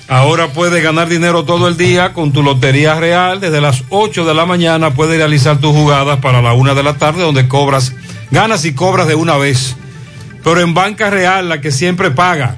[0.07, 3.39] Ahora puedes ganar dinero todo el día con tu Lotería Real.
[3.39, 6.97] Desde las 8 de la mañana puedes realizar tus jugadas para la 1 de la
[6.97, 7.93] tarde donde cobras,
[8.31, 9.75] ganas y cobras de una vez.
[10.43, 12.57] Pero en Banca Real, la que siempre paga.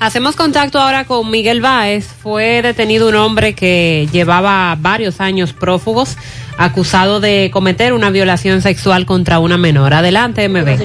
[0.00, 2.06] Hacemos contacto ahora con Miguel Báez.
[2.06, 6.16] Fue detenido un hombre que llevaba varios años prófugos,
[6.58, 9.94] acusado de cometer una violación sexual contra una menor.
[9.94, 10.76] Adelante, MB.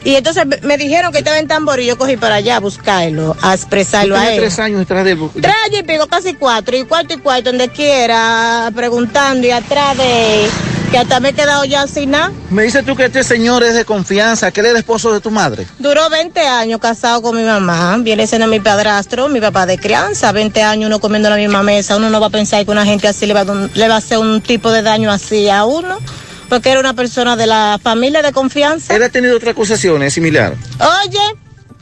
[0.04, 3.36] y entonces me- dijeron que estaba en tambor y yo cogí para allá a buscarlo,
[3.42, 4.40] a expresarlo a él.
[4.40, 5.18] tres años detrás de él.
[5.34, 9.96] Tres años y pico, casi cuatro, y cuarto y cuarto, donde quiera, preguntando y atrás
[9.96, 10.48] de
[10.90, 12.32] que hasta me he quedado ya sin nada.
[12.50, 15.20] Me dices tú que este señor es de confianza, que él es el esposo de
[15.20, 15.66] tu madre.
[15.78, 20.32] Duró 20 años casado con mi mamá, viene siendo mi padrastro, mi papá de crianza,
[20.32, 22.84] 20 años uno comiendo en la misma mesa, uno no va a pensar que una
[22.84, 25.98] gente así le va, le va a hacer un tipo de daño así a uno,
[26.48, 28.94] porque era una persona de la familia de confianza.
[28.94, 30.58] Él ha tenido otras acusaciones similares.
[30.78, 31.18] Oye,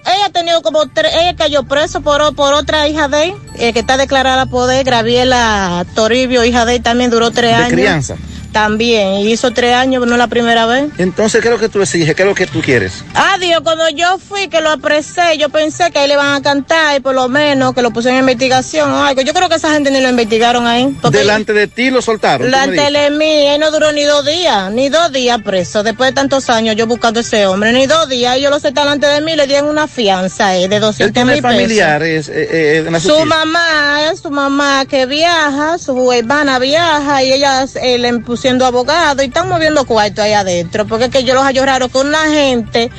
[0.06, 3.72] ella ha tenido como tres, ella cayó preso por, por otra hija de él, eh,
[3.72, 7.72] que está declarada poder, Graviela Toribio, hija de él, también duró tres ¿De años.
[7.72, 8.16] crianza?
[8.54, 10.86] También, y hizo tres años, no la primera vez.
[10.98, 12.14] Entonces, ¿qué es lo que tú exiges?
[12.14, 13.04] ¿Qué es lo que tú quieres?
[13.14, 16.40] Ah, Dios, cuando yo fui, que lo apresé, yo pensé que ahí le iban a
[16.40, 19.22] cantar y por lo menos que lo pusieron en investigación o algo.
[19.22, 20.96] Yo creo que esa gente ni lo investigaron ahí.
[21.10, 22.46] Delante de ti lo soltaron.
[22.46, 25.82] Delante de mí, él no duró ni dos días, ni dos días preso.
[25.82, 28.36] Después de tantos años yo buscando a ese hombre, ni dos días.
[28.36, 31.32] Ellos lo soltaron delante de mí, le dieron una fianza eh, de Él 200 tiene
[31.32, 31.56] mil pesos.
[31.56, 33.24] familiares eh, eh, en la Su justicia.
[33.36, 38.08] mamá, su mamá que viaja, su hermana viaja y ellas eh, le
[38.44, 40.86] pusiendo abogado y están moviendo cuarto ahí adentro.
[40.86, 42.90] Porque es que yo los hallo raro con una gente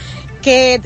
[0.42, 0.82] que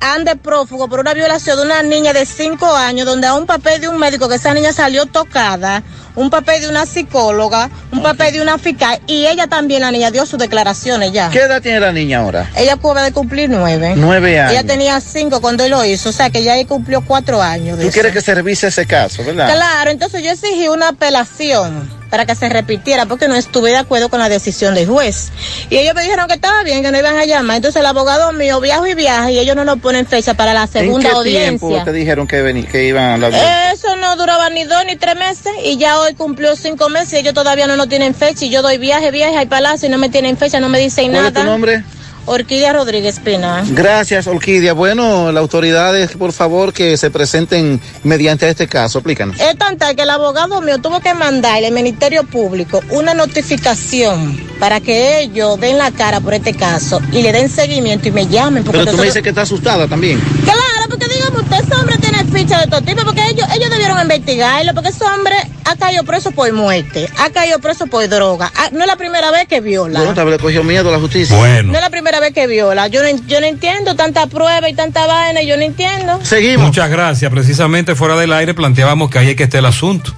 [0.00, 3.80] ande prófugo por una violación de una niña de 5 años, donde a un papel
[3.80, 5.84] de un médico que esa niña salió tocada,
[6.20, 10.10] un papel de una psicóloga, un papel de una fiscal y ella también, la niña,
[10.10, 11.30] dio sus declaraciones ya.
[11.30, 12.50] ¿Qué edad tiene la niña ahora?
[12.56, 13.94] Ella acaba de cumplir nueve.
[13.96, 14.52] Nueve años.
[14.52, 17.78] Ella tenía cinco cuando él lo hizo, o sea que ya ahí cumplió cuatro años.
[17.78, 17.94] de Tú eso.
[17.94, 19.52] quieres que se revise ese caso, ¿verdad?
[19.52, 24.08] Claro, entonces yo exigí una apelación para que se repitiera porque no estuve de acuerdo
[24.08, 25.30] con la decisión del juez.
[25.70, 27.56] Y ellos me dijeron que estaba bien, que no iban a llamar.
[27.56, 30.66] Entonces el abogado mío viaja y viaja y ellos no nos ponen fecha para la
[30.66, 31.58] segunda ¿En qué audiencia.
[31.68, 33.69] tiempo te dijeron que, que iban a la audiencia?
[33.82, 37.16] Eso no duraba ni dos ni tres meses y ya hoy cumplió cinco meses y
[37.16, 39.96] ellos todavía no nos tienen fecha y yo doy viaje, viaje al palacio y no
[39.96, 41.28] me tienen fecha, no me dicen ¿Cuál nada.
[41.28, 41.82] es tu nombre?
[42.26, 43.64] Orquídea Rodríguez Pina.
[43.70, 44.74] Gracias, Orquídea.
[44.74, 48.98] Bueno, las autoridades, por favor, que se presenten mediante este caso.
[48.98, 49.40] Explícanos.
[49.40, 54.80] Es tanta que el abogado mío tuvo que mandarle al Ministerio Público una notificación para
[54.80, 58.62] que ellos den la cara por este caso y le den seguimiento y me llamen.
[58.62, 60.20] Porque Pero tú me dices que está asustada también.
[60.44, 64.00] Claro, porque digamos, usted ese hombre tiene ficha de todo tipo, porque ellos, ellos debieron
[64.00, 68.50] investigarlo, porque ese hombre ha caído preso por muerte, ha caído preso por droga.
[68.56, 70.00] Ah, No es la primera vez que viola.
[70.00, 71.36] Bueno, tal vez le cogió miedo a la justicia.
[71.72, 72.88] No es la primera vez que viola.
[72.88, 76.20] Yo no, yo no entiendo tanta prueba y tanta vaina, yo no entiendo.
[76.58, 77.30] Muchas gracias.
[77.30, 80.12] Precisamente fuera del aire planteábamos que ahí es que está el asunto.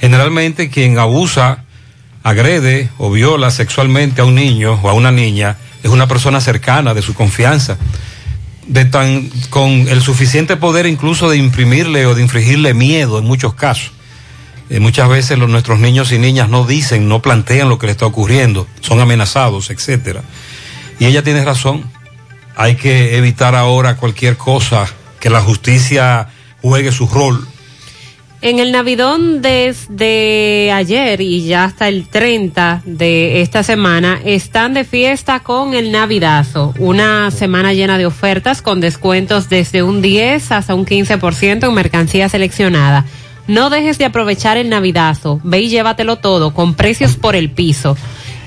[0.00, 1.64] Generalmente quien abusa,
[2.22, 6.94] agrede o viola sexualmente a un niño o a una niña es una persona cercana
[6.94, 7.76] de su confianza,
[8.72, 13.52] de tan con el suficiente poder incluso de imprimirle o de infligirle miedo en muchos
[13.52, 13.92] casos.
[14.70, 17.92] Eh, muchas veces los, nuestros niños y niñas no dicen, no plantean lo que le
[17.92, 20.22] está ocurriendo, son amenazados, etcétera.
[20.98, 21.84] Y ella tiene razón.
[22.56, 24.86] Hay que evitar ahora cualquier cosa
[25.20, 26.28] que la justicia
[26.62, 27.46] juegue su rol.
[28.44, 34.82] En el Navidón desde ayer y ya hasta el 30 de esta semana están de
[34.82, 40.74] fiesta con el Navidazo, una semana llena de ofertas con descuentos desde un 10 hasta
[40.74, 43.04] un 15% en mercancía seleccionada.
[43.46, 47.96] No dejes de aprovechar el Navidazo, ve y llévatelo todo con precios por el piso.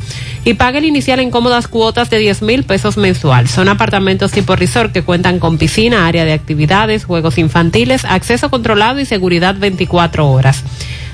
[0.45, 3.47] y paga el inicial en cómodas cuotas de 10 mil pesos mensual.
[3.47, 9.01] Son apartamentos tipo resort que cuentan con piscina, área de actividades, juegos infantiles, acceso controlado
[9.01, 10.65] y seguridad 24 horas.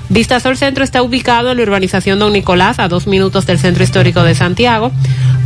[0.08, 4.22] Vistasol Centro está ubicado en la urbanización Don Nicolás, a dos minutos del centro histórico
[4.22, 4.92] de Santiago.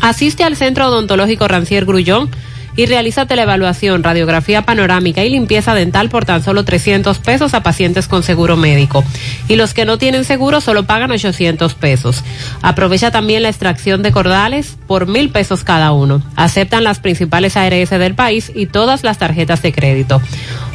[0.00, 2.30] Asiste al Centro Odontológico Rancier Grullón
[2.78, 7.64] y realízate la evaluación, radiografía panorámica y limpieza dental por tan solo 300 pesos a
[7.64, 9.02] pacientes con seguro médico.
[9.48, 12.22] Y los que no tienen seguro solo pagan 800 pesos.
[12.62, 16.22] Aprovecha también la extracción de cordales por mil pesos cada uno.
[16.36, 20.22] Aceptan las principales ARS del país y todas las tarjetas de crédito.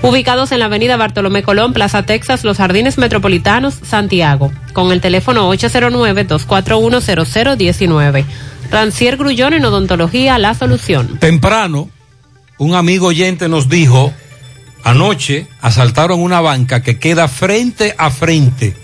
[0.02, 4.52] Ubicados en la avenida Bartolomé Colón, Plaza Texas, Los Jardines Metropolitanos, Santiago.
[4.74, 8.26] Con el teléfono 809-241-0019.
[8.72, 11.20] Rancier Grullón en Odontología, la solución.
[11.20, 11.90] Temprano,
[12.58, 14.14] un amigo oyente nos dijo,
[14.84, 18.76] anoche asaltaron una banca que queda frente a frente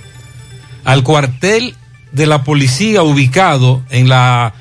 [0.84, 1.76] al cuartel
[2.12, 4.54] de la policía ubicado en la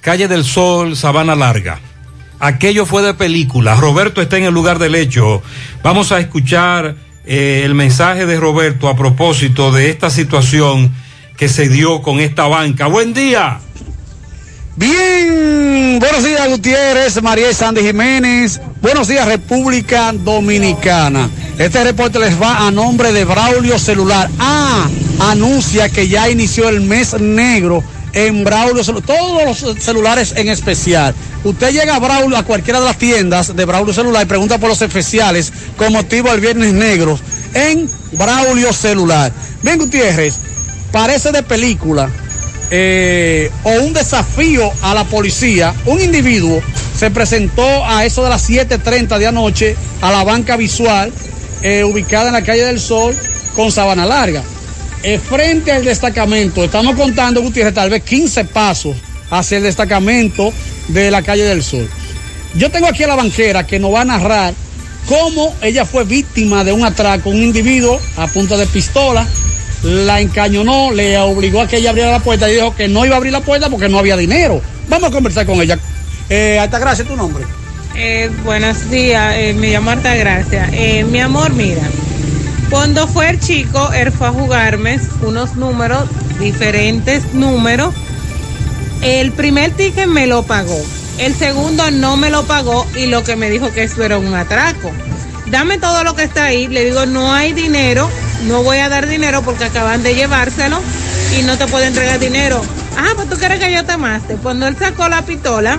[0.00, 1.80] calle del Sol, Sabana Larga.
[2.38, 3.74] Aquello fue de película.
[3.76, 5.42] Roberto está en el lugar del hecho.
[5.82, 10.92] Vamos a escuchar eh, el mensaje de Roberto a propósito de esta situación
[11.36, 12.86] que se dio con esta banca.
[12.86, 13.60] Buen día.
[14.78, 21.30] Bien, buenos días Gutiérrez, María Sandy Jiménez, buenos días República Dominicana.
[21.58, 24.28] Este reporte les va a nombre de Braulio Celular.
[24.38, 24.86] Ah,
[25.18, 27.82] anuncia que ya inició el mes negro
[28.12, 31.14] en Braulio Celular, todos los celulares en especial.
[31.42, 34.68] Usted llega a Braulio, a cualquiera de las tiendas de Braulio Celular y pregunta por
[34.68, 37.18] los especiales con motivo del Viernes Negro
[37.54, 39.32] en Braulio Celular.
[39.62, 40.34] Bien Gutiérrez,
[40.92, 42.10] parece de película
[42.70, 46.60] eh, o un desafío a la policía, un individuo
[46.96, 51.12] se presentó a eso de las 7.30 de anoche a la banca visual
[51.62, 53.16] eh, ubicada en la calle del Sol
[53.54, 54.42] con Sabana Larga.
[55.02, 58.96] Eh, frente al destacamento, estamos contando, Gutiérrez, tal vez 15 pasos
[59.30, 60.52] hacia el destacamento
[60.88, 61.88] de la calle del Sol.
[62.54, 64.54] Yo tengo aquí a la banquera que nos va a narrar
[65.06, 69.26] cómo ella fue víctima de un atraco, un individuo a punta de pistola
[69.86, 73.14] la encañonó, le obligó a que ella abriera la puerta y dijo que no iba
[73.14, 74.60] a abrir la puerta porque no había dinero.
[74.88, 75.78] Vamos a conversar con ella.
[76.28, 77.44] Eh, Altagracia, ¿tu nombre?
[77.94, 80.68] Eh, buenos días, eh, me llamo Altagracia.
[80.72, 81.82] Eh, mi amor, mira,
[82.68, 86.04] cuando fue el chico, él fue a jugarme unos números,
[86.38, 87.94] diferentes números.
[89.02, 90.78] El primer ticket me lo pagó,
[91.18, 94.34] el segundo no me lo pagó y lo que me dijo que eso era un
[94.34, 94.90] atraco.
[95.50, 98.10] Dame todo lo que está ahí, le digo, no hay dinero,
[98.44, 100.80] no voy a dar dinero porque acaban de llevárselo
[101.38, 102.60] y no te puedo entregar dinero.
[102.96, 104.36] Ah, pues tú quieres que yo te mate.
[104.36, 105.78] Cuando él sacó la pistola,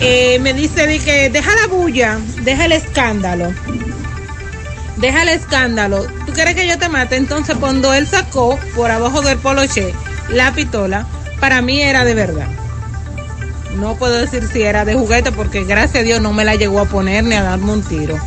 [0.00, 3.54] eh, me dice de que deja la bulla, deja el escándalo.
[4.96, 6.06] Deja el escándalo.
[6.26, 7.16] ¿Tú quieres que yo te mate?
[7.16, 9.94] Entonces cuando él sacó por abajo del poloche
[10.28, 11.06] la pistola,
[11.40, 12.48] para mí era de verdad.
[13.76, 16.80] No puedo decir si era de juguete porque gracias a Dios no me la llegó
[16.80, 18.18] a poner ni a darme un tiro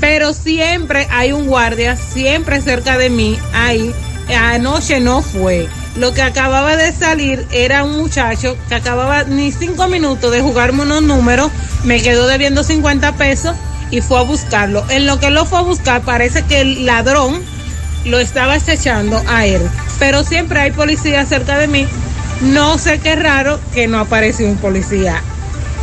[0.00, 3.94] pero siempre hay un guardia, siempre cerca de mí, ahí.
[4.28, 5.68] Anoche no fue.
[5.96, 10.82] Lo que acababa de salir era un muchacho que acababa ni cinco minutos de jugarme
[10.82, 11.50] unos números,
[11.84, 13.56] me quedó debiendo 50 pesos
[13.90, 14.84] y fue a buscarlo.
[14.90, 17.40] En lo que lo fue a buscar, parece que el ladrón
[18.04, 19.62] lo estaba acechando a él.
[19.98, 21.86] Pero siempre hay policía cerca de mí.
[22.42, 25.22] No sé qué raro que no apareció un policía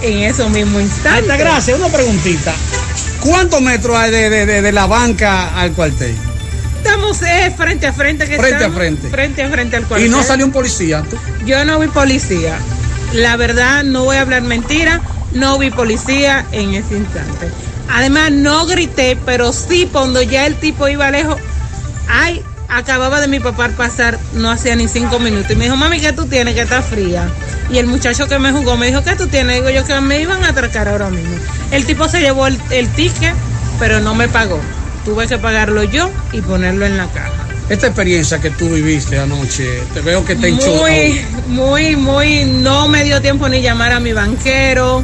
[0.02, 1.36] en eso mismo instante.
[1.38, 1.78] gracias.
[1.78, 2.54] Una preguntita.
[3.22, 6.16] ¿Cuántos metros hay de, de, de, la banca al cuartel?
[6.78, 8.28] Estamos eh, frente a frente.
[8.28, 9.10] Que frente estamos, a frente.
[9.10, 10.08] Frente a frente al cuartel.
[10.08, 11.04] ¿Y no salió un policía?
[11.46, 12.58] Yo no vi policía.
[13.14, 15.02] La verdad, no voy a hablar mentira.
[15.34, 17.50] No vi policía en ese instante.
[17.90, 21.38] Además, no grité, pero sí, cuando ya el tipo iba lejos,
[22.08, 22.44] ay,
[22.78, 25.52] acababa de mi papá pasar, no hacía ni cinco minutos.
[25.52, 26.56] Y me dijo, mami, ¿qué tú tienes?
[26.56, 27.30] Que está fría.
[27.70, 29.56] Y el muchacho que me jugó me dijo, ¿qué tú tienes?
[29.58, 31.36] Digo yo que me iban a atracar ahora mismo.
[31.72, 33.34] El tipo se llevó el, el ticket,
[33.80, 34.60] pero no me pagó.
[35.06, 37.32] Tuve que pagarlo yo y ponerlo en la caja.
[37.70, 40.76] Esta experiencia que tú viviste anoche, te veo que te hinchó.
[40.76, 45.04] Muy, muy, muy, no me dio tiempo ni llamar a mi banquero,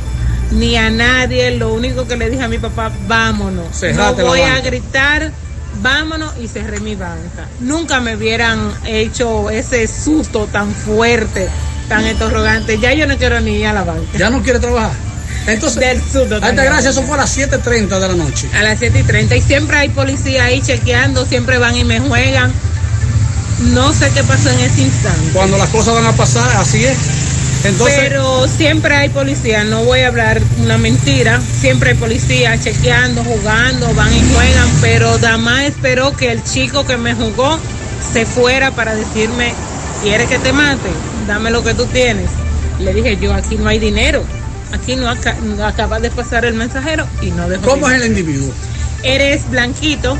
[0.51, 1.51] ni a nadie.
[1.51, 3.67] Lo único que le dije a mi papá, vámonos.
[3.73, 5.31] Cerrate no voy a gritar,
[5.81, 7.47] vámonos y cerré mi banca.
[7.59, 11.47] Nunca me hubieran hecho ese susto tan fuerte,
[11.87, 12.79] tan interrogante.
[12.79, 14.17] Ya yo no quiero ni ir a la banca.
[14.17, 14.91] ¿Ya no quiere trabajar?
[15.47, 16.35] Entonces, del susto.
[16.35, 18.49] Alta gracias, eso fue a las 7.30 de la noche.
[18.53, 19.35] A las 7 y 30.
[19.35, 22.51] Y siempre hay policía ahí chequeando, siempre van y me juegan.
[23.73, 25.31] No sé qué pasó en ese instante.
[25.33, 26.97] Cuando las cosas van a pasar, así es.
[27.63, 31.41] Entonces, Pero siempre hay policía, no voy a hablar una mentira.
[31.59, 34.69] Siempre hay policía chequeando, jugando, van y juegan.
[34.81, 37.59] Pero Dama esperó que el chico que me jugó
[38.13, 39.53] se fuera para decirme:
[40.01, 40.89] ¿Quieres que te mate?
[41.27, 42.29] Dame lo que tú tienes.
[42.79, 44.23] Le dije: Yo aquí no hay dinero.
[44.71, 47.63] Aquí no, aca no acaba de pasar el mensajero y no dejó.
[47.63, 48.53] ¿Cómo es el individuo?
[49.03, 50.17] Eres blanquito,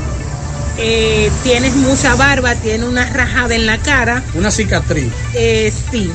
[0.76, 4.22] eh, tienes mucha barba, tiene una rajada en la cara.
[4.34, 5.12] Una cicatriz.
[5.34, 6.10] Eh, sí,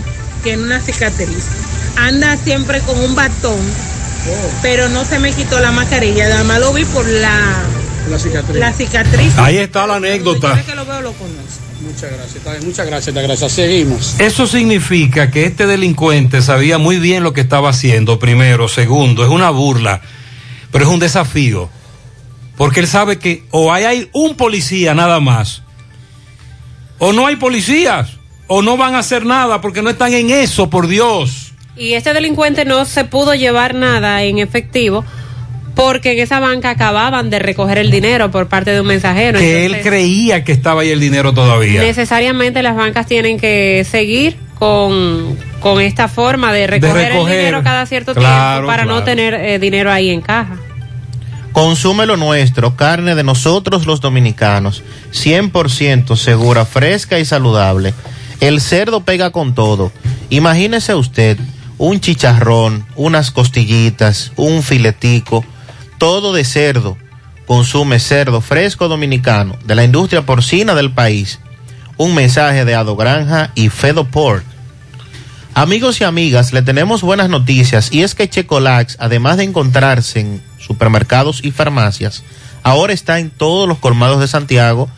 [0.45, 1.45] tiene una cicatriz.
[1.97, 3.59] anda siempre con un batón,
[4.61, 7.63] pero no se me quitó la mascarilla, nada más lo vi por la,
[8.11, 8.59] La cicatriz.
[8.59, 9.38] la cicatriz.
[9.39, 10.63] Ahí está la anécdota.
[10.63, 11.65] Que lo veo lo conozco.
[11.81, 13.51] Muchas gracias, muchas gracias, gracias.
[13.51, 14.19] Seguimos.
[14.19, 18.67] Eso significa que este delincuente sabía muy bien lo que estaba haciendo, primero.
[18.67, 20.01] Segundo, es una burla,
[20.72, 21.69] pero es un desafío.
[22.55, 25.63] Porque él sabe que o hay, hay un policía nada más,
[26.99, 28.11] o no hay policías,
[28.47, 31.53] o no van a hacer nada porque no están en eso, por Dios.
[31.77, 35.03] Y este delincuente no se pudo llevar nada en efectivo
[35.76, 39.39] porque en esa banca acababan de recoger el dinero por parte de un mensajero.
[39.39, 41.81] Que él creía que estaba ahí el dinero todavía.
[41.81, 47.34] necesariamente las bancas tienen que seguir con, con esta forma de recoger, recoger.
[47.34, 50.55] el dinero cada cierto Claro, tiempo para no tener eh, dinero ahí en caja.
[51.51, 57.93] Consume lo nuestro, carne de nosotros los dominicanos, 100% segura, fresca y saludable.
[58.39, 59.91] El cerdo pega con todo.
[60.29, 61.37] Imagínese usted
[61.77, 65.43] un chicharrón, unas costillitas, un filetico,
[65.97, 66.97] todo de cerdo.
[67.45, 71.39] Consume cerdo fresco dominicano de la industria porcina del país.
[71.97, 74.43] Un mensaje de Ado Granja y Fedo Pork.
[75.53, 80.43] Amigos y amigas, le tenemos buenas noticias y es que Checolax, además de encontrarse en
[80.59, 82.23] supermercados y farmacias,
[82.63, 84.89] ahora está en todos los colmados de Santiago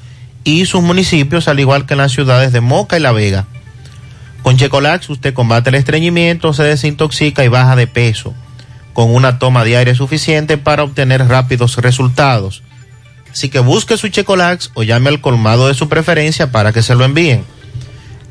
[0.48, 3.48] y sus municipios, al igual que en las ciudades de Moca y La Vega.
[4.44, 8.34] Con Checolax usted combate el estreñimiento, se desintoxica y baja de peso,
[8.94, 12.64] con una toma diaria suficiente para obtener rápidos resultados.
[13.30, 16.95] Así que busque su Checolax o llame al colmado de su preferencia para que se
[16.95, 17.44] lo envíen.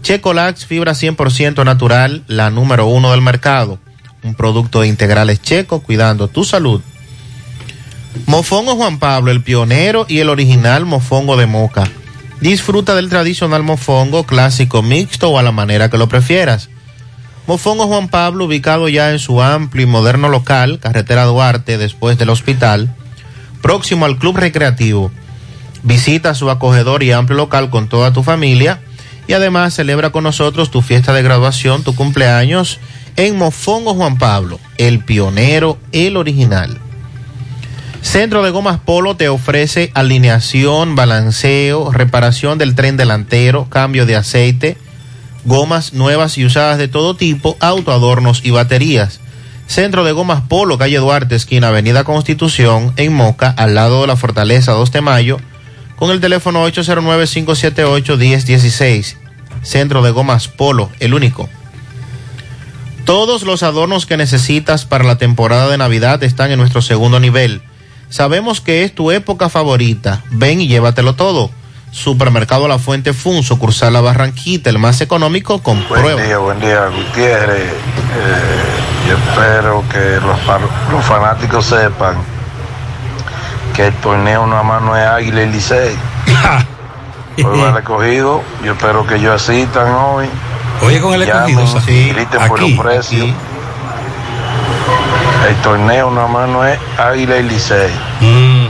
[0.00, 3.78] Checolax, fibra 100% natural, la número uno del mercado.
[4.22, 6.80] Un producto de integrales checo, cuidando tu salud.
[8.24, 11.84] Mofongo Juan Pablo, el pionero y el original mofongo de moca.
[12.40, 16.68] Disfruta del tradicional mofongo clásico mixto o a la manera que lo prefieras.
[17.46, 22.30] Mofongo Juan Pablo, ubicado ya en su amplio y moderno local, carretera Duarte, después del
[22.30, 22.94] hospital,
[23.62, 25.10] próximo al club recreativo.
[25.82, 28.80] Visita su acogedor y amplio local con toda tu familia
[29.28, 32.80] y además celebra con nosotros tu fiesta de graduación, tu cumpleaños
[33.16, 36.80] en Mofongo Juan Pablo, el pionero, el original.
[38.06, 44.76] Centro de Gomas Polo te ofrece alineación, balanceo, reparación del tren delantero, cambio de aceite,
[45.44, 49.18] gomas nuevas y usadas de todo tipo, autoadornos y baterías.
[49.66, 54.16] Centro de Gomas Polo, calle Duarte, esquina Avenida Constitución, en Moca, al lado de la
[54.16, 55.38] Fortaleza 2 de Mayo,
[55.96, 59.16] con el teléfono 809-578-1016.
[59.62, 61.48] Centro de Gomas Polo, el único.
[63.04, 67.62] Todos los adornos que necesitas para la temporada de Navidad están en nuestro segundo nivel.
[68.08, 70.22] Sabemos que es tu época favorita.
[70.30, 71.50] Ven y llévatelo todo.
[71.90, 76.88] Supermercado La Fuente Fun, sucursal La Barranquita, el más económico, con Buen día, buen día,
[76.88, 77.72] Gutiérrez.
[77.72, 78.76] Eh,
[79.08, 82.16] yo espero que los, fanáticos sepan
[83.74, 85.96] que el torneo nada más no es Águila y Licey.
[87.44, 88.42] Hoy va recogido.
[88.64, 90.26] Yo espero que ellos asistan hoy.
[90.82, 93.28] Oye, con el Llamen, escogido, sí, griten por aquí, los precios.
[95.48, 97.90] El torneo nada más no es Águila y Licey.
[98.20, 98.66] Mm.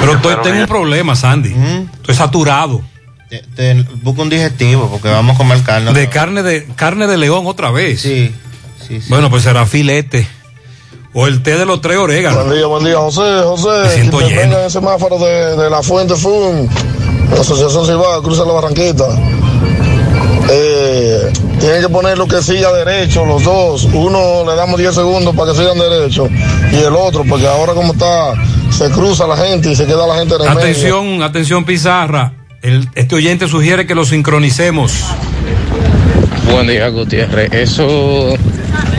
[0.00, 1.54] Pero estoy, tengo un problema, Sandy.
[1.96, 2.80] Estoy saturado.
[3.28, 5.92] Te- te- busca un digestivo porque vamos a comer carne.
[5.92, 8.00] De carne de carne de león otra vez.
[8.00, 8.34] Sí,
[8.86, 10.26] sí, Bueno, pues será filete.
[11.12, 12.44] O el té de los tres oréganos.
[12.46, 13.94] Buen día, buen día, José, Me José.
[13.94, 14.40] siento que lleno.
[14.42, 16.68] tenga el semáforo de, de la Fuente Fun,
[17.34, 19.06] la Asociación Cibao, cruza la Barranquita.
[21.30, 23.84] Eh, tienen que ponerlo que siga derecho, los dos.
[23.92, 26.28] Uno le damos 10 segundos para que sigan derecho
[26.72, 28.32] y el otro, porque ahora como está,
[28.70, 30.60] se cruza la gente y se queda la gente en el medio.
[30.60, 32.32] Atención, atención Pizarra.
[32.62, 34.92] El- este oyente sugiere que lo sincronicemos.
[36.50, 37.52] Buen día, Gutiérrez.
[37.52, 38.34] Eso,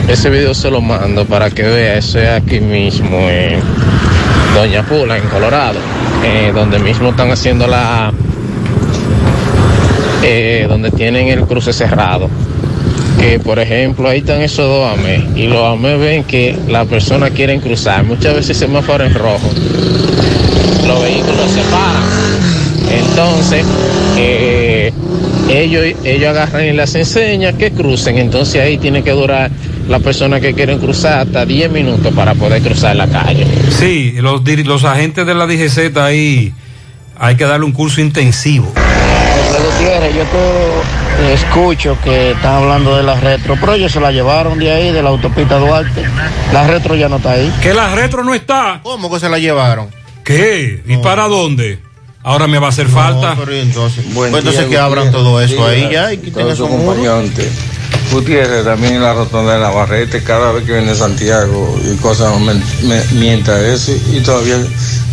[0.08, 1.96] ese video se lo mando para que vea.
[1.98, 3.60] Eso es aquí mismo en
[4.54, 5.78] Doña Pula, en Colorado,
[6.24, 8.12] eh, donde mismo están haciendo la,
[10.22, 12.28] eh, donde tienen el cruce cerrado.
[13.18, 17.30] Que por ejemplo ahí están esos dos AME y los AME ven que las personas
[17.30, 18.04] quieren cruzar.
[18.04, 19.50] Muchas veces se semáforo en rojo.
[20.86, 22.02] Los vehículos se paran.
[22.90, 23.64] Entonces,
[24.16, 24.92] eh,
[25.48, 28.18] ellos, ellos agarran y les enseñan que crucen.
[28.18, 29.50] Entonces ahí tiene que durar
[29.88, 33.46] la persona que quieren cruzar hasta 10 minutos para poder cruzar la calle.
[33.78, 36.52] Sí, los, los agentes de la DGZ ahí
[37.18, 38.72] hay que darle un curso intensivo.
[39.32, 44.12] José Gutiérrez, yo te escucho que están hablando de la retro, pero ellos se la
[44.12, 46.04] llevaron de ahí, de la autopista Duarte.
[46.52, 47.52] La retro ya no está ahí.
[47.62, 48.80] Que la retro no está.
[48.82, 49.88] ¿Cómo que se la llevaron?
[50.24, 50.82] ¿Qué?
[50.86, 51.80] ¿Y para dónde?
[52.24, 53.36] Ahora me va a hacer falta.
[53.38, 56.70] pero entonces, Buen pues entonces día, que abran todo eso ahí ya y quiten esos.
[58.12, 62.54] Gutiérrez, también en la rotonda de Navarrete, cada vez que viene Santiago y cosas, me,
[62.86, 64.58] me- mientras eso y todavía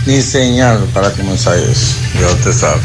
[0.06, 2.82] ni señal para comenzar eso, ya usted sabe.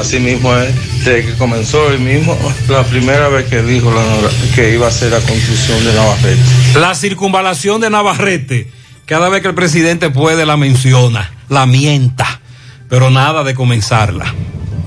[0.00, 2.36] Así mismo es, desde que comenzó el mismo,
[2.68, 6.40] la primera vez que dijo la- que iba a ser la construcción de Navarrete.
[6.80, 8.70] La circunvalación de Navarrete,
[9.06, 12.40] cada vez que el presidente puede la menciona, la mienta,
[12.88, 14.32] pero nada de comenzarla.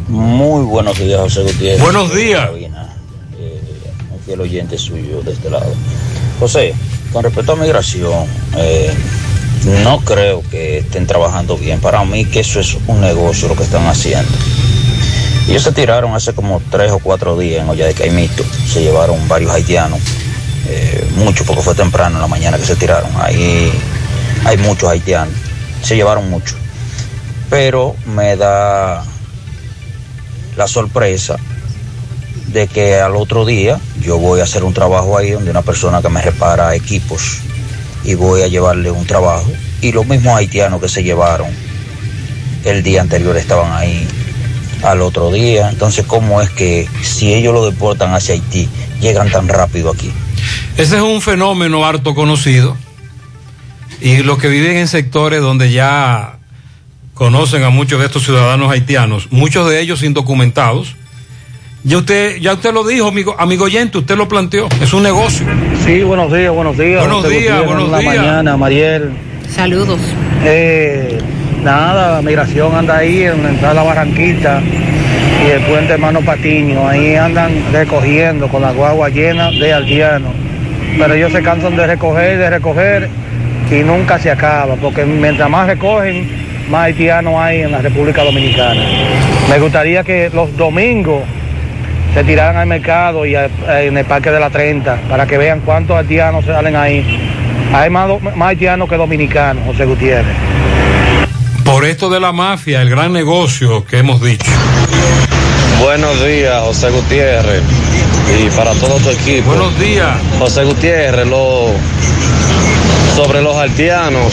[0.08, 1.82] Muy buenos días, José Gutiérrez.
[1.82, 2.50] Buenos días.
[4.28, 5.74] Un fiel oyente suyo de este lado.
[6.38, 6.74] José,
[7.14, 8.26] con respecto a migración,
[8.58, 8.94] eh,
[9.82, 11.80] no creo que estén trabajando bien.
[11.80, 14.30] Para mí que eso es un negocio lo que están haciendo.
[15.48, 18.44] Ellos se tiraron hace como tres o cuatro días en Olla de Caimito.
[18.68, 20.02] Se llevaron varios haitianos.
[20.68, 23.10] eh, muchos, porque fue temprano en la mañana que se tiraron.
[23.22, 23.72] Ahí
[24.44, 25.34] hay muchos haitianos.
[25.82, 26.58] Se llevaron muchos.
[27.50, 29.06] Pero me da
[30.58, 31.38] la sorpresa
[32.58, 36.02] de que al otro día yo voy a hacer un trabajo ahí donde una persona
[36.02, 37.42] que me repara equipos
[38.04, 41.50] y voy a llevarle un trabajo y los mismos haitianos que se llevaron
[42.66, 44.08] el día anterior estaban ahí
[44.82, 45.70] al otro día.
[45.70, 48.68] Entonces, ¿cómo es que si ellos lo deportan hacia Haití,
[49.02, 50.12] llegan tan rápido aquí?
[50.78, 52.76] Ese es un fenómeno harto conocido.
[54.02, 56.40] Y los que viven en sectores donde ya
[57.14, 60.96] conocen a muchos de estos ciudadanos haitianos, muchos de ellos indocumentados.
[61.84, 64.68] Ya usted, ya usted lo dijo, amigo, amigo oyente, usted lo planteó.
[64.82, 65.46] Es un negocio.
[65.86, 67.00] Sí, buenos días, buenos días.
[67.00, 68.16] Buenos días, buenos en la días.
[68.18, 69.10] mañana, Mariel.
[69.50, 70.00] Saludos.
[70.44, 71.18] Eh,
[71.64, 74.62] nada, la migración anda ahí en la entrada de la Barranquita
[75.46, 76.86] y el puente Hermano Patiño.
[76.88, 80.34] Ahí andan recogiendo con la guagua llena de haitianos.
[80.98, 83.10] Pero ellos se cansan de recoger, de recoger
[83.72, 86.28] y nunca se acaba, porque mientras más recogen,
[86.70, 88.82] más haitianos hay en la República Dominicana.
[89.50, 91.22] Me gustaría que los domingos
[92.14, 93.50] se tiraran al mercado y a-
[93.82, 97.06] en el Parque de la 30 para que vean cuántos haitianos salen ahí.
[97.74, 100.36] Hay más, más haitianos que dominicanos, José Gutiérrez.
[101.64, 104.50] Por esto de la mafia, el gran negocio que hemos dicho.
[105.82, 107.62] Buenos días, José Gutiérrez.
[108.40, 109.48] Y para todo tu equipo.
[109.50, 110.10] Buenos días.
[110.40, 111.68] José Gutiérrez, lo,
[113.18, 114.32] sobre los haitianos.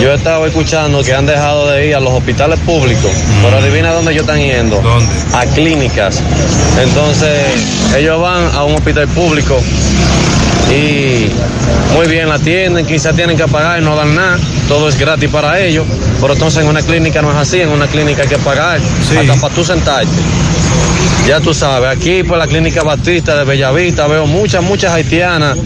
[0.00, 3.10] Yo he estado escuchando que han dejado de ir a los hospitales públicos.
[3.42, 4.80] Pero adivina dónde ellos están yendo.
[4.80, 5.12] ¿Dónde?
[5.32, 6.22] A clínicas.
[6.80, 7.32] Entonces,
[7.96, 9.60] ellos van a un hospital público
[10.70, 11.30] y
[11.94, 14.38] muy bien la atienden, quizás tienen que pagar y no dan nada,
[14.68, 15.84] todo es gratis para ellos,
[16.20, 19.34] pero entonces en una clínica no es así, en una clínica hay que pagar, hasta
[19.40, 20.08] para tú sentarte.
[21.26, 25.56] Ya tú sabes, aquí por la clínica Batista de Bellavista veo muchas, muchas haitianas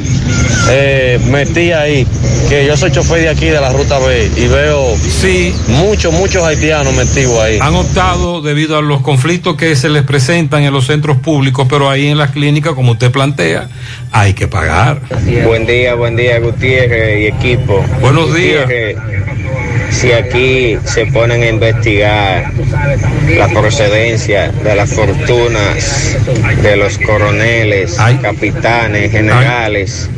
[0.70, 2.06] eh, metidas ahí,
[2.48, 5.52] que yo soy chofer de aquí de la ruta B y veo sí.
[5.66, 7.58] muchos, muchos haitianos metidos ahí.
[7.60, 11.90] Han optado debido a los conflictos que se les presentan en los centros públicos, pero
[11.90, 13.68] ahí en las clínicas, como usted plantea,
[14.12, 15.00] hay que pagar.
[15.44, 17.84] Buen día, buen día Gutiérrez y equipo.
[18.00, 18.62] Buenos días.
[18.62, 18.96] Gutiérrez,
[19.90, 22.52] Si aquí se ponen a investigar
[23.36, 26.16] la procedencia de las fortunas
[26.62, 30.08] de los coroneles, capitanes, generales,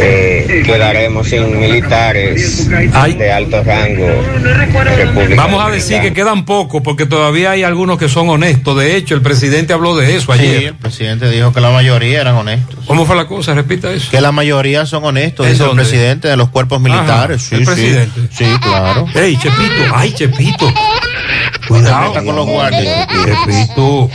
[0.00, 4.08] eh, quedaremos sin militares de alto rango.
[4.96, 8.76] República Vamos a decir que quedan pocos porque todavía hay algunos que son honestos.
[8.78, 10.62] De hecho, el presidente habló de eso Sí, ayer.
[10.64, 12.78] el presidente dijo que la mayoría eran honestos.
[12.86, 13.54] ¿Cómo fue la cosa?
[13.54, 14.10] Repita eso.
[14.10, 17.46] Que la mayoría son honestos, ¿En dice el presidente de los cuerpos militares.
[17.46, 17.66] Ajá, sí, el sí.
[17.66, 18.20] presidente.
[18.30, 19.06] Sí, claro.
[19.14, 20.72] Ey, Chepito, ay, Chepito.
[21.68, 23.06] Cuidado con los guardias.
[23.08, 24.10] Chepito.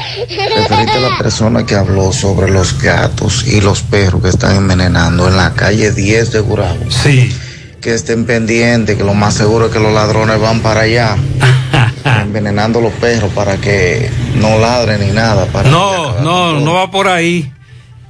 [0.55, 5.27] Referente a la persona que habló sobre los gatos y los perros que están envenenando
[5.27, 6.89] en la calle 10 de Gurabo.
[6.89, 7.35] Sí.
[7.81, 11.15] Que estén pendientes, que lo más seguro es que los ladrones van para allá.
[12.21, 15.45] envenenando los perros para que no ladren ni nada.
[15.47, 17.51] Para No, no, no va por ahí.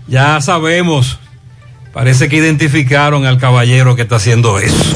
[0.07, 1.19] Ya sabemos.
[1.93, 4.95] Parece que identificaron al caballero que está haciendo eso.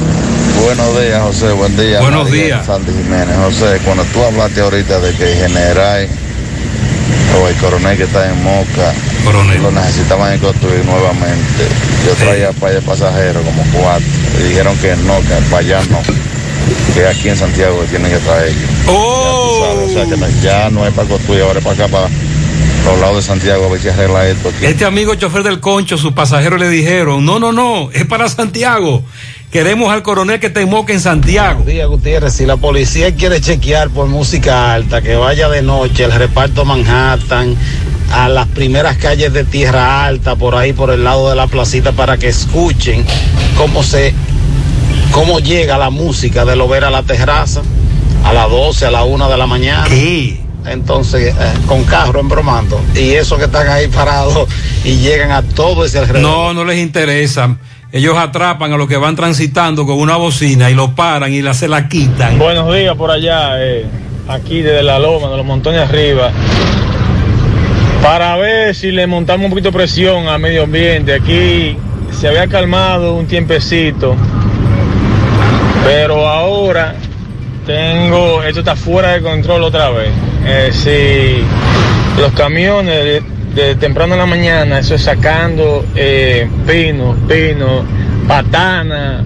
[0.63, 1.51] Buenos días, José.
[1.53, 1.99] Buen día.
[2.01, 2.65] Buenos María días.
[2.65, 3.35] Santi Jiménez.
[3.37, 6.07] José, cuando tú hablaste ahorita de que el general
[7.41, 8.93] o el coronel que está en Moca
[9.61, 11.63] lo necesitaban construir nuevamente,
[12.05, 14.05] yo traía para allá pasajeros como cuatro.
[14.39, 15.99] Y dijeron que no, que para allá no.
[16.93, 18.53] Que aquí en Santiago que tienen que traer.
[18.87, 19.85] ¡Oh!
[19.85, 22.07] O sea, que no- ya no es para construir, ahora es para acá, para
[22.85, 24.65] los lados de Santiago, a ver si arregla esto aquí.
[24.65, 29.03] Este amigo chofer del concho, sus pasajeros le dijeron, no, no, no, es para Santiago.
[29.51, 31.55] Queremos al coronel que te moque en Santiago.
[31.55, 32.33] Buenos días, Gutiérrez.
[32.33, 37.57] Si la policía quiere chequear por música alta, que vaya de noche el reparto Manhattan,
[38.13, 41.91] a las primeras calles de Tierra Alta, por ahí, por el lado de la placita,
[41.91, 43.05] para que escuchen
[43.57, 44.13] cómo se,
[45.11, 47.61] cómo llega la música de lo ver a la terraza
[48.23, 49.85] a las 12, a la 1 de la mañana.
[50.65, 54.47] entonces eh, con carro embromando y eso que están ahí parados
[54.83, 56.21] y llegan a todo ese alrededor.
[56.21, 57.57] No, no les interesa.
[57.93, 61.53] Ellos atrapan a los que van transitando con una bocina y lo paran y la,
[61.53, 62.39] se la quitan.
[62.39, 63.85] Buenos días por allá, eh,
[64.29, 66.31] aquí desde la loma, de los montones arriba.
[68.01, 71.13] Para ver si le montamos un poquito de presión al medio ambiente.
[71.13, 71.75] Aquí
[72.17, 74.15] se había calmado un tiempecito,
[75.83, 76.95] pero ahora
[77.65, 80.11] tengo, esto está fuera de control otra vez.
[80.45, 83.21] Eh, si los camiones
[83.55, 87.83] de, temprano en la mañana, eso es sacando eh, pino, pino,
[88.27, 89.23] patana,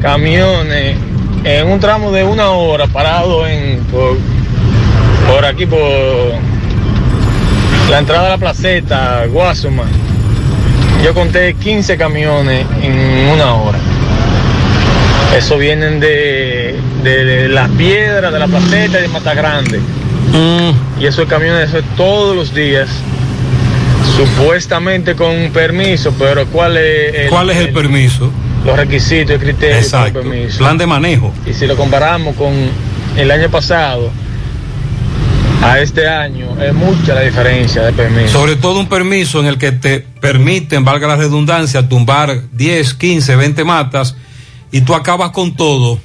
[0.00, 0.96] camiones,
[1.44, 4.16] en un tramo de una hora parado en por,
[5.28, 5.80] por aquí por
[7.90, 9.84] la entrada de la placeta, Guasuma.
[11.04, 13.78] Yo conté 15 camiones en una hora.
[15.36, 19.80] Eso vienen de, de, de las piedras, de la placeta y de Mata Grande.
[20.98, 22.88] Y esos camiones eso es todos los días.
[24.16, 28.30] Supuestamente con permiso, pero ¿cuál es el, ¿Cuál es el permiso?
[28.64, 30.20] los requisitos y criterios Exacto.
[30.20, 30.58] del permiso?
[30.58, 31.32] Plan de manejo.
[31.46, 32.52] Y si lo comparamos con
[33.16, 34.10] el año pasado,
[35.62, 38.38] a este año, es mucha la diferencia de permiso.
[38.38, 43.36] Sobre todo un permiso en el que te permiten, valga la redundancia, tumbar 10, 15,
[43.36, 44.14] 20 matas
[44.70, 45.98] y tú acabas con todo,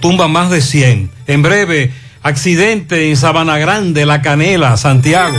[0.00, 1.10] tumba más de 100.
[1.26, 1.92] En breve,
[2.22, 5.38] accidente en Sabana Grande, La Canela, Santiago.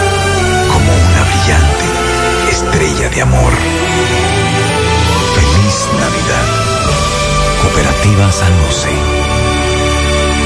[2.71, 3.53] estrella de amor.
[5.35, 6.47] Feliz Navidad.
[7.61, 8.89] Cooperativa San José.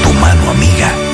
[0.02, 1.05] Tu mano amiga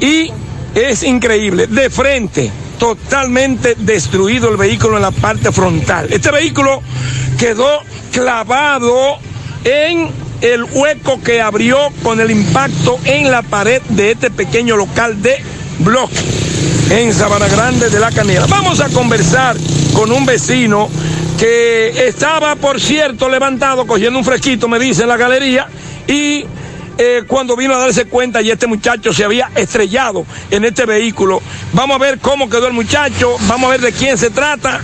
[0.01, 0.31] Y
[0.75, 2.51] es increíble, de frente,
[2.81, 6.09] totalmente destruido el vehículo en la parte frontal.
[6.11, 6.83] Este vehículo
[7.39, 9.19] quedó clavado
[9.63, 10.09] en
[10.41, 15.37] el hueco que abrió con el impacto en la pared de este pequeño local de
[15.81, 16.17] bloque
[16.89, 18.47] en Sabana Grande de la Canela.
[18.47, 19.57] Vamos a conversar
[19.93, 20.89] con un vecino
[21.39, 25.69] que estaba, por cierto, levantado, cogiendo un fresquito, me dice, en la galería,
[26.09, 26.47] y
[27.03, 31.41] eh, cuando vino a darse cuenta y este muchacho se había estrellado en este vehículo.
[31.73, 34.83] Vamos a ver cómo quedó el muchacho, vamos a ver de quién se trata.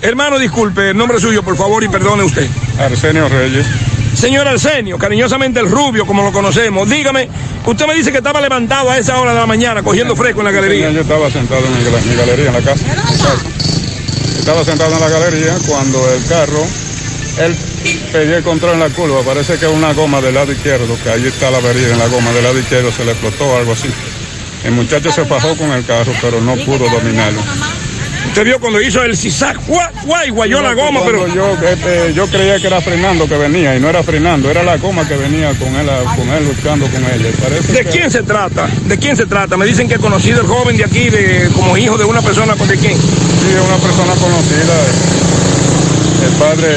[0.00, 2.48] Hermano, disculpe, el nombre suyo, por favor, y perdone usted.
[2.78, 3.66] Arsenio Reyes.
[4.14, 7.28] Señor Arsenio, cariñosamente el rubio, como lo conocemos, dígame,
[7.66, 10.46] usted me dice que estaba levantado a esa hora de la mañana cogiendo fresco en
[10.46, 10.90] la galería.
[10.92, 12.86] yo estaba sentado en mi, galería, en la casa.
[14.38, 16.64] Estaba sentado en la galería cuando el carro,
[17.38, 17.56] él
[18.12, 21.26] pedía el control en la curva, parece que una goma del lado izquierdo, que ahí
[21.26, 23.88] está la avería en la goma del lado izquierdo, se le explotó o algo así.
[24.64, 27.40] El muchacho se fajó con el carro, pero no pudo dominarlo.
[28.28, 31.32] Usted vio cuando hizo el zigzag, guay, guay, guayó la goma, pero...
[31.32, 34.78] Yo, este, yo creía que era frenando que venía, y no era frenando, era la
[34.78, 35.86] goma que venía con él,
[36.16, 37.28] con él luchando con ella.
[37.40, 38.66] Parece ¿De que- quién se trata?
[38.86, 39.56] ¿De quién se trata?
[39.58, 42.54] Me dicen que he conocido el joven de aquí de, como hijo de una persona,
[42.54, 42.94] ¿de quién?
[42.96, 44.74] Sí, es una persona conocida.
[46.24, 46.68] El padre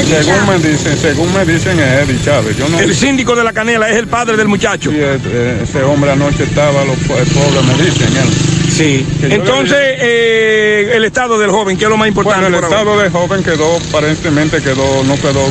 [0.00, 2.56] es, según me dicen, según me dicen es Eddie Chávez.
[2.56, 4.90] Yo no, El síndico de la canela es el padre del muchacho.
[4.90, 8.28] Sí, eh, ese hombre anoche estaba, los po- el pobre me dicen él.
[8.70, 9.06] Sí.
[9.22, 12.42] Le Entonces, eh, el estado del joven, ¿qué es lo más importante?
[12.48, 15.44] Bueno, el estado del joven quedó, aparentemente quedó, no quedó.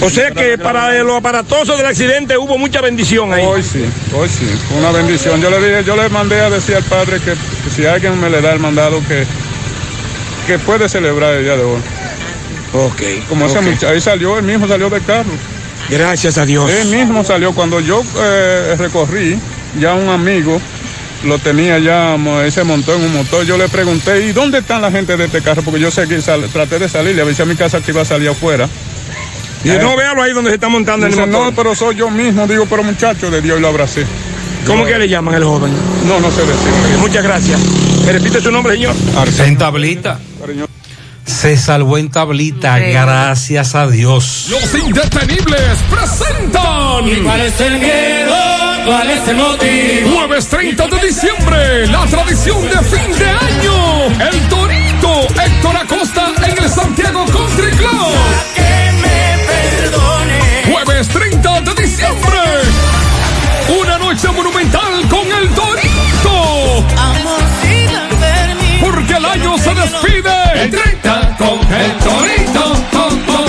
[0.00, 3.44] O sea que para lo aparatoso del accidente hubo mucha bendición ahí.
[3.46, 3.84] Hoy sí,
[4.16, 4.46] hoy sí,
[4.76, 5.40] una bendición.
[5.40, 8.28] Yo le dije, yo le mandé a decir al padre que, que si alguien me
[8.30, 9.24] le da el mandado que,
[10.46, 11.80] que puede celebrar el día de hoy.
[12.72, 13.02] Ok.
[13.28, 15.30] Como ese muchacho, ahí salió, él mismo salió del carro.
[15.90, 16.70] Gracias a Dios.
[16.70, 17.52] Él mismo salió.
[17.52, 19.38] Cuando yo eh, recorrí,
[19.78, 20.60] ya un amigo
[21.24, 23.44] lo tenía ya, mo- él se montó en un motor.
[23.44, 25.62] Yo le pregunté, ¿y dónde están la gente de este carro?
[25.62, 28.04] Porque yo seguí, sal- traté de salir, le avisé a mi casa que iba a
[28.04, 28.68] salir afuera.
[29.64, 31.46] Y no véalo ahí donde se está montando en el Dice, motor.
[31.50, 32.46] no, pero soy yo mismo.
[32.48, 34.04] Digo, pero muchacho de Dios, y lo abracé.
[34.66, 35.72] ¿Cómo que le llaman el joven?
[36.06, 36.98] No, no sé decir.
[36.98, 37.60] Muchas gracias.
[38.06, 38.94] ¿Me repite su nombre, señor?
[39.44, 40.18] En tablita.
[41.42, 44.46] Se salvó en tablita, gracias a Dios.
[44.48, 47.08] Los indetenibles presentan.
[47.08, 48.34] ¿Y cuál es el miedo?
[48.86, 50.18] ¿Cuál es el motivo?
[50.18, 54.06] Jueves 30 de diciembre, la tradición de fin de año.
[54.30, 58.14] El Torito Héctor Acosta en el Santiago Country Club.
[58.54, 60.72] Que me perdone.
[60.72, 62.38] Jueves 30 de diciembre.
[63.80, 64.61] Una noche monumental
[70.62, 72.72] El 30 con el Torito.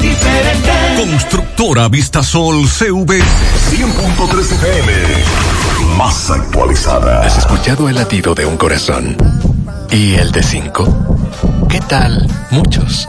[0.00, 0.70] diferente.
[0.96, 3.20] Constructora Vistasol CV.
[3.20, 4.92] 100.3 FM.
[5.96, 7.26] Más actualizada.
[7.26, 9.16] ¿Has escuchado el latido de un corazón?
[9.90, 10.86] ¿Y el de cinco?
[11.68, 12.26] ¿Qué tal?
[12.50, 13.06] Muchos.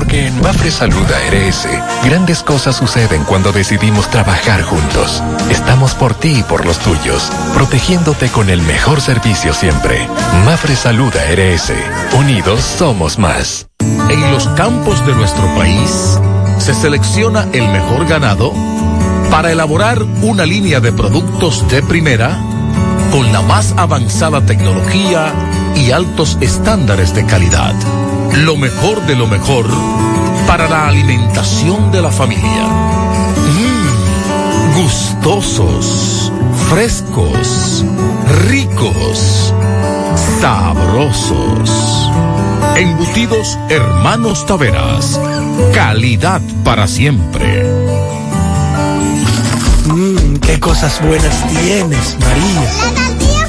[0.00, 1.68] Porque en Mafre Salud ARS,
[2.02, 5.22] grandes cosas suceden cuando decidimos trabajar juntos.
[5.50, 10.08] Estamos por ti y por los tuyos, protegiéndote con el mejor servicio siempre.
[10.46, 11.74] Mafre Salud ARS.
[12.18, 13.68] Unidos somos más.
[14.08, 16.18] En los campos de nuestro país
[16.56, 18.54] se selecciona el mejor ganado
[19.30, 22.38] para elaborar una línea de productos de primera
[23.12, 25.30] con la más avanzada tecnología
[25.76, 27.74] y altos estándares de calidad.
[28.44, 29.66] Lo mejor de lo mejor
[30.46, 32.66] para la alimentación de la familia.
[33.46, 36.32] Mm, gustosos,
[36.68, 37.84] frescos,
[38.48, 39.54] ricos,
[40.40, 42.10] sabrosos.
[42.76, 45.20] Embutidos Hermanos Taveras.
[45.74, 47.64] Calidad para siempre.
[49.86, 53.39] Mmm, qué cosas buenas tienes, María.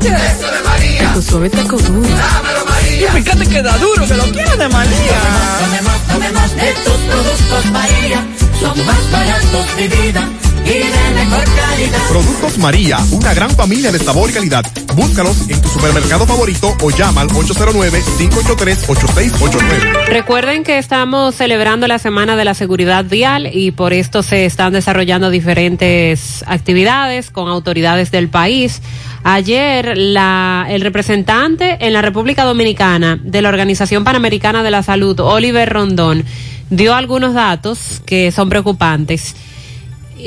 [0.00, 0.38] Nachos.
[0.38, 1.12] Eso de María.
[1.14, 2.08] Tu suave taco duro.
[2.08, 3.08] Dámelo, María.
[3.08, 5.20] Y fíjate que da duro, que lo quiero de María.
[5.60, 8.26] Tomemos, tomemos de tus productos, María.
[8.60, 10.28] Son más baratos de vida.
[10.64, 11.98] y de mejor calidad.
[12.10, 14.64] Productos María, una gran familia de sabor y calidad.
[14.94, 20.06] Búscalos en tu supermercado favorito o llama al 809-583-8689.
[20.08, 24.72] Recuerden que estamos celebrando la Semana de la Seguridad Vial y por esto se están
[24.72, 28.82] desarrollando diferentes actividades con autoridades del país.
[29.24, 35.18] Ayer la, el representante en la República Dominicana de la Organización Panamericana de la Salud,
[35.20, 36.24] Oliver Rondón,
[36.70, 39.34] dio algunos datos que son preocupantes.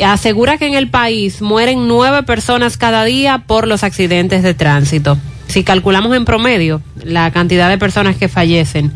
[0.03, 5.17] Asegura que en el país mueren nueve personas cada día por los accidentes de tránsito.
[5.47, 8.93] Si calculamos en promedio la cantidad de personas que fallecen,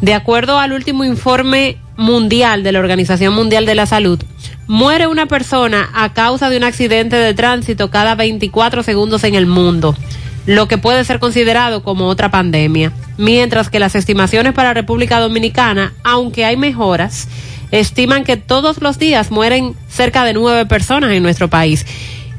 [0.00, 4.18] de acuerdo al último informe mundial de la Organización Mundial de la Salud,
[4.66, 9.46] muere una persona a causa de un accidente de tránsito cada 24 segundos en el
[9.46, 9.96] mundo,
[10.46, 12.92] lo que puede ser considerado como otra pandemia.
[13.16, 17.28] Mientras que las estimaciones para República Dominicana, aunque hay mejoras,
[17.70, 21.86] estiman que todos los días mueren cerca de nueve personas en nuestro país.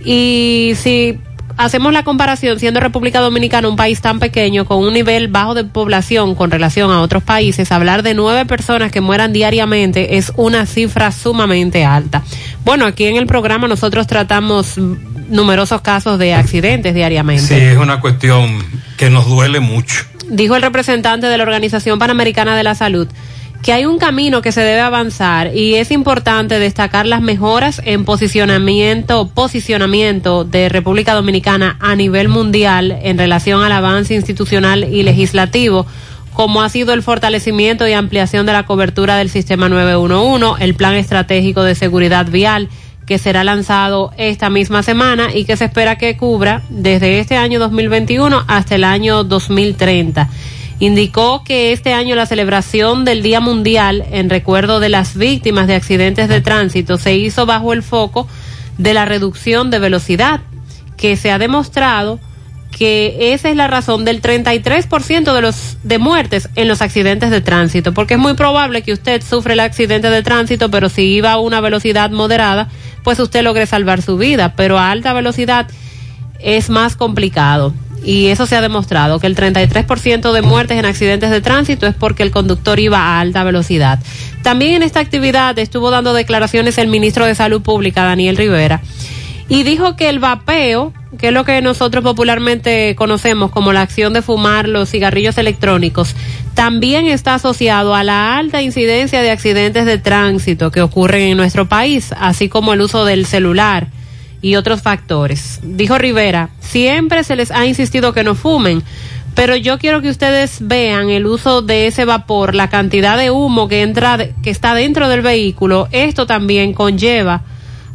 [0.04, 1.20] Y si
[1.58, 5.64] hacemos la comparación, siendo República Dominicana un país tan pequeño, con un nivel bajo de
[5.64, 10.66] población con relación a otros países, hablar de nueve personas que mueran diariamente es una
[10.66, 12.24] cifra sumamente alta.
[12.64, 17.44] Bueno, aquí en el programa nosotros tratamos numerosos casos de accidentes diariamente.
[17.44, 18.64] Sí, es una cuestión
[18.98, 20.06] que nos duele mucho.
[20.30, 23.08] Dijo el representante de la Organización Panamericana de la Salud
[23.66, 28.06] que hay un camino que se debe avanzar y es importante destacar las mejoras en
[28.06, 35.88] posicionamiento, posicionamiento de República Dominicana a nivel mundial en relación al avance institucional y legislativo
[36.36, 40.94] como ha sido el fortalecimiento y ampliación de la cobertura del sistema 911, el plan
[40.94, 42.70] estratégico de seguridad vial
[43.08, 47.58] que será lanzado esta misma semana y que se espera que cubra desde este año
[47.58, 50.30] 2021 hasta el año 2030
[50.80, 55.76] indicó que este año la celebración del Día Mundial en recuerdo de las víctimas de
[55.76, 58.28] accidentes de tránsito se hizo bajo el foco
[58.78, 60.42] de la reducción de velocidad,
[60.98, 62.20] que se ha demostrado
[62.78, 67.40] que esa es la razón del 33% de los de muertes en los accidentes de
[67.40, 71.32] tránsito, porque es muy probable que usted sufre el accidente de tránsito, pero si iba
[71.32, 72.68] a una velocidad moderada,
[73.06, 75.68] pues usted logre salvar su vida, pero a alta velocidad
[76.40, 77.74] es más complicado
[78.06, 81.96] y eso se ha demostrado, que el 33% de muertes en accidentes de tránsito es
[81.96, 84.00] porque el conductor iba a alta velocidad.
[84.44, 88.82] También en esta actividad estuvo dando declaraciones el ministro de Salud Pública, Daniel Rivera,
[89.50, 94.14] y dijo que el vapeo, que es lo que nosotros popularmente conocemos como la acción
[94.14, 96.16] de fumar los cigarrillos electrónicos,
[96.54, 101.68] también está asociado a la alta incidencia de accidentes de tránsito que ocurren en nuestro
[101.68, 103.88] país, así como el uso del celular
[104.46, 105.60] y otros factores.
[105.64, 108.84] Dijo Rivera, siempre se les ha insistido que no fumen,
[109.34, 113.68] pero yo quiero que ustedes vean el uso de ese vapor, la cantidad de humo
[113.68, 115.88] que entra, que está dentro del vehículo.
[115.92, 117.42] Esto también conlleva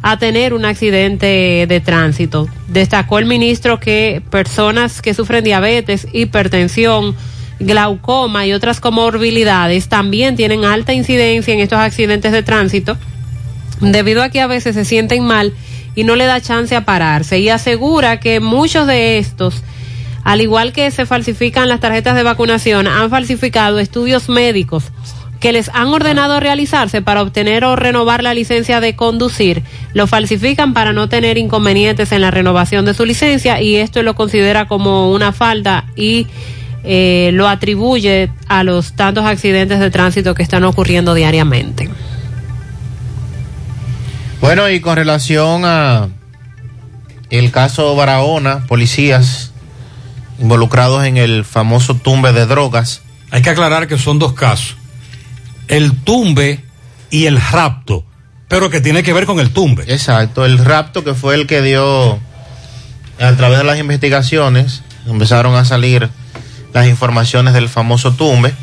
[0.01, 2.49] a tener un accidente de tránsito.
[2.67, 7.15] Destacó el ministro que personas que sufren diabetes, hipertensión,
[7.61, 12.97] glaucoma y otras comorbilidades también tienen alta incidencia en estos accidentes de tránsito,
[13.79, 15.53] debido a que a veces se sienten mal
[15.95, 19.63] y no le da chance a pararse y asegura que muchos de estos,
[20.23, 24.91] al igual que se falsifican las tarjetas de vacunación, han falsificado estudios médicos
[25.41, 29.63] que les han ordenado realizarse para obtener o renovar la licencia de conducir,
[29.93, 34.13] lo falsifican para no tener inconvenientes en la renovación de su licencia y esto lo
[34.13, 36.27] considera como una falta y
[36.83, 41.89] eh, lo atribuye a los tantos accidentes de tránsito que están ocurriendo diariamente.
[44.41, 46.09] Bueno, y con relación a
[47.29, 49.51] el caso Barahona, policías
[50.39, 53.03] involucrados en el famoso tumbe de drogas.
[53.29, 54.75] Hay que aclarar que son dos casos.
[55.67, 56.65] El tumbe
[57.11, 58.03] y el rapto,
[58.47, 59.83] pero que tiene que ver con el tumbe.
[59.87, 62.19] Exacto, el rapto que fue el que dio
[63.19, 66.09] a través de las investigaciones, empezaron a salir
[66.73, 68.53] las informaciones del famoso tumbe.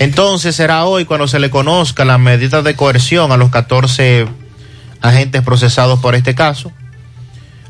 [0.00, 4.26] Entonces será hoy cuando se le conozca las medidas de coerción a los 14
[5.00, 6.72] agentes procesados por este caso.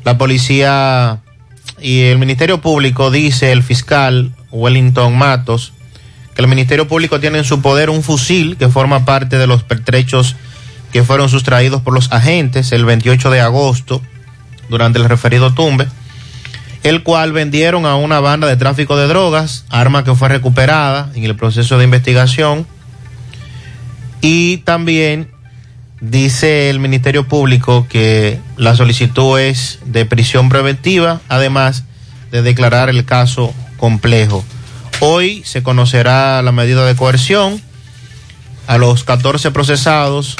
[0.03, 1.19] La policía
[1.79, 5.73] y el Ministerio Público dice el fiscal Wellington Matos
[6.35, 9.63] que el Ministerio Público tiene en su poder un fusil que forma parte de los
[9.63, 10.35] pertrechos
[10.91, 14.01] que fueron sustraídos por los agentes el 28 de agosto
[14.69, 15.87] durante el referido tumbe,
[16.83, 21.23] el cual vendieron a una banda de tráfico de drogas, arma que fue recuperada en
[21.23, 22.65] el proceso de investigación,
[24.21, 25.30] y también
[26.01, 31.83] Dice el Ministerio Público que la solicitud es de prisión preventiva, además
[32.31, 34.43] de declarar el caso complejo.
[34.99, 37.61] Hoy se conocerá la medida de coerción
[38.65, 40.37] a los 14 procesados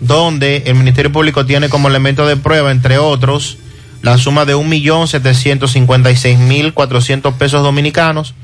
[0.00, 3.58] donde el Ministerio Público tiene como elemento de prueba, entre otros,
[4.02, 8.34] la suma de 1.756.400 pesos dominicanos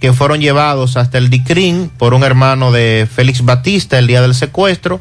[0.00, 4.34] que fueron llevados hasta el DICRIN por un hermano de Félix Batista el día del
[4.34, 5.00] secuestro,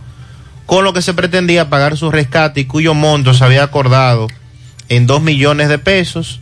[0.66, 4.28] con lo que se pretendía pagar su rescate y cuyo monto se había acordado
[4.90, 6.42] en 2 millones de pesos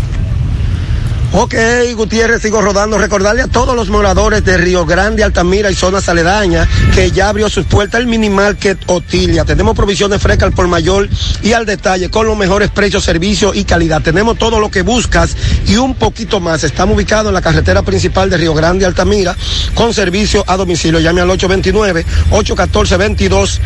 [1.32, 1.54] Ok,
[1.96, 2.98] Gutiérrez, sigo rodando.
[2.98, 7.50] Recordarle a todos los moradores de Río Grande, Altamira y zonas aledañas que ya abrió
[7.50, 9.46] sus puertas el Mini Market Otilia.
[9.46, 11.08] Tenemos provisiones frescas al por mayor
[11.44, 14.02] y al detalle con los mejores precios, servicios y calidad.
[14.02, 16.64] Tenemos todo lo que buscas y un poquito más.
[16.64, 19.38] Estamos ubicados en la carretera principal de Río Grande, Altamira,
[19.76, 21.00] con servicio a domicilio.
[21.00, 23.60] Llame al 829-814-22.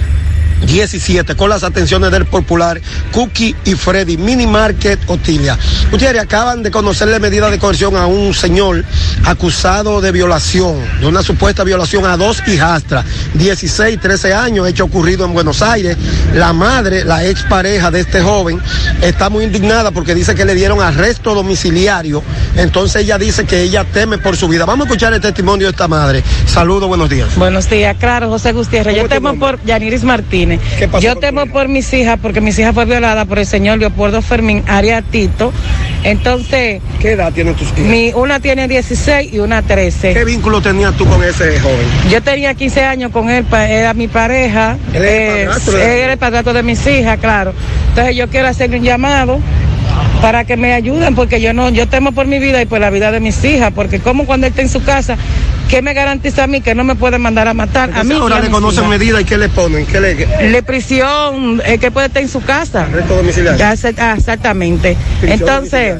[0.65, 5.57] 17 con las atenciones del popular Cookie y Freddy Mini Market Otilia.
[5.91, 8.83] Ustedes acaban de conocerle medida de coerción a un señor
[9.25, 15.25] acusado de violación, de una supuesta violación a dos hijastras, 16, 13 años, hecho ocurrido
[15.25, 15.97] en Buenos Aires.
[16.33, 18.61] La madre, la expareja de este joven,
[19.01, 22.23] está muy indignada porque dice que le dieron arresto domiciliario.
[22.55, 24.65] Entonces ella dice que ella teme por su vida.
[24.65, 26.23] Vamos a escuchar el testimonio de esta madre.
[26.45, 27.35] Saludos, buenos días.
[27.35, 28.95] Buenos días, claro, José Gutiérrez.
[28.95, 30.52] Yo temo por Yaniris Martínez.
[31.01, 34.63] Yo temo por mis hijas porque mis hijas fue violada por el señor Leopoldo Fermín
[34.67, 35.51] Arias Tito.
[36.03, 36.81] Entonces.
[36.99, 37.79] ¿Qué edad tienen tus hijas?
[37.79, 40.13] Mi, una tiene 16 y una 13.
[40.13, 41.85] ¿Qué vínculo tenías tú con ese joven?
[42.09, 44.77] Yo tenía 15 años con él, era mi pareja.
[44.93, 47.53] ¿Él era el era el padrastro de mis hijas, claro.
[47.89, 49.39] Entonces yo quiero hacerle un llamado
[50.21, 52.89] para que me ayuden porque yo no, yo temo por mi vida y por la
[52.89, 55.17] vida de mis hijas, porque como cuando él está en su casa,
[55.69, 57.91] ¿qué me garantiza a mí que no me pueden mandar a matar?
[57.93, 58.89] a mí ahora le conocen hijas?
[58.89, 62.41] medida y qué le ponen, qué le Le prisión, eh, que puede estar en su
[62.41, 62.83] casa.
[62.83, 63.65] Arresto domiciliario.
[63.65, 64.95] Ah, exactamente.
[65.19, 65.95] Prisión Entonces,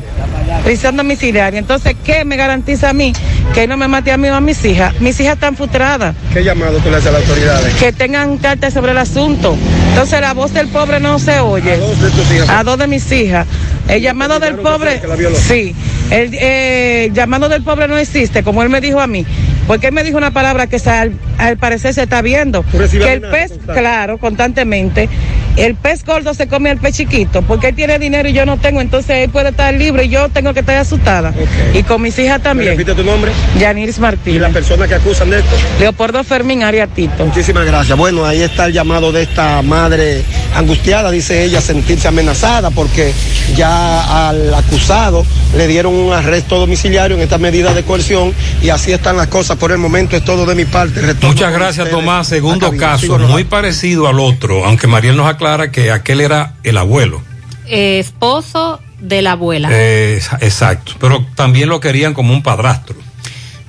[0.64, 1.60] prisión domiciliaria.
[1.60, 3.14] Entonces, ¿qué me garantiza a mí
[3.54, 5.00] que no me mate a mí o a mis hijas?
[5.00, 6.16] Mis hijas están frustradas.
[6.34, 7.74] ¿Qué llamado tú le haces a las autoridades?
[7.76, 9.58] Que tengan carta sobre el asunto.
[9.90, 11.74] Entonces, la voz del pobre no se oye.
[11.74, 12.50] A dos de tus hijas.
[12.50, 13.48] A dos de mis hijas.
[13.88, 15.02] El llamado del pobre.
[15.36, 15.76] Sí.
[16.10, 19.26] El eh, llamado del pobre no existe, como él me dijo a mí.
[19.68, 22.64] Porque él me dijo una palabra que al, al parecer se está viendo.
[22.64, 25.10] Que el pez, claro, constantemente.
[25.56, 28.58] El pez gordo se come al pez chiquito, porque él tiene dinero y yo no
[28.58, 31.32] tengo, entonces él puede estar libre y yo tengo que estar asustada.
[31.76, 32.72] Y con mis hijas ¿Me también.
[32.72, 33.32] repite tu nombre?
[33.60, 34.42] Yaniris ¿Y Martínez.
[34.42, 35.56] la persona que acusan de esto?
[35.80, 37.24] Leopoldo Fermín Ariatito.
[37.24, 37.96] Muchísimas gracias.
[37.96, 40.24] Bueno, ahí está el llamado de esta madre
[40.56, 43.14] angustiada, dice ella, sentirse amenazada porque
[43.56, 45.24] ya al acusado
[45.56, 48.34] le dieron un arresto domiciliario en esta medida de coerción
[48.64, 50.16] y así están las cosas por el momento.
[50.16, 51.02] Es todo de mi parte.
[51.02, 52.28] Retorno Muchas gracias, Tomás.
[52.28, 52.88] Segundo cabina.
[52.88, 57.22] caso, muy parecido al otro, aunque Mariel nos aclara que aquel era el abuelo.
[57.68, 59.70] Eh, esposo de la abuela.
[59.72, 62.96] Eh, exacto, pero también lo querían como un padrastro.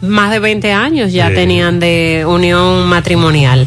[0.01, 3.67] Más de 20 años ya tenían de unión matrimonial.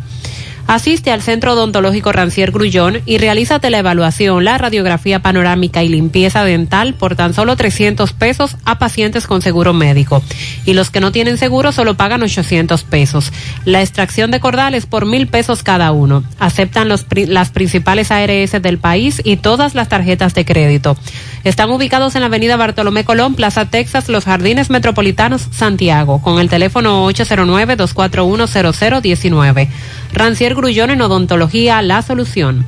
[0.67, 6.43] Asiste al Centro Odontológico Rancier Grullón y realízate la evaluación, la radiografía panorámica y limpieza
[6.43, 10.21] dental por tan solo 300 pesos a pacientes con seguro médico.
[10.65, 13.31] Y los que no tienen seguro solo pagan 800 pesos.
[13.63, 16.25] La extracción de cordales por mil pesos cada uno.
[16.37, 20.97] Aceptan los, las principales ARS del país y todas las tarjetas de crédito.
[21.45, 26.49] Están ubicados en la avenida Bartolomé Colón, Plaza Texas, Los Jardines Metropolitanos, Santiago, con el
[26.49, 29.69] teléfono 809-241-0019.
[30.13, 32.65] Rancier Grullón en Odontología, la solución.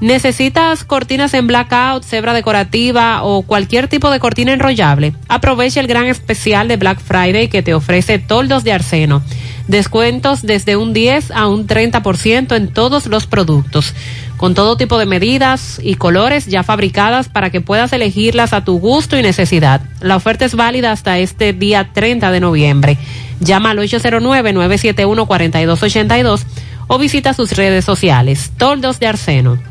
[0.01, 5.13] ¿Necesitas cortinas en blackout, cebra decorativa o cualquier tipo de cortina enrollable?
[5.27, 9.21] Aprovecha el gran especial de Black Friday que te ofrece toldos de arseno.
[9.67, 13.93] Descuentos desde un 10 a un 30% en todos los productos,
[14.37, 18.79] con todo tipo de medidas y colores ya fabricadas para que puedas elegirlas a tu
[18.79, 19.81] gusto y necesidad.
[19.99, 22.97] La oferta es válida hasta este día 30 de noviembre.
[23.39, 26.41] Llama al 809-971-4282
[26.87, 28.51] o visita sus redes sociales.
[28.57, 29.70] Toldos de Arseno.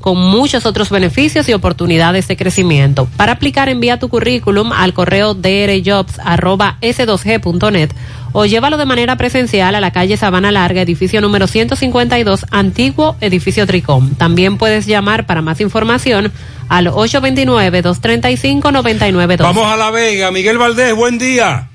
[0.00, 3.08] con muchos otros beneficios y oportunidades de crecimiento.
[3.16, 7.90] Para aplicar, envía tu currículum al correo drjobs.s2g.net
[8.32, 13.66] o llévalo de manera presencial a la calle Sabana Larga, edificio número 152, antiguo edificio
[13.66, 14.14] Tricom.
[14.14, 16.32] También puedes llamar para más información
[16.68, 19.38] al 829-235-9912.
[19.38, 20.30] Vamos a La Vega.
[20.30, 21.68] Miguel Valdés, buen día.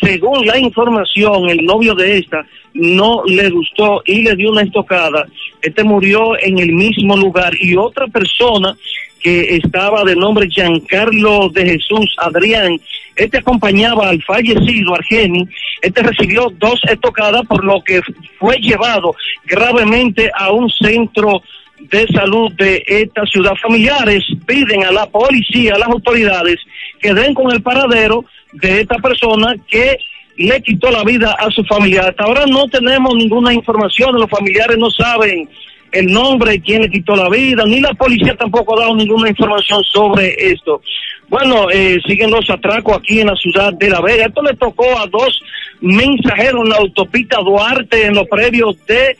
[0.00, 2.44] según la información, el novio de esta
[2.74, 5.26] no le gustó y le dio una estocada.
[5.62, 8.76] Este murió en el mismo lugar y otra persona
[9.20, 12.78] que estaba de nombre Giancarlo de Jesús Adrián,
[13.16, 15.48] este acompañaba al fallecido Argeni,
[15.80, 18.00] este recibió dos estocadas por lo que
[18.38, 19.14] fue llevado
[19.46, 21.42] gravemente a un centro
[21.90, 23.52] de salud de esta ciudad.
[23.62, 26.56] Familiares piden a la policía, a las autoridades,
[27.00, 29.96] que den con el paradero de esta persona que
[30.36, 32.10] le quitó la vida a su familiar.
[32.10, 35.48] Hasta ahora no tenemos ninguna información, los familiares no saben
[35.92, 39.28] el nombre de quién le quitó la vida, ni la policía tampoco ha dado ninguna
[39.28, 40.82] información sobre esto.
[41.28, 44.26] Bueno, eh, siguen los atracos aquí en la ciudad de La Vega.
[44.26, 45.40] Esto le tocó a dos
[45.80, 49.16] mensajeros en la autopista Duarte, en los previos de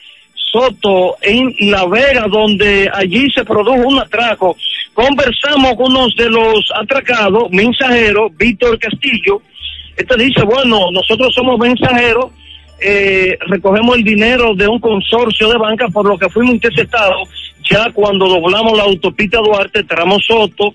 [0.56, 4.56] Soto, en La Vega, donde allí se produjo un atraco.
[4.94, 9.42] Conversamos con uno de los atracados, mensajeros, Víctor Castillo.
[9.94, 12.30] Este dice, bueno, nosotros somos mensajeros,
[12.80, 17.28] eh, recogemos el dinero de un consorcio de banca por lo que fuimos interceptados
[17.68, 20.72] ya cuando doblamos la autopista Duarte, tramo Soto,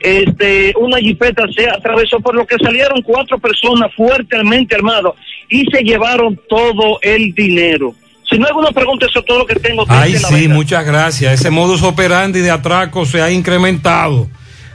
[0.00, 5.14] este, una jipeta se atravesó por lo que salieron cuatro personas fuertemente armadas
[5.48, 7.94] y se llevaron todo el dinero.
[8.34, 9.84] Si no hay alguna pregunta, eso es todo lo que tengo.
[9.86, 11.34] Ay, desde La sí, muchas gracias.
[11.34, 14.28] Ese modus operandi de atraco se ha incrementado.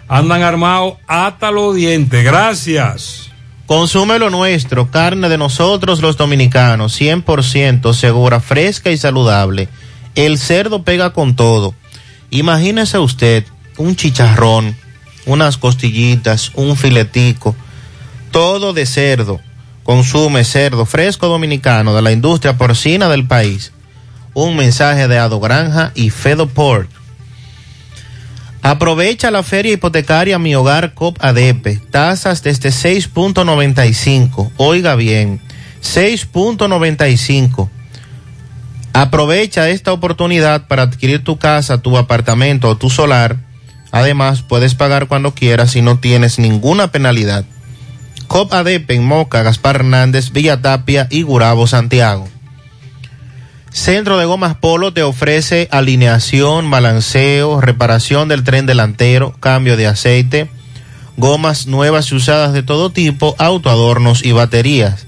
[0.07, 2.23] Andan armados hasta los dientes.
[2.23, 3.29] Gracias.
[3.65, 9.67] Consume lo nuestro, carne de nosotros los dominicanos, 100% segura, fresca y saludable.
[10.15, 11.75] El cerdo pega con todo.
[12.29, 13.43] Imagínese usted
[13.75, 14.73] un chicharrón,
[15.25, 17.57] unas costillitas, un filetico,
[18.31, 19.41] todo de cerdo.
[19.89, 23.71] Consume cerdo fresco dominicano de la industria porcina del país.
[24.35, 26.87] Un mensaje de Ado Granja y Fedo Pork.
[28.61, 31.89] Aprovecha la feria hipotecaria Mi Hogar COP ADP.
[31.89, 34.51] Tasas desde 6.95.
[34.57, 35.41] Oiga bien,
[35.81, 37.67] 6.95.
[38.93, 43.37] Aprovecha esta oportunidad para adquirir tu casa, tu apartamento o tu solar.
[43.89, 47.43] Además, puedes pagar cuando quieras y no tienes ninguna penalidad.
[48.29, 52.27] COP ADP en Moca, Gaspar Hernández, Villa Tapia y Gurabo, Santiago.
[53.71, 60.47] Centro de Gomas Polo te ofrece alineación, balanceo, reparación del tren delantero, cambio de aceite,
[61.17, 65.07] gomas nuevas y usadas de todo tipo, autoadornos y baterías.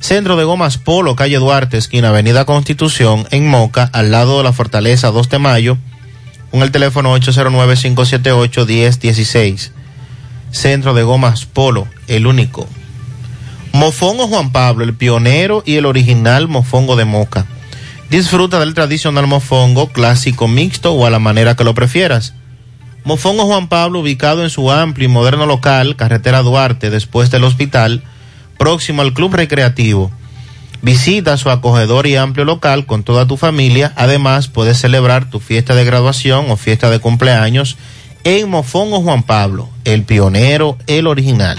[0.00, 4.54] Centro de Gomas Polo, calle Duarte, esquina Avenida Constitución, en Moca, al lado de la
[4.54, 5.76] Fortaleza 2 de Mayo,
[6.50, 9.72] con el teléfono 809-578-1016.
[10.52, 12.68] Centro de Gomas Polo, el único.
[13.72, 17.46] Mofongo Juan Pablo, el pionero y el original mofongo de Moca.
[18.10, 22.34] Disfruta del tradicional mofongo clásico mixto o a la manera que lo prefieras.
[23.04, 28.02] Mofongo Juan Pablo, ubicado en su amplio y moderno local, carretera Duarte, después del hospital,
[28.58, 30.12] próximo al Club Recreativo.
[30.82, 33.92] Visita su acogedor y amplio local con toda tu familia.
[33.96, 37.78] Además, puedes celebrar tu fiesta de graduación o fiesta de cumpleaños
[38.24, 41.58] en Mofongo Juan Pablo, el pionero, el original.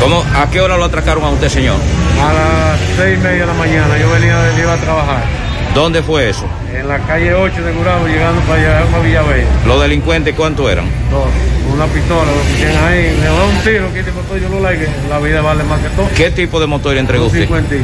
[0.00, 1.76] ¿Cómo, ¿A qué hora lo atracaron a usted, señor?
[2.20, 5.43] A las seis y media de la mañana, yo venía de iba a trabajar.
[5.74, 6.44] ¿Dónde fue eso?
[6.72, 9.46] En la calle 8 de Gurabo, llegando para allá, para Villavella.
[9.66, 10.84] ¿Los delincuentes cuánto eran?
[11.10, 11.26] Dos,
[11.72, 14.86] una pistola, lo tienen ahí, me da un tiro, que tipo todo, yo lo like,
[15.10, 16.08] la vida vale más que todo.
[16.14, 17.40] ¿Qué tipo de motor le entregó usted?
[17.42, 17.74] 50,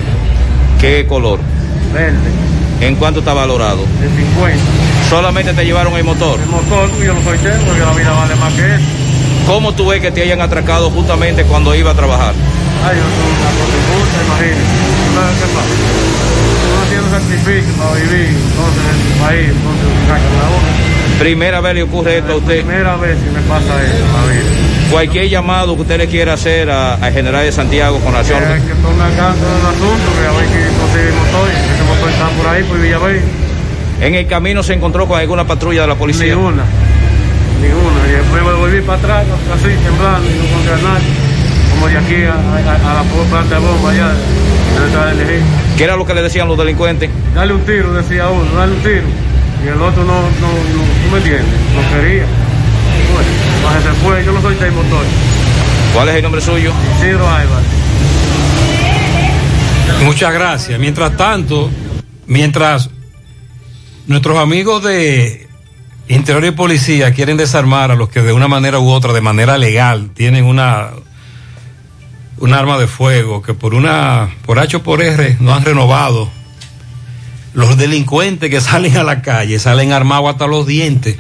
[0.81, 1.41] ¿Qué color?
[1.93, 2.17] verde,
[2.81, 3.79] ¿En cuánto está valorado?
[4.01, 4.57] de 50.
[5.09, 6.39] ¿Solamente te llevaron el motor?
[6.41, 8.85] El motor, yo lo soy porque la vida vale más que eso.
[9.47, 12.35] ¿Cómo tú ves que te hayan atracado justamente cuando iba a trabajar?
[12.87, 14.65] Ay, yo soy una prostituta, imagínate.
[15.13, 16.10] ¿Sabes qué pasa?
[16.91, 20.71] Uno tiene un sacrificio para vivir, entonces en el país, entonces sacan la boca.
[21.21, 22.65] Primera vez le ocurre esto a usted.
[22.65, 24.51] Primera vez que me pasa eso en la vida.
[24.91, 28.47] Cualquier llamado que usted le quiera hacer a- al general de Santiago con relación Que
[28.47, 32.29] hay que tomar carta del asunto, que a ver qué consigue motor, ese motor está
[32.31, 33.21] por ahí, por Villavey.
[34.01, 36.35] En el camino se encontró con alguna patrulla de la policía.
[36.35, 36.65] Ninguna,
[37.63, 38.01] ninguna.
[38.09, 41.07] Y después me volví para atrás, así, temblando, y no encontré a nadie.
[41.71, 44.11] Como de aquí a, a- a la planta de bomba allá.
[45.77, 47.11] ¿Qué era lo que le decían los delincuentes?
[47.35, 49.03] Dale un tiro, decía uno, dale un tiro.
[49.65, 51.61] Y el otro no, no, no, ¿tú me entiendes?
[51.75, 52.25] No quería.
[53.13, 53.29] Bueno,
[53.63, 55.05] pues se fue, yo no soy del motor.
[55.95, 56.73] ¿Cuál es el nombre suyo?
[56.99, 57.67] Isidro Álvarez.
[60.05, 60.79] Muchas gracias.
[60.79, 61.71] Mientras tanto,
[62.27, 62.91] mientras
[64.07, 65.49] nuestros amigos de
[66.09, 69.57] Interior y policía quieren desarmar a los que de una manera u otra, de manera
[69.59, 70.91] legal, tienen una
[72.41, 76.31] un arma de fuego que por una por H o por R no han renovado.
[77.55, 81.17] Los delincuentes que salen a la calle salen armados hasta los dientes.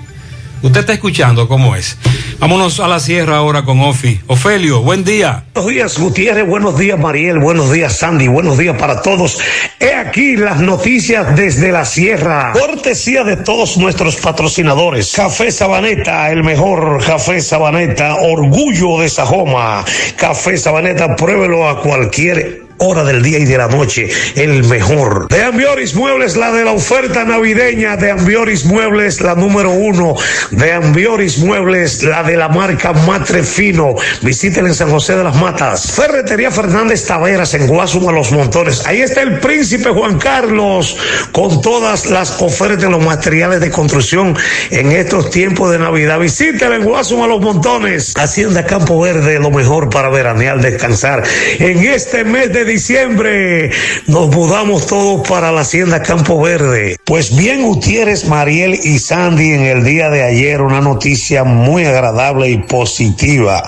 [0.62, 1.97] Usted está escuchando cómo es.
[2.39, 4.20] Vámonos a la sierra ahora con Ofi.
[4.26, 5.44] Ofelio, buen día.
[5.55, 6.47] Buenos días, Gutiérrez.
[6.47, 7.39] Buenos días, Mariel.
[7.39, 8.28] Buenos días, Sandy.
[8.28, 9.39] Buenos días para todos.
[9.78, 12.52] He aquí las noticias desde la sierra.
[12.52, 15.12] Cortesía de todos nuestros patrocinadores.
[15.14, 18.16] Café Sabaneta, el mejor café Sabaneta.
[18.16, 19.84] Orgullo de Sajoma.
[20.16, 25.28] Café Sabaneta, pruébelo a cualquier hora del día y de la noche, el mejor.
[25.28, 27.97] De Ambioris Muebles, la de la oferta navideña.
[27.97, 30.15] De Ambioris Muebles, la número uno.
[30.50, 33.94] De Ambioris Muebles, la de la marca Matre Fino.
[34.23, 35.92] Visítenla en San José de las Matas.
[35.92, 38.86] Ferretería Fernández Taveras en Guasuma Los Montones.
[38.86, 40.97] Ahí está el príncipe Juan Carlos
[41.33, 44.36] con todas las ofertas los materiales de construcción
[44.70, 46.18] en estos tiempos de Navidad.
[46.18, 48.15] Visítenla en Guasuma Los Montones.
[48.17, 51.23] Hacienda Campo Verde, lo mejor para veranear, descansar.
[51.59, 53.70] En este mes de diciembre
[54.07, 56.97] nos mudamos todos para la hacienda Campo Verde.
[57.05, 62.49] Pues bien, Gutiérrez, Mariel y Sandy en el día de ayer una noticia muy agradable
[62.49, 63.65] y positiva.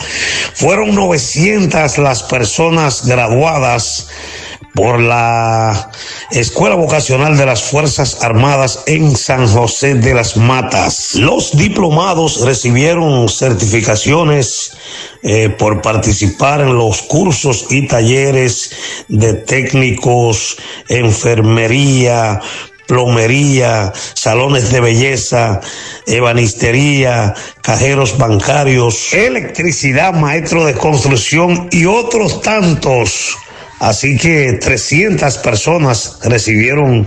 [0.55, 4.09] Fueron 900 las personas graduadas
[4.75, 5.91] por la
[6.31, 11.15] Escuela Vocacional de las Fuerzas Armadas en San José de las Matas.
[11.15, 14.77] Los diplomados recibieron certificaciones
[15.23, 18.73] eh, por participar en los cursos y talleres
[19.09, 20.57] de técnicos,
[20.89, 22.41] enfermería,
[22.87, 25.61] plomería, salones de belleza,
[26.07, 33.37] ebanistería, cajeros bancarios, electricidad, maestro de construcción y otros tantos.
[33.83, 37.05] Así que 300 personas recibieron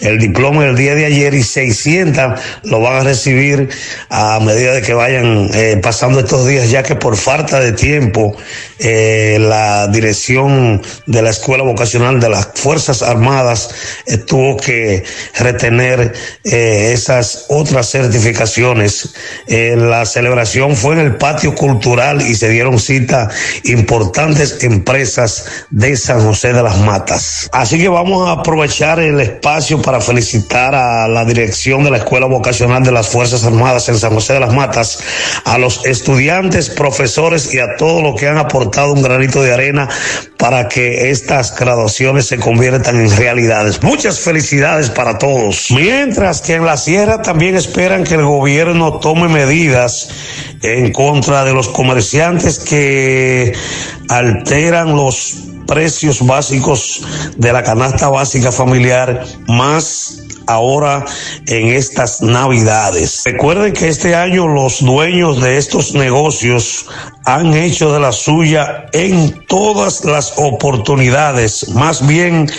[0.00, 3.70] el diploma el día de ayer y 600 lo van a recibir
[4.10, 8.36] a medida de que vayan eh, pasando estos días, ya que por falta de tiempo
[8.78, 13.70] eh, la dirección de la Escuela Vocacional de las Fuerzas Armadas
[14.06, 15.02] eh, tuvo que
[15.34, 16.12] retener
[16.44, 19.14] eh, esas otras certificaciones.
[19.48, 23.28] La celebración fue en el patio cultural y se dieron cita
[23.64, 27.48] importantes empresas de San José de las Matas.
[27.52, 32.26] Así que vamos a aprovechar el espacio para felicitar a la dirección de la Escuela
[32.26, 35.00] Vocacional de las Fuerzas Armadas en San José de las Matas,
[35.44, 39.88] a los estudiantes, profesores y a todos los que han aportado un granito de arena
[40.36, 43.82] para que estas graduaciones se conviertan en realidades.
[43.82, 45.70] Muchas felicidades para todos.
[45.70, 50.08] Mientras que en la sierra también esperan que el gobierno tome medidas
[50.62, 53.52] en contra de los comerciantes que
[54.08, 55.34] alteran los
[55.66, 57.02] precios básicos
[57.36, 60.17] de la canasta básica familiar más
[60.48, 61.04] ahora
[61.46, 63.22] en estas navidades.
[63.24, 66.86] Recuerden que este año los dueños de estos negocios
[67.24, 72.50] han hecho de la suya en todas las oportunidades, más bien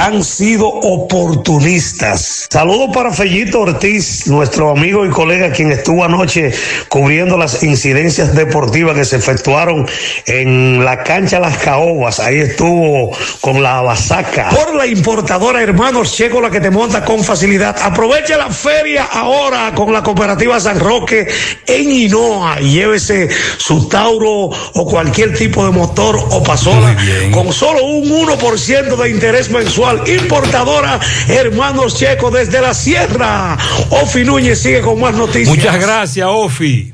[0.00, 2.46] han sido oportunistas.
[2.50, 6.52] Saludo para Fellito Ortiz, nuestro amigo y colega quien estuvo anoche
[6.88, 9.86] cubriendo las incidencias deportivas que se efectuaron
[10.24, 12.18] en la cancha Las Caobas.
[12.18, 14.48] Ahí estuvo con la Basaca.
[14.48, 17.76] Por la importadora Hermanos Checo, la que te monta con facilidad.
[17.82, 21.28] Aprovecha la feria ahora con la cooperativa San Roque
[21.66, 26.96] en Hinoa y llévese su Tauro o cualquier tipo de motor o pasola
[27.32, 29.89] con solo un 1% de interés mensual.
[30.08, 33.56] Importadora Hermanos Checo desde la Sierra.
[33.90, 35.48] Ofi Núñez sigue con más noticias.
[35.48, 36.92] Muchas gracias, Ofi.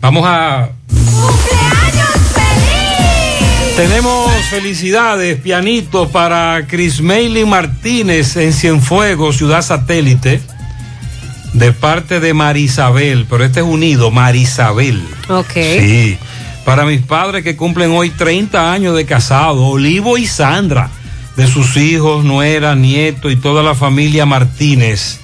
[0.00, 0.70] Vamos a.
[3.76, 10.40] Tenemos felicidades, pianito, para Chris Meili Martínez en Cienfuegos, Ciudad Satélite,
[11.52, 15.02] de parte de Marisabel, pero este es unido, Marisabel.
[15.28, 15.52] Ok.
[15.52, 16.18] Sí.
[16.66, 20.90] Para mis padres que cumplen hoy 30 años de casado, Olivo y Sandra,
[21.36, 25.20] de sus hijos, nuera, nieto y toda la familia Martínez.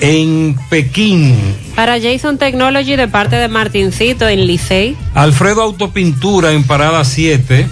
[0.00, 1.36] En Pekín,
[1.76, 4.96] Para Jason Technology de parte de Martincito en Licey.
[5.14, 7.68] Alfredo Autopintura en Parada 7,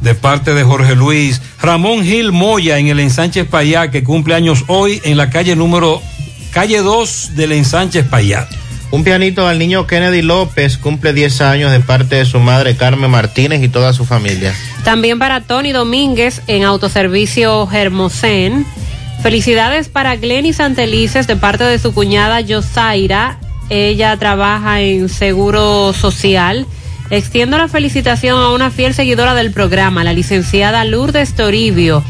[0.00, 1.40] de parte de Jorge Luis.
[1.62, 6.02] Ramón Gil Moya en el Ensanche Payá, que cumple años hoy en la calle número,
[6.50, 8.48] calle 2 del Ensanche Payá.
[8.90, 13.10] Un pianito al niño Kennedy López, cumple 10 años de parte de su madre Carmen
[13.10, 14.54] Martínez y toda su familia.
[14.84, 18.64] También para Tony Domínguez en Autoservicio Hermosén.
[19.22, 23.40] Felicidades para Glenny Santelices de parte de su cuñada Yosaira.
[23.70, 26.66] Ella trabaja en Seguro Social.
[27.10, 32.04] Extiendo la felicitación a una fiel seguidora del programa, la licenciada Lourdes Toribio.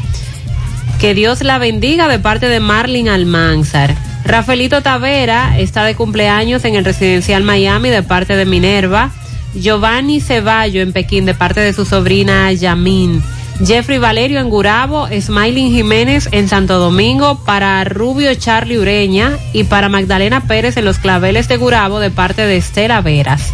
[0.99, 3.95] Que Dios la bendiga de parte de Marlin Almanzar.
[4.27, 9.11] Rafaelito Tavera está de cumpleaños en el residencial Miami de parte de Minerva.
[9.55, 13.23] Giovanni Ceballo en Pekín de parte de su sobrina Yamin.
[13.65, 19.87] Jeffrey Valerio en Gurabo, Smiling Jiménez en Santo Domingo, para Rubio Charlie Ureña y para
[19.87, 23.53] Magdalena Pérez en los claveles de Gurabo de parte de Estela Veras.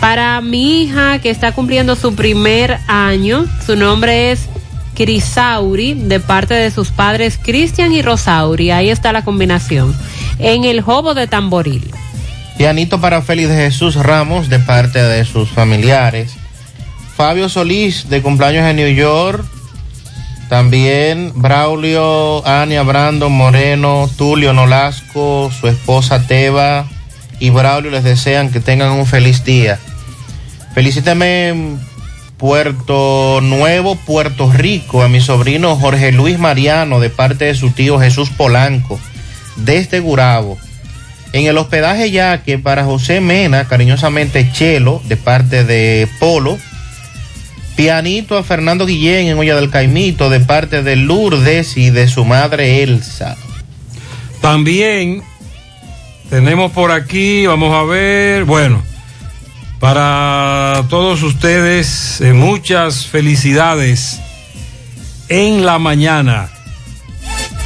[0.00, 4.48] Para mi hija que está cumpliendo su primer año, su nombre es
[4.96, 8.70] Crisauri de parte de sus padres Cristian y Rosauri.
[8.70, 9.94] Ahí está la combinación.
[10.38, 11.90] En el Jobo de Tamboril.
[12.58, 16.34] Pianito para Félix de Jesús Ramos de parte de sus familiares.
[17.16, 19.44] Fabio Solís de cumpleaños en New York.
[20.48, 26.86] También Braulio, Ania, Brandon, Moreno, Tulio Nolasco, su esposa Teba
[27.40, 29.78] y Braulio les desean que tengan un feliz día.
[30.74, 31.76] Felicítame
[32.36, 37.98] Puerto Nuevo, Puerto Rico, a mi sobrino Jorge Luis Mariano de parte de su tío
[37.98, 39.00] Jesús Polanco,
[39.56, 40.58] desde Gurabo.
[41.32, 46.58] En el hospedaje ya que para José Mena, cariñosamente Chelo, de parte de Polo.
[47.74, 52.24] Pianito a Fernando Guillén en Olla del Caimito, de parte de Lourdes y de su
[52.24, 53.36] madre Elsa.
[54.40, 55.22] También
[56.30, 58.82] tenemos por aquí, vamos a ver, bueno,
[59.80, 64.20] para todos ustedes, eh, muchas felicidades
[65.28, 66.48] en la mañana.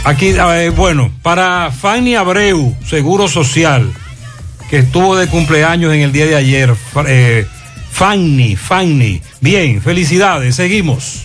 [0.05, 0.35] Aquí,
[0.75, 3.93] bueno, para Fanny Abreu, Seguro Social,
[4.71, 6.75] que estuvo de cumpleaños en el día de ayer.
[7.07, 7.47] Eh,
[7.93, 9.21] Fanny, Fanny.
[9.41, 11.25] Bien, felicidades, seguimos.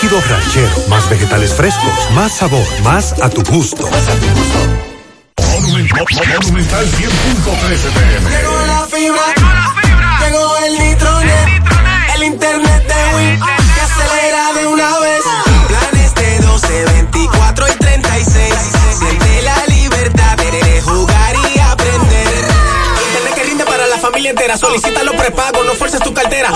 [0.00, 0.88] Líquido ranchero.
[0.88, 2.10] Más vegetales frescos.
[2.12, 2.64] Más sabor.
[2.82, 3.88] Más a tu gusto.
[5.66, 8.30] Monumental 100.13 pm.
[8.30, 9.22] Llegó la fibra,
[10.20, 11.48] llegó el nitronet,
[12.14, 15.22] el internet de Win que acelera de una vez.
[15.66, 18.54] Planes de 12, 24 y 36.
[18.98, 22.28] Siente la libertad de jugar y aprender.
[23.08, 24.56] Internet que rinde para la familia entera.
[24.56, 26.50] Solicita los prepagos, no fuerces tu cartera.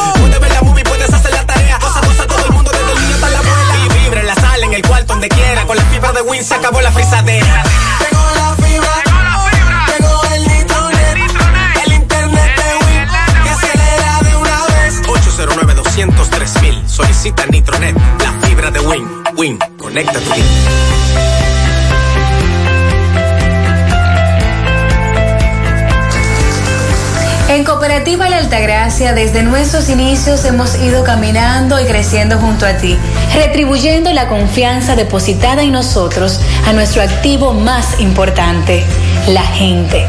[6.23, 7.63] De Win se acabó la frisadera.
[8.01, 8.89] Llegó la fibra.
[9.87, 11.17] Llegó el nitronet,
[11.87, 13.09] el internet de Win
[13.43, 15.01] que acelera de una vez.
[15.09, 16.89] 809 203 mil.
[16.89, 19.09] Solicita Nitronet, la fibra de Win.
[19.37, 20.93] Win, conecta tu vida.
[27.49, 32.97] En Cooperativa La Altagracia, desde nuestros inicios hemos ido caminando y creciendo junto a ti,
[33.35, 38.85] retribuyendo la confianza depositada en nosotros a nuestro activo más importante,
[39.29, 40.07] la gente.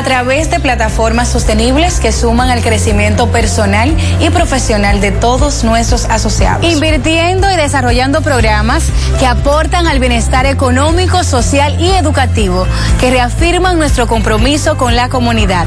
[0.00, 6.06] a través de plataformas sostenibles que suman al crecimiento personal y profesional de todos nuestros
[6.06, 6.64] asociados.
[6.64, 8.84] Invirtiendo y desarrollando programas
[9.18, 12.66] que aportan al bienestar económico, social y educativo,
[12.98, 15.66] que reafirman nuestro compromiso con la comunidad.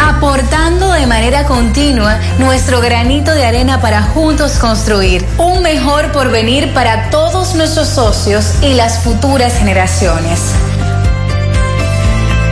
[0.00, 7.10] Aportando de manera continua nuestro granito de arena para juntos construir un mejor porvenir para
[7.10, 10.40] todos nuestros socios y las futuras generaciones.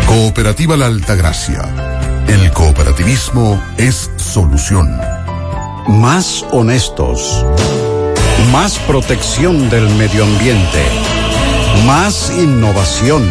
[0.06, 1.62] Cooperativa La Altagracia.
[2.28, 4.98] El cooperativismo es solución.
[5.86, 7.44] Más honestos.
[8.52, 10.82] Más protección del medio ambiente.
[11.86, 13.28] Más innovación.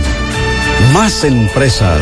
[0.94, 2.02] Más empresas.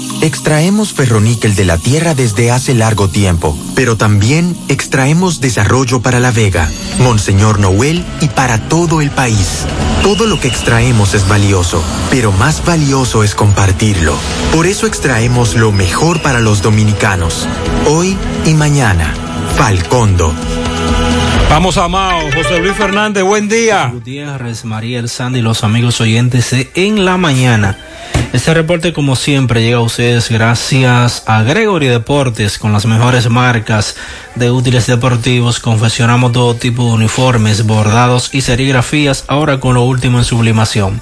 [0.21, 6.29] Extraemos ferroníquel de la tierra desde hace largo tiempo, pero también extraemos desarrollo para La
[6.29, 6.69] Vega,
[6.99, 9.65] Monseñor Noel y para todo el país.
[10.03, 14.13] Todo lo que extraemos es valioso, pero más valioso es compartirlo.
[14.53, 17.47] Por eso extraemos lo mejor para los dominicanos,
[17.87, 19.15] hoy y mañana.
[19.57, 20.35] Falcondo.
[21.49, 23.89] Vamos a Mao, José Luis Fernández, buen día.
[23.91, 27.75] Gutiérrez, María El Sandy y los amigos oyentes de En la Mañana.
[28.33, 33.97] Este reporte, como siempre, llega a ustedes gracias a Gregory Deportes con las mejores marcas
[34.35, 35.59] de útiles deportivos.
[35.59, 41.01] Confeccionamos todo tipo de uniformes, bordados y serigrafías, ahora con lo último en sublimación.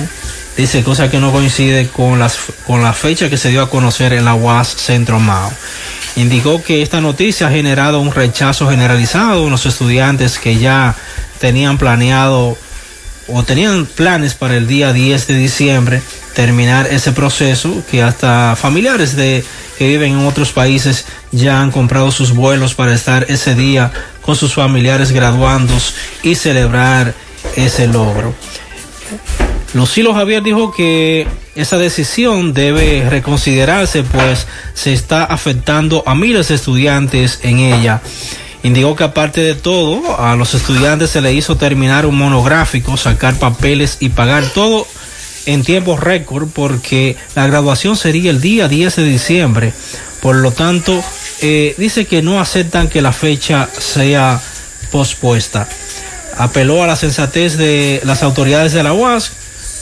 [0.56, 4.14] dice cosa que no coincide con, las, con la fecha que se dio a conocer
[4.14, 5.52] en la UAS Centro Mao.
[6.16, 10.96] Indicó que esta noticia ha generado un rechazo generalizado en los estudiantes que ya
[11.40, 12.56] tenían planeado
[13.27, 16.02] o tenían planes para el día 10 de diciembre
[16.35, 19.43] terminar ese proceso que hasta familiares de
[19.77, 24.35] que viven en otros países ya han comprado sus vuelos para estar ese día con
[24.35, 27.14] sus familiares graduandos y celebrar
[27.56, 28.34] ese logro.
[29.74, 36.56] Lucilo Javier dijo que esa decisión debe reconsiderarse pues se está afectando a miles de
[36.56, 38.02] estudiantes en ella.
[38.64, 43.35] Indicó que aparte de todo, a los estudiantes se le hizo terminar un monográfico, sacar
[43.35, 44.88] papeles y pagar todo
[45.45, 49.74] en tiempo récord porque la graduación sería el día 10 de diciembre.
[50.22, 51.03] Por lo tanto,
[51.42, 54.40] eh, dice que no aceptan que la fecha sea
[54.92, 55.67] pospuesta.
[56.38, 59.33] Apeló a la sensatez de las autoridades de la UAS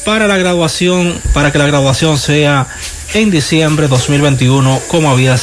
[0.04, 2.68] para la graduación, para que la graduación sea
[3.14, 5.36] en diciembre 2021 como había,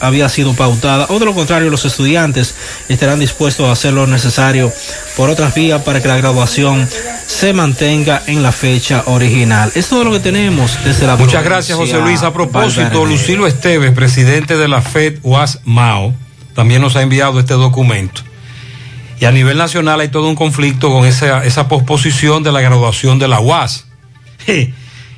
[0.00, 2.54] había sido pautada o de lo contrario los estudiantes
[2.88, 4.72] estarán dispuestos a hacer lo necesario
[5.16, 6.88] por otras vías para que la graduación
[7.26, 9.70] se mantenga en la fecha original.
[9.74, 12.22] Es todo lo que tenemos desde la Muchas gracias José Luis.
[12.22, 16.14] A propósito, Lucilo Esteves, presidente de la FED UAS MAO,
[16.54, 18.22] también nos ha enviado este documento.
[19.20, 23.18] Y a nivel nacional hay todo un conflicto con esa, esa posposición de la graduación
[23.18, 23.86] de la UAS.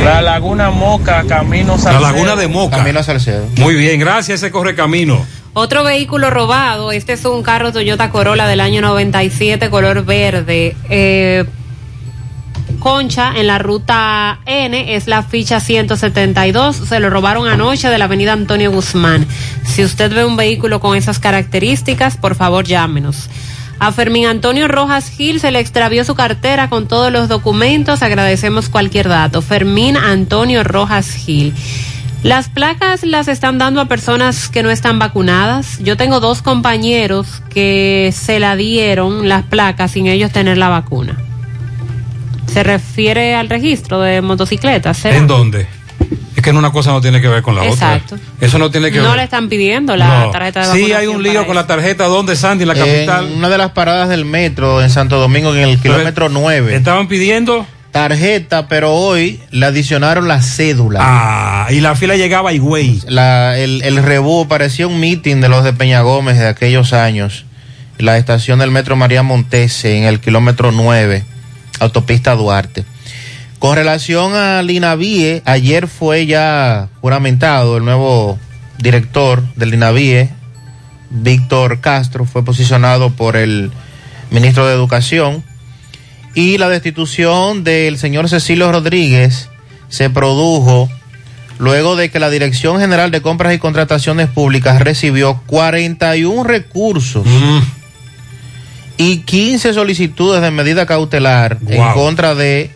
[0.04, 2.02] la laguna Moca, camino La Salcedo.
[2.02, 2.78] laguna de Moca.
[2.78, 3.46] Camino Salcedo.
[3.58, 5.26] Muy bien, gracias ese correcamino.
[5.54, 10.76] Otro vehículo robado, este es un carro Toyota Corolla del año 97, color verde.
[10.90, 11.46] Eh,
[12.80, 16.76] Concha en la ruta N es la ficha 172.
[16.76, 19.26] Se lo robaron anoche de la avenida Antonio Guzmán.
[19.64, 23.30] Si usted ve un vehículo con esas características, por favor llámenos.
[23.80, 28.02] A Fermín Antonio Rojas Gil se le extravió su cartera con todos los documentos.
[28.02, 29.42] Agradecemos cualquier dato.
[29.42, 31.54] Fermín Antonio Rojas Gil.
[32.24, 35.78] Las placas las están dando a personas que no están vacunadas.
[35.80, 41.25] Yo tengo dos compañeros que se la dieron las placas sin ellos tener la vacuna.
[42.52, 44.98] Se refiere al registro de motocicletas.
[44.98, 45.16] ¿será?
[45.18, 45.68] ¿En dónde?
[46.36, 48.16] Es que una cosa no tiene que ver con la Exacto.
[48.16, 48.28] otra.
[48.42, 49.18] Eso no tiene que No ver.
[49.18, 50.32] le están pidiendo la No.
[50.32, 52.06] tarjeta de Sí, vacunación hay un lío con la tarjeta.
[52.06, 52.64] ¿Dónde, Sandy?
[52.64, 53.28] En la capital.
[53.28, 56.76] En una de las paradas del metro en Santo Domingo, en el kilómetro 9.
[56.76, 61.00] Estaban pidiendo tarjeta, pero hoy le adicionaron la cédula.
[61.02, 63.02] Ah, y la fila llegaba a Higüey.
[63.08, 67.46] La, el, el rebú parecía un meeting de los de Peña Gómez de aquellos años.
[67.98, 71.24] La estación del metro María Montese en el kilómetro 9,
[71.80, 72.86] autopista Duarte.
[73.60, 78.38] Con relación al INAVIE, ayer fue ya juramentado el nuevo
[78.78, 80.30] director del INAVIE,
[81.10, 83.72] Víctor Castro, fue posicionado por el
[84.32, 85.44] ministro de Educación
[86.34, 89.50] y la destitución del señor Cecilio Rodríguez
[89.88, 90.90] se produjo
[91.58, 97.26] luego de que la Dirección General de Compras y Contrataciones Públicas recibió 41 recursos
[98.98, 102.72] y 15 solicitudes de medida cautelar en contra de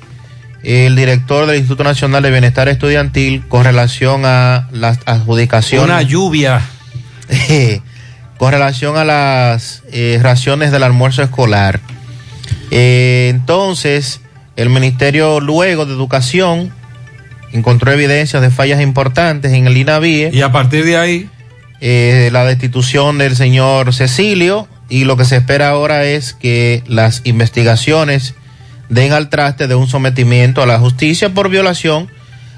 [0.63, 6.61] el director del Instituto Nacional de Bienestar Estudiantil con relación a las adjudicaciones Una lluvia.
[8.37, 11.79] con relación a las eh, raciones del almuerzo escolar.
[12.71, 14.21] Eh, entonces,
[14.55, 16.73] el Ministerio luego de Educación
[17.51, 20.31] encontró evidencias de fallas importantes en el INAVIE.
[20.33, 21.29] Y a partir de ahí,
[21.81, 27.21] eh, la destitución del señor Cecilio y lo que se espera ahora es que las
[27.23, 28.33] investigaciones
[28.89, 32.09] den al traste de un sometimiento a la justicia por violación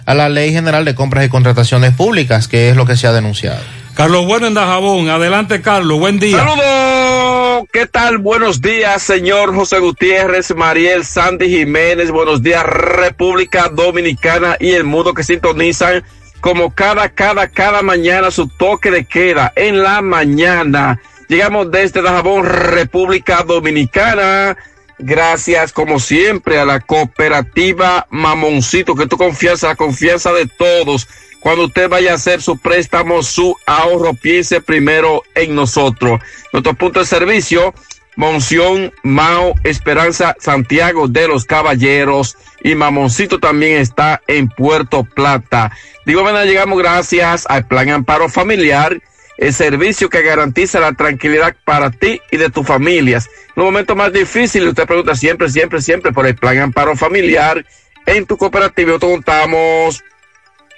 [0.05, 3.11] a la Ley General de Compras y Contrataciones Públicas, que es lo que se ha
[3.11, 3.59] denunciado.
[3.93, 5.09] Carlos Bueno en Dajabón.
[5.09, 5.99] Adelante, Carlos.
[5.99, 6.37] Buen día.
[6.37, 8.17] Saludos, ¿qué tal?
[8.17, 15.13] Buenos días, señor José Gutiérrez, Mariel Sandy Jiménez, buenos días, República Dominicana y el mundo
[15.13, 16.03] que sintonizan
[16.39, 20.99] como cada, cada, cada mañana su toque de queda en la mañana.
[21.31, 24.57] Llegamos desde Dajabón, República Dominicana.
[24.99, 31.07] Gracias, como siempre, a la cooperativa Mamoncito, que tu confianza, la confianza de todos.
[31.39, 36.19] Cuando usted vaya a hacer su préstamo, su ahorro, piense primero en nosotros.
[36.51, 37.73] Nuestro punto de servicio,
[38.17, 45.71] Monción, Mao, Esperanza, Santiago de los Caballeros y Mamoncito también está en Puerto Plata.
[46.05, 49.01] Digo, bueno, llegamos gracias al Plan Amparo Familiar,
[49.41, 53.25] el servicio que garantiza la tranquilidad para ti y de tus familias.
[53.25, 57.65] En los momentos más difíciles, usted pregunta siempre, siempre, siempre por el Plan Amparo Familiar.
[58.05, 60.03] En tu cooperativa contamos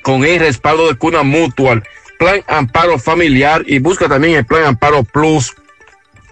[0.02, 1.84] con el respaldo de Cuna Mutual,
[2.18, 5.54] Plan Amparo Familiar y busca también el Plan Amparo Plus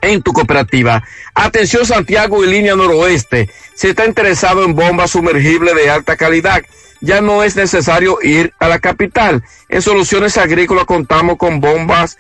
[0.02, 1.04] en tu cooperativa.
[1.34, 3.50] Atención Santiago y línea noroeste.
[3.76, 6.64] Si está interesado en bombas sumergibles de alta calidad,
[7.02, 9.44] ya no es necesario ir a la capital.
[9.70, 12.18] En Soluciones Agrícolas contamos con bombas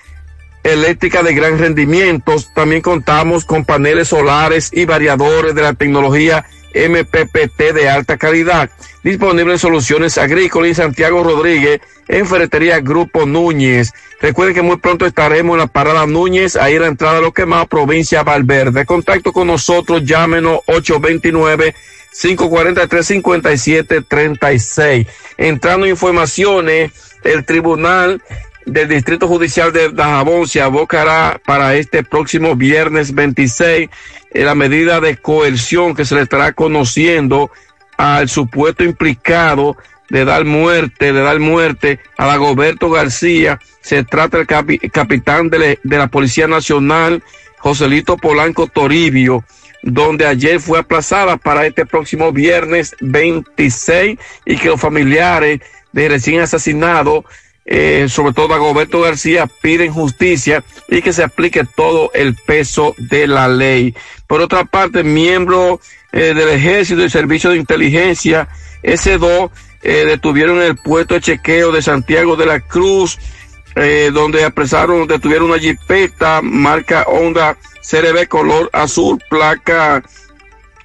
[0.63, 2.35] eléctricas de gran rendimiento.
[2.53, 8.69] También contamos con paneles solares y variadores de la tecnología MPPT de alta calidad.
[9.03, 13.93] Disponible en Soluciones Agrícolas y Santiago Rodríguez en Ferretería Grupo Núñez.
[14.21, 17.33] Recuerden que muy pronto estaremos en la parada Núñez, ahí en la entrada de lo
[17.33, 18.85] que más, provincia Valverde.
[18.85, 21.75] Contacto con nosotros, llámenos 829
[22.11, 25.07] 543 5736.
[25.37, 26.91] Entrando informaciones,
[27.23, 28.21] el Tribunal
[28.65, 33.89] del Distrito Judicial de Dajabón se abocará para este próximo viernes 26
[34.33, 37.51] en la medida de coerción que se le estará conociendo
[37.97, 39.77] al supuesto implicado
[40.09, 43.59] de dar muerte, de dar muerte a Dagoberto García.
[43.81, 44.47] Se trata del
[44.91, 47.23] capitán de, de la Policía Nacional,
[47.59, 49.43] Joselito Polanco Toribio,
[49.83, 55.61] donde ayer fue aplazada para este próximo viernes 26 y que los familiares
[55.91, 57.25] de recién asesinado
[57.65, 62.95] eh, sobre todo a Roberto García, piden justicia y que se aplique todo el peso
[62.97, 63.95] de la ley.
[64.27, 65.79] Por otra parte, miembros
[66.11, 68.47] eh, del Ejército y Servicio de Inteligencia,
[68.83, 69.51] S2,
[69.83, 73.19] eh, detuvieron el puesto de chequeo de Santiago de la Cruz,
[73.75, 80.03] eh, donde apresaron, detuvieron una jipeta marca Honda CRB color azul, placa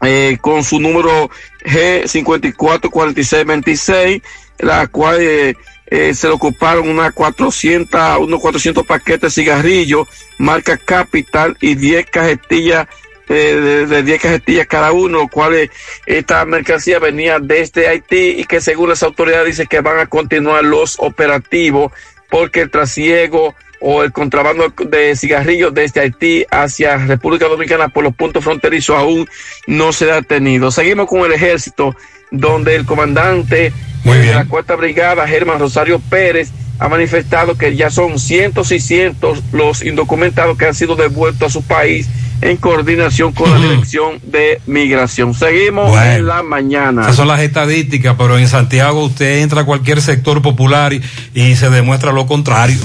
[0.03, 1.31] eh, con su número
[1.65, 4.23] G544626,
[4.59, 5.57] la cual eh,
[5.89, 10.09] eh, se le ocuparon unas 400, unos 400 paquetes de cigarrillos,
[10.39, 12.89] marca Capital y 10 cajetillas
[13.29, 15.71] eh, de, 10 cajetillas cada uno, lo cual eh,
[16.07, 20.65] esta mercancía venía desde Haití y que según las autoridades dice que van a continuar
[20.65, 21.93] los operativos
[22.31, 23.55] porque el trasiego
[23.89, 29.29] o el contrabando de cigarrillos desde Haití hacia República Dominicana por los puntos fronterizos aún
[29.69, 30.73] no se ha detenido.
[30.73, 31.95] Seguimos con el ejército,
[32.33, 36.51] donde el comandante de la cuarta brigada, Germán Rosario Pérez,
[36.81, 41.53] ha manifestado que ya son cientos y cientos los indocumentados que han sido devueltos a
[41.53, 42.09] su país
[42.41, 45.33] en coordinación con la Dirección de Migración.
[45.33, 47.03] Seguimos en la mañana.
[47.03, 51.03] Esas son las estadísticas, pero en Santiago usted entra a cualquier sector popular y,
[51.35, 52.79] y se demuestra lo contrario.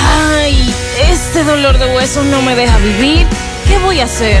[0.00, 0.27] Ay,
[1.26, 3.26] este dolor de huesos no me deja vivir.
[3.66, 4.40] ¿Qué voy a hacer?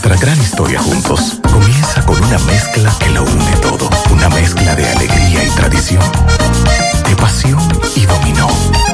[0.00, 3.90] Nuestra gran historia juntos comienza con una mezcla que lo une todo.
[4.12, 6.04] Una mezcla de alegría y tradición,
[7.04, 7.58] de pasión
[7.96, 8.46] y dominó,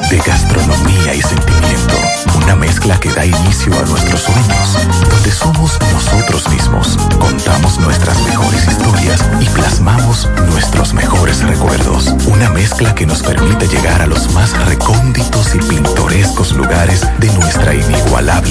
[0.08, 1.94] de gastronomía y sentimiento.
[2.42, 4.78] Una mezcla que da inicio a nuestros sueños,
[5.10, 12.14] donde somos nosotros mismos, contamos nuestras mejores historias y plasmamos nuestros mejores recuerdos.
[12.28, 17.74] Una mezcla que nos permite llegar a los más recónditos y pintorescos lugares de nuestra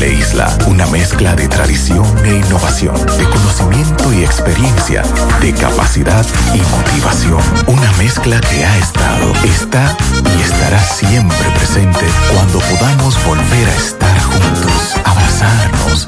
[0.08, 0.58] isla.
[0.68, 5.04] Una mezcla de tradición e innovación, de conocimiento y experiencia,
[5.42, 7.42] de capacidad y motivación.
[7.68, 9.96] Una mezcla que ha estado, está
[10.38, 16.08] y estará siempre presente cuando podamos volver a estar juntos, abrazarnos,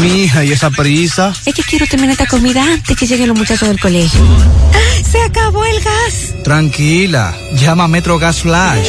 [0.00, 1.32] Mi hija, ¿y esa prisa?
[1.44, 4.20] Es que quiero terminar esta comida antes que lleguen los muchachos del colegio.
[4.72, 6.34] ¡Ay, se acabó el gas!
[6.44, 8.88] Tranquila, llama a Metro Gas Flash.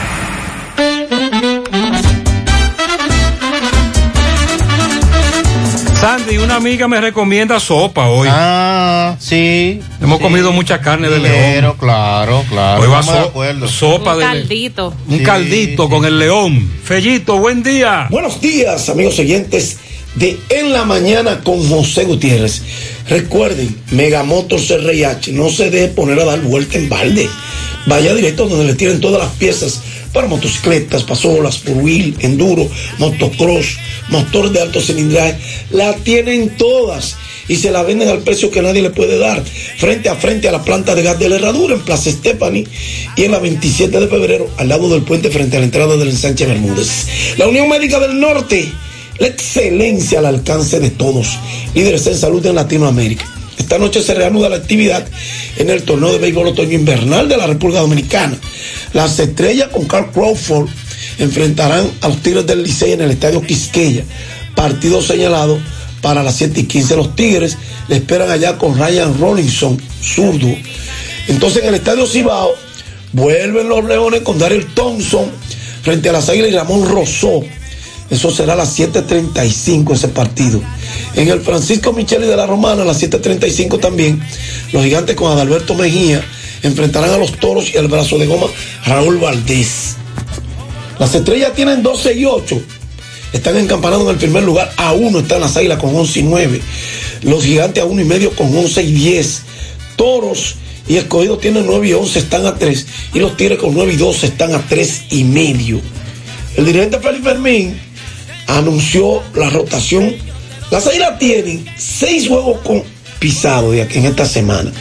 [6.01, 8.27] Sandy, una amiga me recomienda sopa hoy.
[8.31, 9.79] Ah, sí.
[10.01, 10.23] Hemos sí.
[10.23, 11.75] comido mucha carne de Ligero, león.
[11.79, 12.81] claro, claro.
[12.81, 13.67] Hoy va de so- acuerdo.
[13.67, 14.93] sopa Un de caldito.
[15.07, 16.71] un caldito con el león.
[16.83, 18.07] Fellito, buen día.
[18.09, 19.77] Buenos días, amigos oyentes
[20.15, 22.63] de En la Mañana con José Gutiérrez.
[23.07, 27.29] Recuerden, Megamotor CRIH, no se deje poner a dar vuelta en balde.
[27.85, 29.81] Vaya directo donde le tienen todas las piezas
[30.13, 33.77] para motocicletas, pasolas, por wheel, enduro, motocross,
[34.09, 35.37] motores de alto cilindraje.
[35.71, 37.15] La tienen todas
[37.47, 39.43] y se la venden al precio que nadie le puede dar.
[39.77, 42.67] Frente a frente a la planta de gas de la Herradura en Plaza Stephanie
[43.15, 46.09] y en la 27 de febrero al lado del puente frente a la entrada del
[46.09, 47.35] ensanche Bermúdez.
[47.37, 48.71] La Unión Médica del Norte,
[49.19, 51.37] la excelencia al alcance de todos.
[51.73, 53.40] Líderes en salud en Latinoamérica.
[53.57, 55.07] Esta noche se reanuda la actividad
[55.57, 58.37] en el torneo de béisbol otoño invernal de la República Dominicana.
[58.93, 60.69] Las estrellas con Carl Crawford
[61.19, 64.03] enfrentarán a los Tigres del Licey en el Estadio Quisqueya.
[64.55, 65.59] Partido señalado
[66.01, 66.95] para las 7 y 15.
[66.95, 67.57] Los Tigres
[67.87, 70.47] le esperan allá con Ryan Rollinson, zurdo.
[71.27, 72.51] Entonces en el Estadio Cibao
[73.13, 75.25] vuelven los Leones con Daryl Thompson
[75.81, 77.43] frente a las Águilas y Ramón Rosó.
[78.11, 80.61] Eso será a las 7.35 ese partido.
[81.15, 84.21] En el Francisco Micheli de la Romana a las 7.35 también.
[84.73, 86.21] Los gigantes con Adalberto Mejía
[86.61, 88.47] enfrentarán a los toros y el brazo de goma
[88.85, 89.95] Raúl Valdés.
[90.99, 92.61] Las estrellas tienen 12 y 8.
[93.31, 94.73] Están encampanados en el primer lugar.
[94.75, 96.61] A uno están las águilas con 11 y 9.
[97.21, 99.41] Los gigantes a uno y medio con 11 y 10.
[99.95, 102.87] Toros y escogidos tienen 9 y 11, están a 3.
[103.13, 105.79] Y los tigres con 9 y 12 están a 3 y medio.
[106.57, 107.90] El dirigente Félix Fermín
[108.57, 110.15] anunció la rotación.
[110.69, 112.83] Las águilas tienen 6 juegos con
[113.19, 114.71] pisado de aquí en esta semana.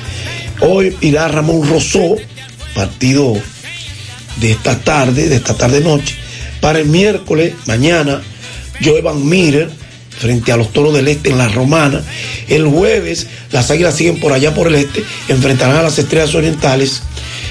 [0.60, 2.16] Hoy irá Ramón Rosó,
[2.74, 3.34] partido
[4.36, 6.16] de esta tarde, de esta tarde noche.
[6.60, 8.23] Para el miércoles, mañana,
[8.82, 9.70] Joe Van Mirer
[10.18, 12.02] frente a los toros del este en la romana.
[12.49, 17.02] El jueves, las águilas siguen por allá por el este, enfrentarán a las estrellas orientales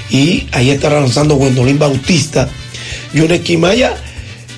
[0.08, 2.48] y ahí estará lanzando Gwendolyn Bautista.
[3.12, 3.96] Yunes Quimaya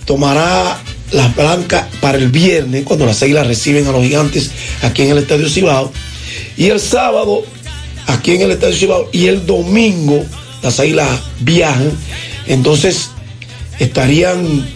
[0.05, 0.79] tomará
[1.13, 4.51] las blancas para el viernes, cuando las águilas reciben a los gigantes
[4.83, 5.93] aquí en el Estadio Cibao.
[6.57, 7.45] Y el sábado,
[8.07, 10.25] aquí en el Estadio Cibao, y el domingo,
[10.63, 11.09] las águilas
[11.41, 11.93] viajan.
[12.47, 13.11] Entonces,
[13.79, 14.67] estarían,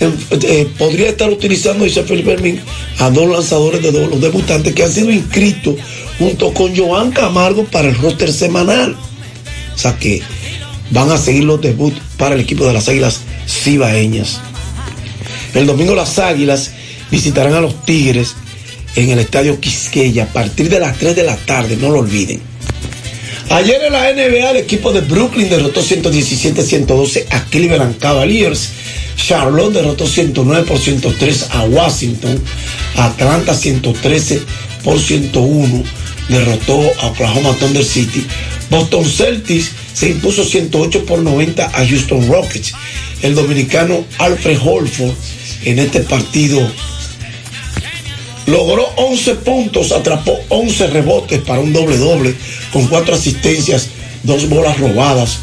[0.00, 2.60] eh, podría estar utilizando, dice Felipe Hermín,
[2.98, 5.76] a dos lanzadores de dos, los debutantes que han sido inscritos
[6.18, 8.96] junto con Joan Camargo para el roster semanal.
[9.74, 10.22] O sea que
[10.90, 14.40] van a seguir los debuts para el equipo de las Águilas Cibaeñas.
[15.56, 16.72] El domingo las Águilas
[17.10, 18.34] visitarán a los Tigres
[18.94, 22.42] en el Estadio Quisqueya a partir de las 3 de la tarde, no lo olviden.
[23.48, 28.68] Ayer en la NBA el equipo de Brooklyn derrotó 117-112 a Cleveland Cavaliers.
[29.16, 32.38] Charlotte derrotó 109 por 103 a Washington.
[32.96, 34.42] Atlanta 113
[34.84, 35.84] por 101
[36.28, 38.26] derrotó a Oklahoma Thunder City.
[38.68, 42.74] Boston Celtics se impuso 108 por 90 a Houston Rockets.
[43.22, 45.14] El dominicano Alfred Holford
[45.66, 46.60] en este partido.
[48.46, 52.34] Logró 11 puntos, atrapó 11 rebotes para un doble doble
[52.72, 53.88] con cuatro asistencias,
[54.22, 55.40] dos bolas robadas